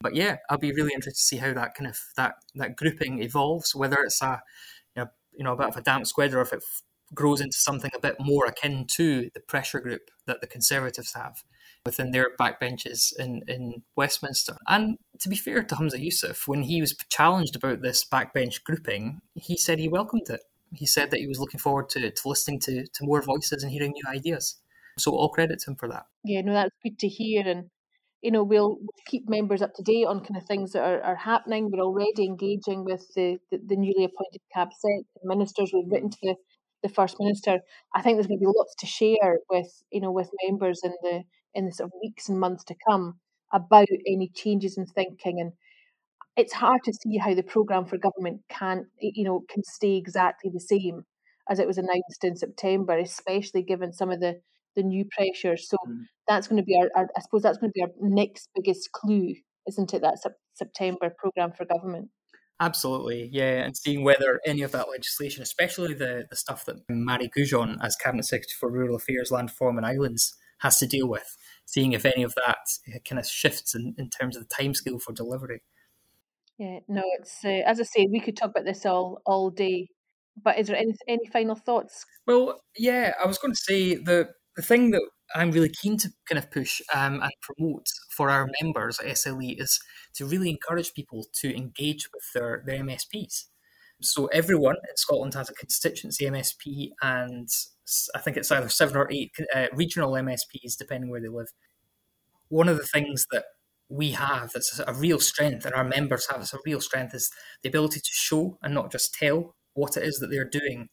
But 0.00 0.14
yeah, 0.14 0.36
I'll 0.48 0.58
be 0.58 0.72
really 0.72 0.94
interested 0.94 1.18
to 1.18 1.26
see 1.26 1.36
how 1.38 1.52
that 1.52 1.74
kind 1.74 1.90
of 1.90 1.98
that 2.16 2.36
that 2.54 2.76
grouping 2.76 3.20
evolves. 3.22 3.74
Whether 3.74 3.98
it's 4.04 4.22
a 4.22 4.40
you 4.96 5.02
know, 5.02 5.08
you 5.36 5.44
know 5.44 5.52
a 5.52 5.56
bit 5.56 5.68
of 5.68 5.76
a 5.76 5.82
damp 5.82 6.06
squid, 6.06 6.32
or 6.32 6.40
if 6.40 6.52
it 6.52 6.62
grows 7.14 7.40
into 7.40 7.56
something 7.56 7.90
a 7.94 8.00
bit 8.00 8.16
more 8.20 8.46
akin 8.46 8.86
to 8.86 9.30
the 9.34 9.40
pressure 9.40 9.80
group 9.80 10.02
that 10.26 10.40
the 10.40 10.46
Conservatives 10.46 11.14
have 11.14 11.42
within 11.84 12.10
their 12.10 12.30
backbenches 12.38 13.12
in, 13.18 13.42
in 13.48 13.82
Westminster. 13.96 14.56
And 14.66 14.98
to 15.20 15.28
be 15.28 15.36
fair 15.36 15.62
to 15.62 15.74
Humza 15.74 15.94
Yousaf, 15.94 16.46
when 16.46 16.62
he 16.62 16.80
was 16.80 16.94
challenged 17.08 17.56
about 17.56 17.82
this 17.82 18.04
backbench 18.04 18.62
grouping, 18.64 19.20
he 19.34 19.56
said 19.56 19.78
he 19.78 19.88
welcomed 19.88 20.28
it. 20.28 20.40
He 20.72 20.86
said 20.86 21.10
that 21.10 21.20
he 21.20 21.26
was 21.26 21.40
looking 21.40 21.60
forward 21.60 21.88
to, 21.90 22.10
to 22.10 22.28
listening 22.28 22.60
to, 22.60 22.86
to 22.86 23.04
more 23.04 23.22
voices 23.22 23.62
and 23.62 23.72
hearing 23.72 23.92
new 23.92 24.02
ideas. 24.10 24.56
So 24.98 25.12
all 25.12 25.30
credit 25.30 25.60
to 25.60 25.70
him 25.70 25.76
for 25.76 25.88
that. 25.88 26.06
Yeah, 26.24 26.42
no, 26.42 26.52
that's 26.52 26.74
good 26.82 26.98
to 26.98 27.08
hear. 27.08 27.46
And, 27.46 27.70
you 28.20 28.30
know, 28.30 28.44
we'll, 28.44 28.78
keep 29.06 29.26
members 29.26 29.62
up 29.62 29.72
to 29.74 29.82
date 29.82 30.04
on 30.04 30.20
kind 30.20 30.36
of 30.36 30.44
things 30.44 30.72
that 30.72 30.82
are, 30.82 31.00
are 31.00 31.16
happening. 31.16 31.70
We're 31.70 31.82
already 31.82 32.26
engaging 32.26 32.84
with 32.84 33.06
the, 33.14 33.38
the, 33.50 33.58
the 33.64 33.76
newly 33.76 34.04
appointed 34.04 34.42
CabSec 34.54 35.04
ministers. 35.24 35.70
We've 35.72 35.90
written 35.90 36.10
to 36.10 36.18
the 36.22 36.34
the 36.82 36.88
first 36.88 37.16
minister. 37.18 37.60
I 37.94 38.02
think 38.02 38.16
there's 38.16 38.26
going 38.26 38.38
to 38.38 38.46
be 38.46 38.52
lots 38.54 38.74
to 38.76 38.86
share 38.86 39.38
with 39.50 39.82
you 39.90 40.00
know 40.00 40.12
with 40.12 40.30
members 40.46 40.80
in 40.84 40.92
the 41.02 41.22
in 41.54 41.66
the 41.66 41.72
sort 41.72 41.88
of 41.88 42.00
weeks 42.02 42.28
and 42.28 42.38
months 42.38 42.64
to 42.64 42.74
come 42.88 43.18
about 43.52 43.88
any 44.06 44.30
changes 44.34 44.76
in 44.76 44.86
thinking 44.86 45.40
and 45.40 45.52
it's 46.36 46.52
hard 46.52 46.80
to 46.84 46.92
see 46.92 47.16
how 47.16 47.34
the 47.34 47.42
program 47.42 47.84
for 47.84 47.98
government 47.98 48.40
can 48.48 48.86
you 49.00 49.24
know 49.24 49.42
can 49.50 49.62
stay 49.64 49.96
exactly 49.96 50.50
the 50.52 50.60
same 50.60 51.04
as 51.48 51.58
it 51.58 51.66
was 51.66 51.78
announced 51.78 52.24
in 52.24 52.36
September, 52.36 52.96
especially 52.98 53.62
given 53.62 53.92
some 53.92 54.10
of 54.10 54.20
the 54.20 54.40
the 54.76 54.82
new 54.82 55.04
pressures. 55.10 55.68
So 55.68 55.76
mm. 55.88 56.02
that's 56.28 56.46
going 56.46 56.60
to 56.60 56.64
be 56.64 56.76
our, 56.76 56.88
our, 56.94 57.08
I 57.16 57.20
suppose 57.20 57.42
that's 57.42 57.58
going 57.58 57.70
to 57.70 57.74
be 57.74 57.82
our 57.82 57.90
next 58.00 58.48
biggest 58.54 58.92
clue, 58.92 59.34
isn't 59.66 59.94
it? 59.94 60.02
That 60.02 60.18
September 60.54 61.12
program 61.18 61.52
for 61.52 61.64
government. 61.64 62.10
Absolutely, 62.60 63.28
yeah, 63.32 63.64
and 63.64 63.76
seeing 63.76 64.02
whether 64.02 64.40
any 64.44 64.62
of 64.62 64.72
that 64.72 64.88
legislation, 64.90 65.42
especially 65.42 65.94
the, 65.94 66.26
the 66.28 66.36
stuff 66.36 66.64
that 66.64 66.76
Mairi 66.88 67.28
Gougeon, 67.28 67.78
as 67.82 67.94
Cabinet 67.94 68.24
Secretary 68.24 68.56
for 68.58 68.68
Rural 68.68 68.96
Affairs, 68.96 69.30
Land 69.30 69.50
Reform 69.50 69.76
and 69.76 69.86
Islands, 69.86 70.36
has 70.58 70.78
to 70.78 70.86
deal 70.86 71.08
with, 71.08 71.36
seeing 71.64 71.92
if 71.92 72.04
any 72.04 72.22
of 72.22 72.34
that 72.34 73.00
kind 73.08 73.18
of 73.18 73.26
shifts 73.26 73.74
in, 73.74 73.94
in 73.98 74.10
terms 74.10 74.36
of 74.36 74.48
the 74.48 74.54
timescale 74.54 75.00
for 75.00 75.12
delivery. 75.12 75.62
Yeah, 76.58 76.80
no, 76.88 77.02
it's 77.18 77.44
uh, 77.44 77.62
as 77.66 77.80
I 77.80 77.84
say, 77.84 78.08
we 78.10 78.20
could 78.20 78.36
talk 78.36 78.50
about 78.50 78.64
this 78.64 78.84
all 78.84 79.22
all 79.26 79.50
day. 79.50 79.88
But 80.42 80.58
is 80.58 80.68
there 80.68 80.76
any 80.76 80.94
any 81.06 81.26
final 81.26 81.54
thoughts? 81.54 82.04
Well, 82.26 82.60
yeah, 82.76 83.14
I 83.22 83.26
was 83.26 83.38
going 83.38 83.54
to 83.54 83.60
say 83.60 83.94
the 83.94 84.30
the 84.56 84.62
thing 84.62 84.90
that 84.90 85.02
I'm 85.34 85.50
really 85.52 85.68
keen 85.68 85.96
to 85.98 86.10
kind 86.28 86.38
of 86.38 86.50
push 86.50 86.80
um, 86.94 87.22
and 87.22 87.32
promote 87.42 87.86
for 88.10 88.30
our 88.30 88.48
members 88.60 88.98
at 88.98 89.06
SLE 89.16 89.60
is 89.60 89.78
to 90.14 90.26
really 90.26 90.50
encourage 90.50 90.94
people 90.94 91.26
to 91.40 91.56
engage 91.56 92.08
with 92.12 92.24
their, 92.34 92.62
their 92.66 92.82
MSPs. 92.82 93.44
So 94.00 94.26
everyone 94.26 94.76
in 94.88 94.96
Scotland 94.96 95.34
has 95.34 95.50
a 95.50 95.54
constituency 95.54 96.26
MSP, 96.26 96.90
and 97.02 97.48
I 98.14 98.20
think 98.20 98.36
it's 98.36 98.52
either 98.52 98.68
seven 98.68 98.96
or 98.96 99.10
eight 99.10 99.32
uh, 99.54 99.66
regional 99.72 100.12
MSPs, 100.12 100.76
depending 100.78 101.10
where 101.10 101.20
they 101.20 101.28
live. 101.28 101.48
One 102.48 102.68
of 102.68 102.76
the 102.76 102.86
things 102.86 103.26
that 103.32 103.44
we 103.88 104.12
have 104.12 104.52
that's 104.52 104.80
a 104.86 104.92
real 104.94 105.18
strength, 105.18 105.64
and 105.64 105.74
our 105.74 105.84
members 105.84 106.28
have 106.30 106.40
as 106.40 106.54
a 106.54 106.58
real 106.64 106.80
strength, 106.80 107.14
is 107.14 107.30
the 107.62 107.68
ability 107.68 108.00
to 108.00 108.10
show 108.12 108.58
and 108.62 108.74
not 108.74 108.92
just 108.92 109.14
tell 109.14 109.56
what 109.74 109.96
it 109.96 110.04
is 110.04 110.18
that 110.18 110.28
they're 110.28 110.48
doing 110.48 110.88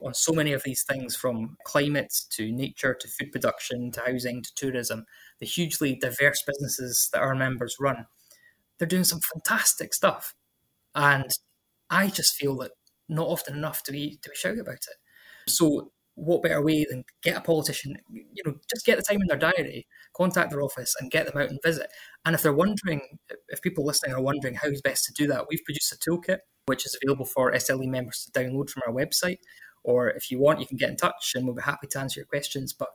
on 0.00 0.14
so 0.14 0.32
many 0.32 0.52
of 0.52 0.62
these 0.64 0.84
things 0.84 1.16
from 1.16 1.56
climate 1.64 2.12
to 2.30 2.52
nature 2.52 2.94
to 2.94 3.08
food 3.08 3.32
production 3.32 3.90
to 3.92 4.00
housing 4.02 4.42
to 4.42 4.54
tourism, 4.54 5.04
the 5.40 5.46
hugely 5.46 5.94
diverse 5.96 6.42
businesses 6.46 7.08
that 7.12 7.22
our 7.22 7.34
members 7.34 7.76
run, 7.80 8.06
they're 8.78 8.88
doing 8.88 9.04
some 9.04 9.20
fantastic 9.20 9.94
stuff. 9.94 10.34
And 10.94 11.30
I 11.90 12.08
just 12.08 12.34
feel 12.34 12.56
that 12.58 12.72
not 13.08 13.28
often 13.28 13.56
enough 13.56 13.82
do 13.84 13.92
we 13.92 14.18
do 14.22 14.30
we 14.30 14.34
shout 14.36 14.58
about 14.58 14.74
it. 14.74 14.96
So 15.48 15.92
what 16.16 16.42
better 16.42 16.62
way 16.62 16.86
than 16.88 17.04
get 17.22 17.36
a 17.36 17.40
politician, 17.42 17.96
you 18.10 18.42
know, 18.44 18.54
just 18.72 18.86
get 18.86 18.96
the 18.96 19.02
time 19.02 19.20
in 19.20 19.28
their 19.28 19.36
diary, 19.36 19.86
contact 20.14 20.50
their 20.50 20.62
office 20.62 20.94
and 20.98 21.10
get 21.10 21.26
them 21.26 21.40
out 21.40 21.50
and 21.50 21.60
visit. 21.62 21.88
And 22.24 22.34
if 22.34 22.42
they're 22.42 22.54
wondering, 22.54 23.02
if 23.48 23.60
people 23.60 23.84
listening 23.84 24.14
are 24.14 24.22
wondering 24.22 24.54
how 24.54 24.68
best 24.82 25.04
to 25.06 25.12
do 25.12 25.26
that, 25.28 25.46
we've 25.48 25.64
produced 25.64 25.92
a 25.92 26.10
toolkit 26.10 26.38
which 26.64 26.84
is 26.84 26.98
available 27.00 27.26
for 27.26 27.52
SLE 27.52 27.86
members 27.86 28.24
to 28.24 28.40
download 28.40 28.70
from 28.70 28.82
our 28.86 28.92
website. 28.92 29.38
Or 29.84 30.08
if 30.08 30.30
you 30.30 30.40
want, 30.40 30.58
you 30.58 30.66
can 30.66 30.78
get 30.78 30.90
in 30.90 30.96
touch 30.96 31.32
and 31.34 31.46
we'll 31.46 31.54
be 31.54 31.62
happy 31.62 31.86
to 31.86 32.00
answer 32.00 32.20
your 32.20 32.26
questions. 32.26 32.72
But 32.72 32.88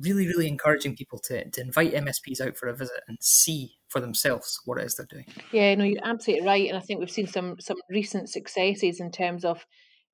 really, 0.00 0.26
really 0.26 0.48
encouraging 0.48 0.96
people 0.96 1.18
to, 1.24 1.48
to 1.50 1.60
invite 1.60 1.94
MSPs 1.94 2.40
out 2.40 2.56
for 2.56 2.68
a 2.68 2.74
visit 2.74 3.00
and 3.08 3.18
see 3.20 3.76
for 3.88 4.00
themselves 4.00 4.60
what 4.64 4.78
it 4.78 4.84
is 4.84 4.96
they're 4.96 5.06
doing. 5.08 5.26
Yeah, 5.52 5.74
no, 5.74 5.84
you're 5.84 6.04
absolutely 6.04 6.46
right. 6.46 6.68
And 6.68 6.76
I 6.76 6.80
think 6.80 7.00
we've 7.00 7.10
seen 7.10 7.26
some 7.26 7.56
some 7.60 7.76
recent 7.90 8.28
successes 8.28 9.00
in 9.00 9.10
terms 9.10 9.44
of 9.44 9.64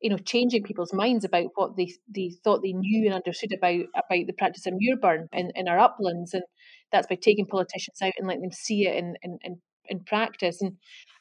you 0.00 0.10
know, 0.10 0.18
changing 0.18 0.62
people's 0.62 0.92
minds 0.92 1.24
about 1.24 1.46
what 1.56 1.76
they 1.76 1.92
they 2.08 2.32
thought 2.44 2.62
they 2.62 2.72
knew 2.72 3.06
and 3.06 3.14
understood 3.14 3.52
about 3.52 3.84
about 3.94 4.26
the 4.26 4.34
practice 4.36 4.66
of 4.66 4.74
muirburn 4.74 5.26
in, 5.32 5.50
in 5.54 5.68
our 5.68 5.78
uplands, 5.78 6.34
and 6.34 6.44
that's 6.92 7.06
by 7.06 7.16
taking 7.16 7.46
politicians 7.46 7.98
out 8.02 8.12
and 8.16 8.26
letting 8.26 8.42
them 8.42 8.52
see 8.52 8.86
it 8.86 8.96
in 8.96 9.16
in, 9.22 9.38
in, 9.42 9.60
in 9.88 10.00
practice. 10.04 10.62
And 10.62 10.76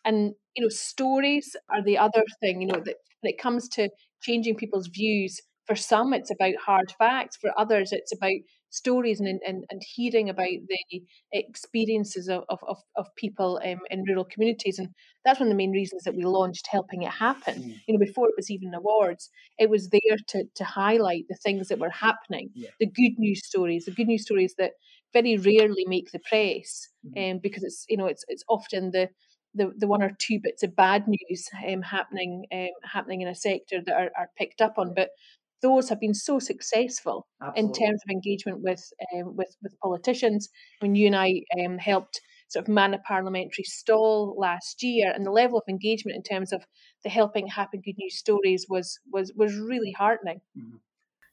and 0.06 0.34
you 0.56 0.64
know, 0.64 0.70
stories 0.70 1.56
are 1.70 1.84
the 1.84 1.98
other 1.98 2.24
thing. 2.40 2.62
You 2.62 2.68
know, 2.68 2.82
that 2.86 2.96
when 3.22 3.34
it 3.34 3.40
comes 3.40 3.68
to 3.70 3.90
changing 4.22 4.56
people's 4.56 4.88
views, 4.88 5.42
for 5.68 5.76
some 5.76 6.14
it's 6.14 6.32
about 6.32 6.56
hard 6.56 6.94
facts, 6.98 7.38
for 7.38 7.52
others 7.58 7.92
it's 7.92 8.14
about 8.14 8.40
stories 8.70 9.20
and, 9.20 9.40
and, 9.46 9.64
and 9.70 9.82
hearing 9.96 10.30
about 10.30 10.48
the 10.48 11.02
experiences 11.32 12.28
of, 12.30 12.44
of, 12.50 12.78
of 12.96 13.06
people 13.16 13.60
um, 13.64 13.80
in 13.90 14.04
rural 14.04 14.26
communities. 14.26 14.78
And 14.78 14.90
that's 15.24 15.40
one 15.40 15.48
of 15.48 15.54
the 15.54 15.58
main 15.58 15.72
reasons 15.72 16.04
that 16.04 16.16
we 16.16 16.26
launched 16.26 16.68
Helping 16.70 17.04
It 17.04 17.12
Happen. 17.12 17.56
Mm. 17.56 17.76
You 17.88 17.94
know, 17.94 18.06
before 18.06 18.28
it 18.28 18.36
was 18.38 18.52
even 18.52 18.74
awards, 18.74 19.30
it 19.58 19.70
was 19.70 19.90
there 19.90 20.18
to, 20.28 20.44
to 20.56 20.64
highlight 20.64 21.26
the 21.30 21.38
things 21.42 21.70
that 21.70 21.80
were 21.80 21.90
happening, 21.90 22.50
yeah. 22.54 22.70
the 22.80 22.88
good 22.88 23.18
news 23.18 23.46
stories, 23.46 23.86
the 23.86 23.92
good 23.92 24.08
news 24.08 24.24
stories 24.24 24.56
that 24.58 24.72
very 25.14 25.38
rarely 25.38 25.86
make 25.88 26.12
the 26.12 26.20
press 26.20 26.90
mm. 27.06 27.32
um, 27.32 27.40
because 27.42 27.64
it's, 27.64 27.86
you 27.88 27.98
know, 27.98 28.08
it's, 28.08 28.26
it's 28.28 28.44
often 28.50 28.92
the, 28.92 29.10
the, 29.56 29.72
the 29.78 29.88
one 29.88 30.04
or 30.04 30.12
two 30.20 30.40
bits 30.44 30.62
of 30.62 30.76
bad 30.76 31.08
news 31.08 31.50
um, 31.68 31.82
happening 31.82 32.46
um, 32.52 32.68
happening 32.84 33.22
in 33.22 33.28
a 33.28 33.34
sector 33.34 33.82
that 33.84 33.96
are, 33.96 34.12
are 34.18 34.30
picked 34.38 34.62
up 34.62 34.76
on. 34.78 34.94
But 34.94 35.10
those 35.62 35.90
have 35.90 36.00
been 36.00 36.14
so 36.14 36.40
successful 36.40 37.28
Absolutely. 37.42 37.62
in 37.62 37.74
terms 37.74 38.02
of 38.04 38.12
engagement 38.12 38.62
with 38.62 38.84
um, 39.14 39.36
with 39.36 39.56
with 39.62 39.80
politicians. 39.84 40.50
When 40.80 40.96
you 40.96 41.08
and 41.08 41.16
I 41.16 41.42
um, 41.64 41.78
helped 41.78 42.22
sort 42.50 42.68
of 42.68 42.74
man 42.74 42.94
a 42.94 43.00
parliamentary 43.00 43.64
stall 43.64 44.36
last 44.38 44.84
year, 44.84 45.12
and 45.14 45.26
the 45.26 45.32
level 45.32 45.58
of 45.58 45.64
engagement 45.68 46.16
in 46.16 46.24
terms 46.24 46.54
of 46.54 46.64
the 47.04 47.10
helping 47.10 47.48
happen 47.48 47.82
good 47.84 47.98
news 47.98 48.18
stories 48.18 48.66
was 48.70 49.00
was 49.12 49.34
was 49.36 49.56
really 49.56 49.92
heartening. 49.92 50.42
Mm-hmm. 50.58 50.78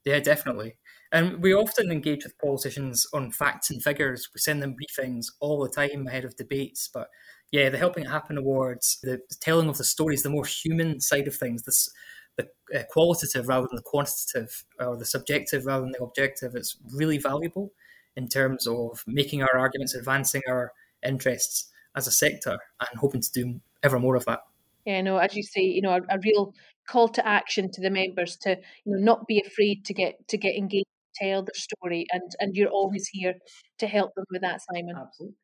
Yeah, 0.04 0.20
definitely. 0.20 0.76
And 1.12 1.42
we 1.42 1.54
often 1.54 1.90
engage 1.90 2.24
with 2.24 2.38
politicians 2.38 3.06
on 3.14 3.30
facts 3.30 3.70
and 3.70 3.82
figures. 3.82 4.28
We 4.34 4.40
send 4.40 4.62
them 4.62 4.74
briefings 4.74 5.26
all 5.40 5.62
the 5.62 5.70
time 5.70 6.06
ahead 6.06 6.24
of 6.24 6.36
debates. 6.36 6.90
But 6.92 7.08
yeah, 7.52 7.68
the 7.68 7.78
Helping 7.78 8.04
It 8.04 8.10
Happen 8.10 8.36
Awards, 8.36 8.98
the 9.02 9.20
telling 9.40 9.68
of 9.68 9.78
the 9.78 9.84
stories, 9.84 10.22
the 10.22 10.30
more 10.30 10.44
human 10.44 11.00
side 11.00 11.28
of 11.28 11.36
things, 11.36 11.62
this 11.62 11.88
the 12.36 12.48
uh, 12.74 12.82
qualitative 12.90 13.48
rather 13.48 13.66
than 13.66 13.76
the 13.76 13.82
quantitative, 13.82 14.64
or 14.80 14.96
the 14.96 15.04
subjective 15.04 15.66
rather 15.66 15.82
than 15.82 15.92
the 15.92 16.02
objective, 16.02 16.54
it's 16.54 16.76
really 16.92 17.18
valuable 17.18 17.72
in 18.16 18.28
terms 18.28 18.66
of 18.66 19.02
making 19.06 19.42
our 19.42 19.58
arguments, 19.58 19.94
advancing 19.94 20.42
our 20.48 20.72
interests 21.06 21.70
as 21.96 22.06
a 22.06 22.12
sector, 22.12 22.58
and 22.80 22.98
hoping 22.98 23.20
to 23.20 23.32
do 23.32 23.60
ever 23.82 23.98
more 23.98 24.16
of 24.16 24.24
that. 24.24 24.40
Yeah, 24.84 25.00
no, 25.00 25.16
as 25.18 25.34
you 25.34 25.42
say, 25.42 25.62
you 25.62 25.80
know, 25.80 25.92
a, 25.92 26.00
a 26.16 26.18
real 26.22 26.54
call 26.88 27.08
to 27.08 27.26
action 27.26 27.70
to 27.72 27.80
the 27.80 27.90
members 27.90 28.36
to 28.36 28.50
you 28.84 28.92
know 28.92 28.98
not 28.98 29.26
be 29.26 29.42
afraid 29.46 29.84
to 29.86 29.94
get 29.94 30.16
to 30.28 30.36
get 30.36 30.56
engaged, 30.56 30.86
tell 31.14 31.42
their 31.42 31.54
story, 31.54 32.06
and 32.12 32.30
and 32.40 32.54
you're 32.54 32.68
always 32.68 33.08
here 33.08 33.34
to 33.78 33.86
help 33.86 34.14
them 34.14 34.24
with 34.30 34.42
that, 34.42 34.60
Simon. 34.72 34.96
Absolutely. 34.96 35.36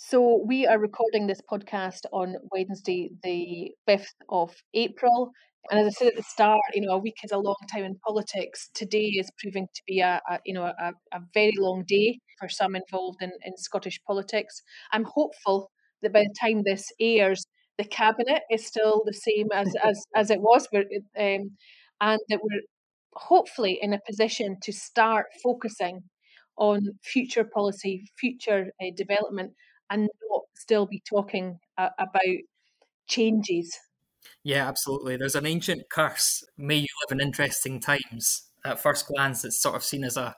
So 0.00 0.44
we 0.46 0.64
are 0.64 0.78
recording 0.78 1.26
this 1.26 1.40
podcast 1.50 2.02
on 2.12 2.36
Wednesday, 2.52 3.10
the 3.24 3.72
fifth 3.84 4.14
of 4.28 4.54
April. 4.72 5.32
And 5.70 5.80
as 5.80 5.86
I 5.86 5.90
said 5.90 6.08
at 6.08 6.16
the 6.16 6.22
start, 6.22 6.60
you 6.72 6.80
know, 6.80 6.92
a 6.92 6.98
week 6.98 7.16
is 7.22 7.32
a 7.32 7.38
long 7.38 7.56
time 7.70 7.84
in 7.84 7.98
politics. 8.06 8.70
Today 8.74 9.12
is 9.18 9.30
proving 9.38 9.66
to 9.74 9.82
be 9.86 10.00
a, 10.00 10.20
a 10.28 10.38
you 10.44 10.54
know 10.54 10.64
a, 10.64 10.92
a, 11.12 11.20
very 11.34 11.54
long 11.58 11.84
day 11.86 12.20
for 12.38 12.48
some 12.48 12.74
involved 12.74 13.22
in, 13.22 13.32
in 13.44 13.56
Scottish 13.56 14.00
politics. 14.06 14.62
I'm 14.92 15.04
hopeful 15.04 15.70
that 16.02 16.12
by 16.12 16.20
the 16.20 16.34
time 16.40 16.62
this 16.64 16.86
airs, 17.00 17.44
the 17.76 17.84
cabinet 17.84 18.42
is 18.50 18.66
still 18.66 19.02
the 19.04 19.12
same 19.12 19.48
as 19.52 19.74
as, 19.84 20.06
as 20.16 20.30
it 20.30 20.40
was, 20.40 20.66
um, 20.74 20.86
and 21.18 22.20
that 22.28 22.40
we're 22.42 22.62
hopefully 23.14 23.78
in 23.80 23.92
a 23.92 24.00
position 24.06 24.56
to 24.62 24.72
start 24.72 25.26
focusing 25.42 26.00
on 26.56 26.80
future 27.04 27.44
policy, 27.44 28.04
future 28.18 28.68
uh, 28.80 28.86
development, 28.96 29.52
and 29.90 30.08
not 30.30 30.42
still 30.54 30.86
be 30.86 31.02
talking 31.06 31.58
uh, 31.76 31.90
about 31.98 32.36
changes 33.06 33.76
yeah, 34.44 34.68
absolutely. 34.68 35.16
There's 35.16 35.34
an 35.34 35.46
ancient 35.46 35.90
curse. 35.90 36.44
May 36.56 36.76
you 36.76 36.88
live 37.02 37.18
in 37.18 37.26
interesting 37.26 37.80
times. 37.80 38.42
At 38.64 38.80
first 38.80 39.06
glance, 39.06 39.44
it's 39.44 39.60
sort 39.60 39.76
of 39.76 39.84
seen 39.84 40.04
as 40.04 40.16
a 40.16 40.34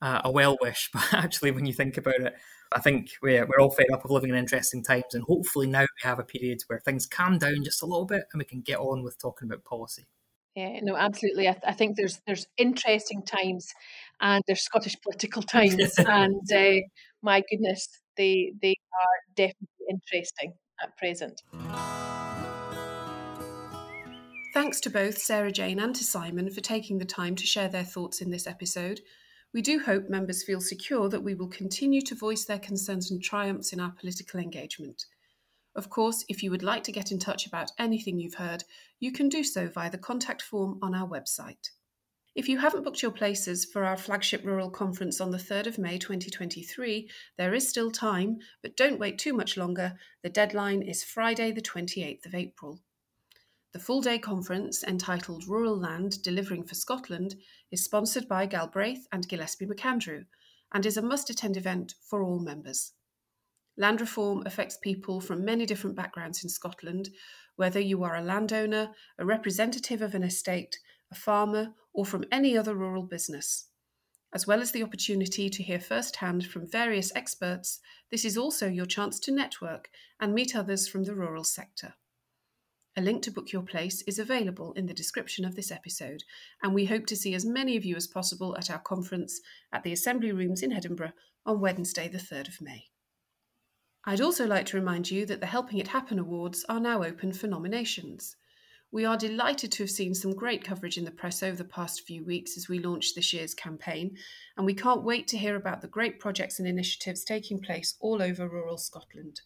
a 0.00 0.30
well 0.30 0.56
wish, 0.60 0.90
but 0.94 1.12
actually, 1.12 1.50
when 1.50 1.66
you 1.66 1.72
think 1.72 1.96
about 1.96 2.20
it, 2.20 2.34
I 2.72 2.80
think 2.80 3.10
we're 3.22 3.46
we're 3.46 3.60
all 3.60 3.70
fed 3.70 3.90
up 3.92 4.04
of 4.04 4.10
living 4.10 4.30
in 4.30 4.36
interesting 4.36 4.82
times, 4.82 5.14
and 5.14 5.24
hopefully 5.24 5.66
now 5.66 5.82
we 5.82 6.08
have 6.08 6.18
a 6.18 6.24
period 6.24 6.58
where 6.66 6.80
things 6.80 7.06
calm 7.06 7.38
down 7.38 7.64
just 7.64 7.82
a 7.82 7.86
little 7.86 8.06
bit, 8.06 8.24
and 8.32 8.38
we 8.38 8.44
can 8.44 8.60
get 8.60 8.78
on 8.78 9.02
with 9.02 9.18
talking 9.18 9.48
about 9.48 9.64
policy. 9.64 10.06
Yeah, 10.54 10.80
no, 10.82 10.96
absolutely. 10.96 11.48
I, 11.48 11.52
th- 11.52 11.62
I 11.66 11.72
think 11.72 11.96
there's 11.96 12.20
there's 12.26 12.46
interesting 12.56 13.22
times, 13.22 13.72
and 14.20 14.42
there's 14.46 14.62
Scottish 14.62 14.96
political 15.00 15.42
times, 15.56 15.94
and 15.98 16.52
uh, 16.52 16.80
my 17.22 17.42
goodness, 17.50 17.88
they 18.16 18.52
they 18.60 18.74
are 18.92 19.34
definitely 19.36 19.68
interesting 19.88 20.54
at 20.82 20.96
present. 20.96 21.42
Thanks 24.60 24.80
to 24.80 24.90
both 24.90 25.18
Sarah 25.18 25.52
Jane 25.52 25.78
and 25.78 25.94
to 25.94 26.02
Simon 26.02 26.50
for 26.50 26.60
taking 26.60 26.98
the 26.98 27.04
time 27.04 27.36
to 27.36 27.46
share 27.46 27.68
their 27.68 27.84
thoughts 27.84 28.20
in 28.20 28.32
this 28.32 28.44
episode. 28.44 29.00
We 29.54 29.62
do 29.62 29.78
hope 29.78 30.10
members 30.10 30.42
feel 30.42 30.60
secure 30.60 31.08
that 31.10 31.22
we 31.22 31.36
will 31.36 31.46
continue 31.46 32.00
to 32.00 32.16
voice 32.16 32.44
their 32.44 32.58
concerns 32.58 33.08
and 33.08 33.22
triumphs 33.22 33.72
in 33.72 33.78
our 33.78 33.92
political 33.92 34.40
engagement. 34.40 35.04
Of 35.76 35.90
course, 35.90 36.24
if 36.28 36.42
you 36.42 36.50
would 36.50 36.64
like 36.64 36.82
to 36.82 36.92
get 36.92 37.12
in 37.12 37.20
touch 37.20 37.46
about 37.46 37.70
anything 37.78 38.18
you've 38.18 38.34
heard, 38.34 38.64
you 38.98 39.12
can 39.12 39.28
do 39.28 39.44
so 39.44 39.68
via 39.68 39.92
the 39.92 39.96
contact 39.96 40.42
form 40.42 40.80
on 40.82 40.92
our 40.92 41.06
website. 41.06 41.70
If 42.34 42.48
you 42.48 42.58
haven't 42.58 42.82
booked 42.82 43.00
your 43.00 43.12
places 43.12 43.64
for 43.64 43.84
our 43.84 43.96
flagship 43.96 44.44
rural 44.44 44.70
conference 44.70 45.20
on 45.20 45.30
the 45.30 45.38
3rd 45.38 45.68
of 45.68 45.78
May 45.78 45.98
2023, 45.98 47.08
there 47.36 47.54
is 47.54 47.68
still 47.68 47.92
time, 47.92 48.38
but 48.60 48.76
don't 48.76 48.98
wait 48.98 49.20
too 49.20 49.34
much 49.34 49.56
longer. 49.56 49.96
The 50.24 50.30
deadline 50.30 50.82
is 50.82 51.04
Friday, 51.04 51.52
the 51.52 51.62
28th 51.62 52.26
of 52.26 52.34
April. 52.34 52.80
The 53.72 53.78
full 53.78 54.00
day 54.00 54.18
conference, 54.18 54.82
entitled 54.82 55.46
Rural 55.46 55.78
Land 55.78 56.22
Delivering 56.22 56.64
for 56.64 56.74
Scotland, 56.74 57.34
is 57.70 57.84
sponsored 57.84 58.26
by 58.26 58.46
Galbraith 58.46 59.06
and 59.12 59.28
Gillespie 59.28 59.66
McAndrew 59.66 60.24
and 60.72 60.86
is 60.86 60.96
a 60.96 61.02
must 61.02 61.28
attend 61.28 61.56
event 61.56 61.94
for 62.00 62.22
all 62.22 62.38
members. 62.38 62.92
Land 63.76 64.00
reform 64.00 64.42
affects 64.46 64.78
people 64.78 65.20
from 65.20 65.44
many 65.44 65.66
different 65.66 65.96
backgrounds 65.96 66.42
in 66.42 66.48
Scotland, 66.48 67.10
whether 67.56 67.78
you 67.78 68.02
are 68.04 68.16
a 68.16 68.22
landowner, 68.22 68.94
a 69.18 69.26
representative 69.26 70.00
of 70.00 70.14
an 70.14 70.22
estate, 70.22 70.78
a 71.12 71.14
farmer, 71.14 71.74
or 71.92 72.06
from 72.06 72.24
any 72.32 72.56
other 72.56 72.74
rural 72.74 73.04
business. 73.04 73.66
As 74.32 74.46
well 74.46 74.62
as 74.62 74.72
the 74.72 74.82
opportunity 74.82 75.50
to 75.50 75.62
hear 75.62 75.78
firsthand 75.78 76.46
from 76.46 76.66
various 76.66 77.12
experts, 77.14 77.80
this 78.10 78.24
is 78.24 78.38
also 78.38 78.66
your 78.66 78.86
chance 78.86 79.20
to 79.20 79.30
network 79.30 79.90
and 80.18 80.34
meet 80.34 80.56
others 80.56 80.88
from 80.88 81.04
the 81.04 81.14
rural 81.14 81.44
sector. 81.44 81.94
A 82.98 83.00
link 83.00 83.22
to 83.22 83.30
book 83.30 83.52
your 83.52 83.62
place 83.62 84.02
is 84.08 84.18
available 84.18 84.72
in 84.72 84.86
the 84.86 84.92
description 84.92 85.44
of 85.44 85.54
this 85.54 85.70
episode, 85.70 86.24
and 86.64 86.74
we 86.74 86.86
hope 86.86 87.06
to 87.06 87.14
see 87.14 87.32
as 87.32 87.44
many 87.44 87.76
of 87.76 87.84
you 87.84 87.94
as 87.94 88.08
possible 88.08 88.56
at 88.56 88.72
our 88.72 88.80
conference 88.80 89.40
at 89.72 89.84
the 89.84 89.92
Assembly 89.92 90.32
Rooms 90.32 90.64
in 90.64 90.72
Edinburgh 90.72 91.12
on 91.46 91.60
Wednesday, 91.60 92.08
the 92.08 92.18
3rd 92.18 92.48
of 92.48 92.60
May. 92.60 92.86
I'd 94.04 94.20
also 94.20 94.48
like 94.48 94.66
to 94.66 94.76
remind 94.76 95.12
you 95.12 95.26
that 95.26 95.38
the 95.38 95.46
Helping 95.46 95.78
It 95.78 95.86
Happen 95.86 96.18
Awards 96.18 96.64
are 96.68 96.80
now 96.80 97.04
open 97.04 97.32
for 97.32 97.46
nominations. 97.46 98.34
We 98.90 99.04
are 99.04 99.16
delighted 99.16 99.70
to 99.70 99.84
have 99.84 99.90
seen 99.90 100.12
some 100.12 100.34
great 100.34 100.64
coverage 100.64 100.98
in 100.98 101.04
the 101.04 101.12
press 101.12 101.40
over 101.40 101.56
the 101.56 101.62
past 101.62 102.04
few 102.04 102.24
weeks 102.24 102.56
as 102.56 102.68
we 102.68 102.80
launch 102.80 103.14
this 103.14 103.32
year's 103.32 103.54
campaign, 103.54 104.16
and 104.56 104.66
we 104.66 104.74
can't 104.74 105.04
wait 105.04 105.28
to 105.28 105.38
hear 105.38 105.54
about 105.54 105.82
the 105.82 105.86
great 105.86 106.18
projects 106.18 106.58
and 106.58 106.66
initiatives 106.66 107.22
taking 107.22 107.60
place 107.60 107.94
all 108.00 108.20
over 108.20 108.48
rural 108.48 108.76
Scotland. 108.76 109.42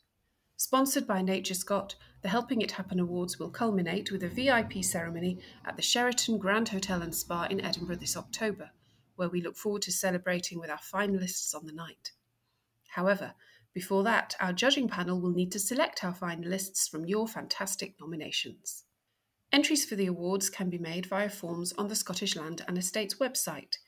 Sponsored 0.64 1.08
by 1.08 1.22
NatureScot, 1.22 1.96
the 2.22 2.28
Helping 2.28 2.62
It 2.62 2.70
Happen 2.70 3.00
Awards 3.00 3.36
will 3.36 3.50
culminate 3.50 4.12
with 4.12 4.22
a 4.22 4.28
VIP 4.28 4.84
ceremony 4.84 5.40
at 5.64 5.74
the 5.74 5.82
Sheraton 5.82 6.38
Grand 6.38 6.68
Hotel 6.68 7.02
and 7.02 7.12
Spa 7.12 7.48
in 7.50 7.60
Edinburgh 7.60 7.96
this 7.96 8.16
October, 8.16 8.70
where 9.16 9.28
we 9.28 9.42
look 9.42 9.56
forward 9.56 9.82
to 9.82 9.90
celebrating 9.90 10.60
with 10.60 10.70
our 10.70 10.78
finalists 10.78 11.52
on 11.52 11.66
the 11.66 11.72
night. 11.72 12.12
However, 12.90 13.34
before 13.74 14.04
that, 14.04 14.36
our 14.38 14.52
judging 14.52 14.88
panel 14.88 15.20
will 15.20 15.32
need 15.32 15.50
to 15.50 15.58
select 15.58 16.04
our 16.04 16.14
finalists 16.14 16.88
from 16.88 17.06
your 17.06 17.26
fantastic 17.26 17.96
nominations. 18.00 18.84
Entries 19.50 19.84
for 19.84 19.96
the 19.96 20.06
awards 20.06 20.48
can 20.48 20.70
be 20.70 20.78
made 20.78 21.06
via 21.06 21.28
forms 21.28 21.72
on 21.72 21.88
the 21.88 21.96
Scottish 21.96 22.36
Land 22.36 22.64
and 22.68 22.78
Estates 22.78 23.16
website. 23.16 23.78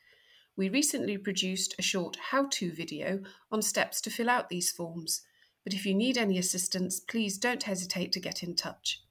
We 0.57 0.69
recently 0.69 1.19
produced 1.19 1.77
a 1.79 1.83
short 1.83 2.17
how 2.33 2.49
to 2.49 2.73
video 2.73 3.21
on 3.53 3.63
steps 3.63 4.01
to 4.01 4.11
fill 4.11 4.29
out 4.29 4.49
these 4.49 4.73
forms 4.73 5.23
but 5.65 5.75
if 5.75 5.85
you 5.85 5.95
need 5.95 6.17
any 6.17 6.39
assistance, 6.39 7.01
please 7.01 7.39
don't 7.39 7.65
hesitate 7.65 8.13
to 8.13 8.21
get 8.21 8.43
in 8.43 8.55
touch. 8.55 9.03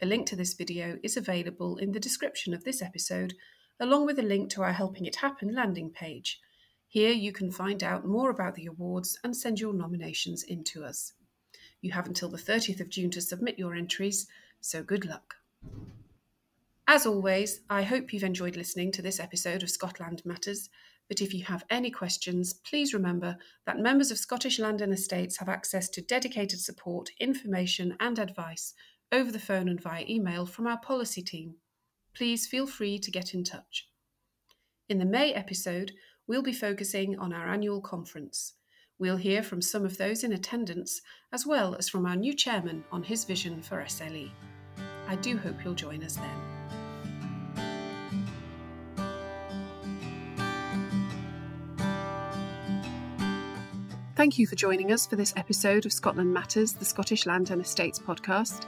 A 0.00 0.06
link 0.06 0.26
to 0.28 0.36
this 0.36 0.54
video 0.54 0.98
is 1.02 1.16
available 1.16 1.76
in 1.76 1.92
the 1.92 2.00
description 2.00 2.54
of 2.54 2.64
this 2.64 2.80
episode, 2.80 3.34
along 3.80 4.06
with 4.06 4.18
a 4.18 4.22
link 4.22 4.48
to 4.50 4.62
our 4.62 4.72
Helping 4.72 5.04
It 5.04 5.16
Happen 5.16 5.54
landing 5.54 5.90
page. 5.90 6.40
Here 6.86 7.12
you 7.12 7.32
can 7.32 7.50
find 7.50 7.82
out 7.82 8.06
more 8.06 8.30
about 8.30 8.54
the 8.54 8.66
awards 8.66 9.18
and 9.24 9.36
send 9.36 9.58
your 9.58 9.74
nominations 9.74 10.42
in 10.42 10.64
to 10.64 10.84
us. 10.84 11.12
You 11.80 11.92
have 11.92 12.06
until 12.06 12.28
the 12.28 12.38
30th 12.38 12.80
of 12.80 12.88
June 12.88 13.10
to 13.10 13.20
submit 13.20 13.58
your 13.58 13.74
entries, 13.74 14.26
so 14.60 14.82
good 14.82 15.04
luck. 15.04 15.34
As 16.86 17.04
always, 17.04 17.60
I 17.68 17.82
hope 17.82 18.12
you've 18.12 18.22
enjoyed 18.22 18.56
listening 18.56 18.92
to 18.92 19.02
this 19.02 19.18
episode 19.18 19.62
of 19.62 19.70
Scotland 19.70 20.22
Matters. 20.24 20.70
But 21.08 21.20
if 21.20 21.32
you 21.32 21.44
have 21.44 21.64
any 21.70 21.90
questions, 21.90 22.52
please 22.52 22.92
remember 22.92 23.36
that 23.64 23.78
members 23.78 24.10
of 24.10 24.18
Scottish 24.18 24.58
Land 24.58 24.80
and 24.80 24.92
Estates 24.92 25.38
have 25.38 25.48
access 25.48 25.88
to 25.90 26.02
dedicated 26.02 26.60
support, 26.60 27.10
information, 27.20 27.96
and 28.00 28.18
advice 28.18 28.74
over 29.12 29.30
the 29.30 29.38
phone 29.38 29.68
and 29.68 29.80
via 29.80 30.04
email 30.08 30.46
from 30.46 30.66
our 30.66 30.78
policy 30.78 31.22
team. 31.22 31.54
Please 32.14 32.46
feel 32.46 32.66
free 32.66 32.98
to 32.98 33.10
get 33.10 33.34
in 33.34 33.44
touch. 33.44 33.88
In 34.88 34.98
the 34.98 35.04
May 35.04 35.32
episode, 35.32 35.92
we'll 36.26 36.42
be 36.42 36.52
focusing 36.52 37.18
on 37.18 37.32
our 37.32 37.48
annual 37.48 37.80
conference. 37.80 38.54
We'll 38.98 39.18
hear 39.18 39.42
from 39.42 39.60
some 39.60 39.84
of 39.84 39.98
those 39.98 40.24
in 40.24 40.32
attendance, 40.32 41.02
as 41.32 41.46
well 41.46 41.74
as 41.74 41.88
from 41.88 42.06
our 42.06 42.16
new 42.16 42.34
chairman 42.34 42.84
on 42.90 43.02
his 43.02 43.24
vision 43.24 43.62
for 43.62 43.84
SLE. 43.84 44.30
I 45.06 45.16
do 45.16 45.36
hope 45.36 45.62
you'll 45.62 45.74
join 45.74 46.02
us 46.02 46.16
then. 46.16 46.55
Thank 54.16 54.38
you 54.38 54.46
for 54.46 54.56
joining 54.56 54.92
us 54.92 55.06
for 55.06 55.16
this 55.16 55.34
episode 55.36 55.84
of 55.84 55.92
Scotland 55.92 56.32
Matters, 56.32 56.72
the 56.72 56.86
Scottish 56.86 57.26
Land 57.26 57.50
and 57.50 57.60
Estates 57.60 57.98
podcast. 57.98 58.64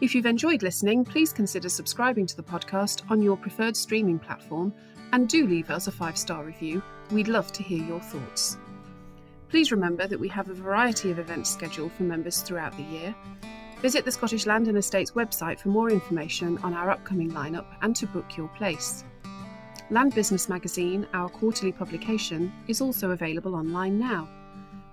If 0.00 0.14
you've 0.14 0.24
enjoyed 0.24 0.62
listening, 0.62 1.04
please 1.04 1.34
consider 1.34 1.68
subscribing 1.68 2.24
to 2.24 2.34
the 2.34 2.42
podcast 2.42 3.02
on 3.10 3.20
your 3.20 3.36
preferred 3.36 3.76
streaming 3.76 4.18
platform 4.18 4.72
and 5.12 5.28
do 5.28 5.46
leave 5.46 5.68
us 5.68 5.86
a 5.86 5.92
five 5.92 6.16
star 6.16 6.44
review. 6.44 6.82
We'd 7.10 7.28
love 7.28 7.52
to 7.52 7.62
hear 7.62 7.84
your 7.84 8.00
thoughts. 8.00 8.56
Please 9.50 9.70
remember 9.70 10.06
that 10.06 10.18
we 10.18 10.28
have 10.28 10.48
a 10.48 10.54
variety 10.54 11.10
of 11.10 11.18
events 11.18 11.50
scheduled 11.50 11.92
for 11.92 12.04
members 12.04 12.40
throughout 12.40 12.74
the 12.78 12.82
year. 12.84 13.14
Visit 13.82 14.06
the 14.06 14.12
Scottish 14.12 14.46
Land 14.46 14.66
and 14.66 14.78
Estates 14.78 15.10
website 15.10 15.60
for 15.60 15.68
more 15.68 15.90
information 15.90 16.56
on 16.62 16.72
our 16.72 16.88
upcoming 16.88 17.32
lineup 17.32 17.66
and 17.82 17.94
to 17.96 18.06
book 18.06 18.38
your 18.38 18.48
place. 18.56 19.04
LandBusiness 19.90 20.48
Magazine, 20.48 21.06
our 21.12 21.28
quarterly 21.28 21.70
publication, 21.70 22.50
is 22.66 22.80
also 22.80 23.10
available 23.10 23.54
online 23.54 23.98
now. 23.98 24.26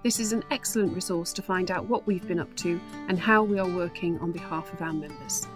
This 0.03 0.19
is 0.19 0.33
an 0.33 0.43
excellent 0.51 0.93
resource 0.93 1.31
to 1.31 1.41
find 1.41 1.71
out 1.71 1.85
what 1.85 2.05
we've 2.05 2.27
been 2.27 2.41
up 2.41 2.53
to 2.57 2.77
and 3.07 3.17
how 3.17 3.41
we 3.41 3.57
are 3.57 3.69
working 3.69 4.19
on 4.19 4.33
behalf 4.33 4.73
of 4.73 4.81
our 4.81 4.91
members. 4.91 5.47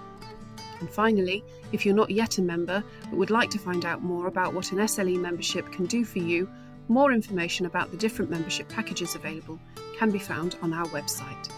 And 0.80 0.90
finally, 0.90 1.44
if 1.74 1.86
you're 1.86 1.94
not 1.94 2.12
yet 2.12 2.38
a 2.38 2.42
member 2.42 2.82
but 3.10 3.18
would 3.18 3.30
like 3.30 3.50
to 3.50 3.60
find 3.60 3.84
out 3.84 4.04
more 4.04 4.28
about 4.28 4.54
what 4.54 4.72
an 4.72 4.78
SLE 4.78 5.20
membership 5.20 5.70
can 5.74 5.86
do 5.86 6.06
for 6.06 6.20
you, 6.20 6.50
more 6.88 7.12
information 7.12 7.66
about 7.66 7.92
the 7.92 7.98
different 7.98 8.32
membership 8.32 8.70
packages 8.70 9.16
available 9.16 9.60
can 9.98 10.12
be 10.12 10.20
found 10.20 10.56
on 10.62 10.72
our 10.72 10.86
website 10.88 11.50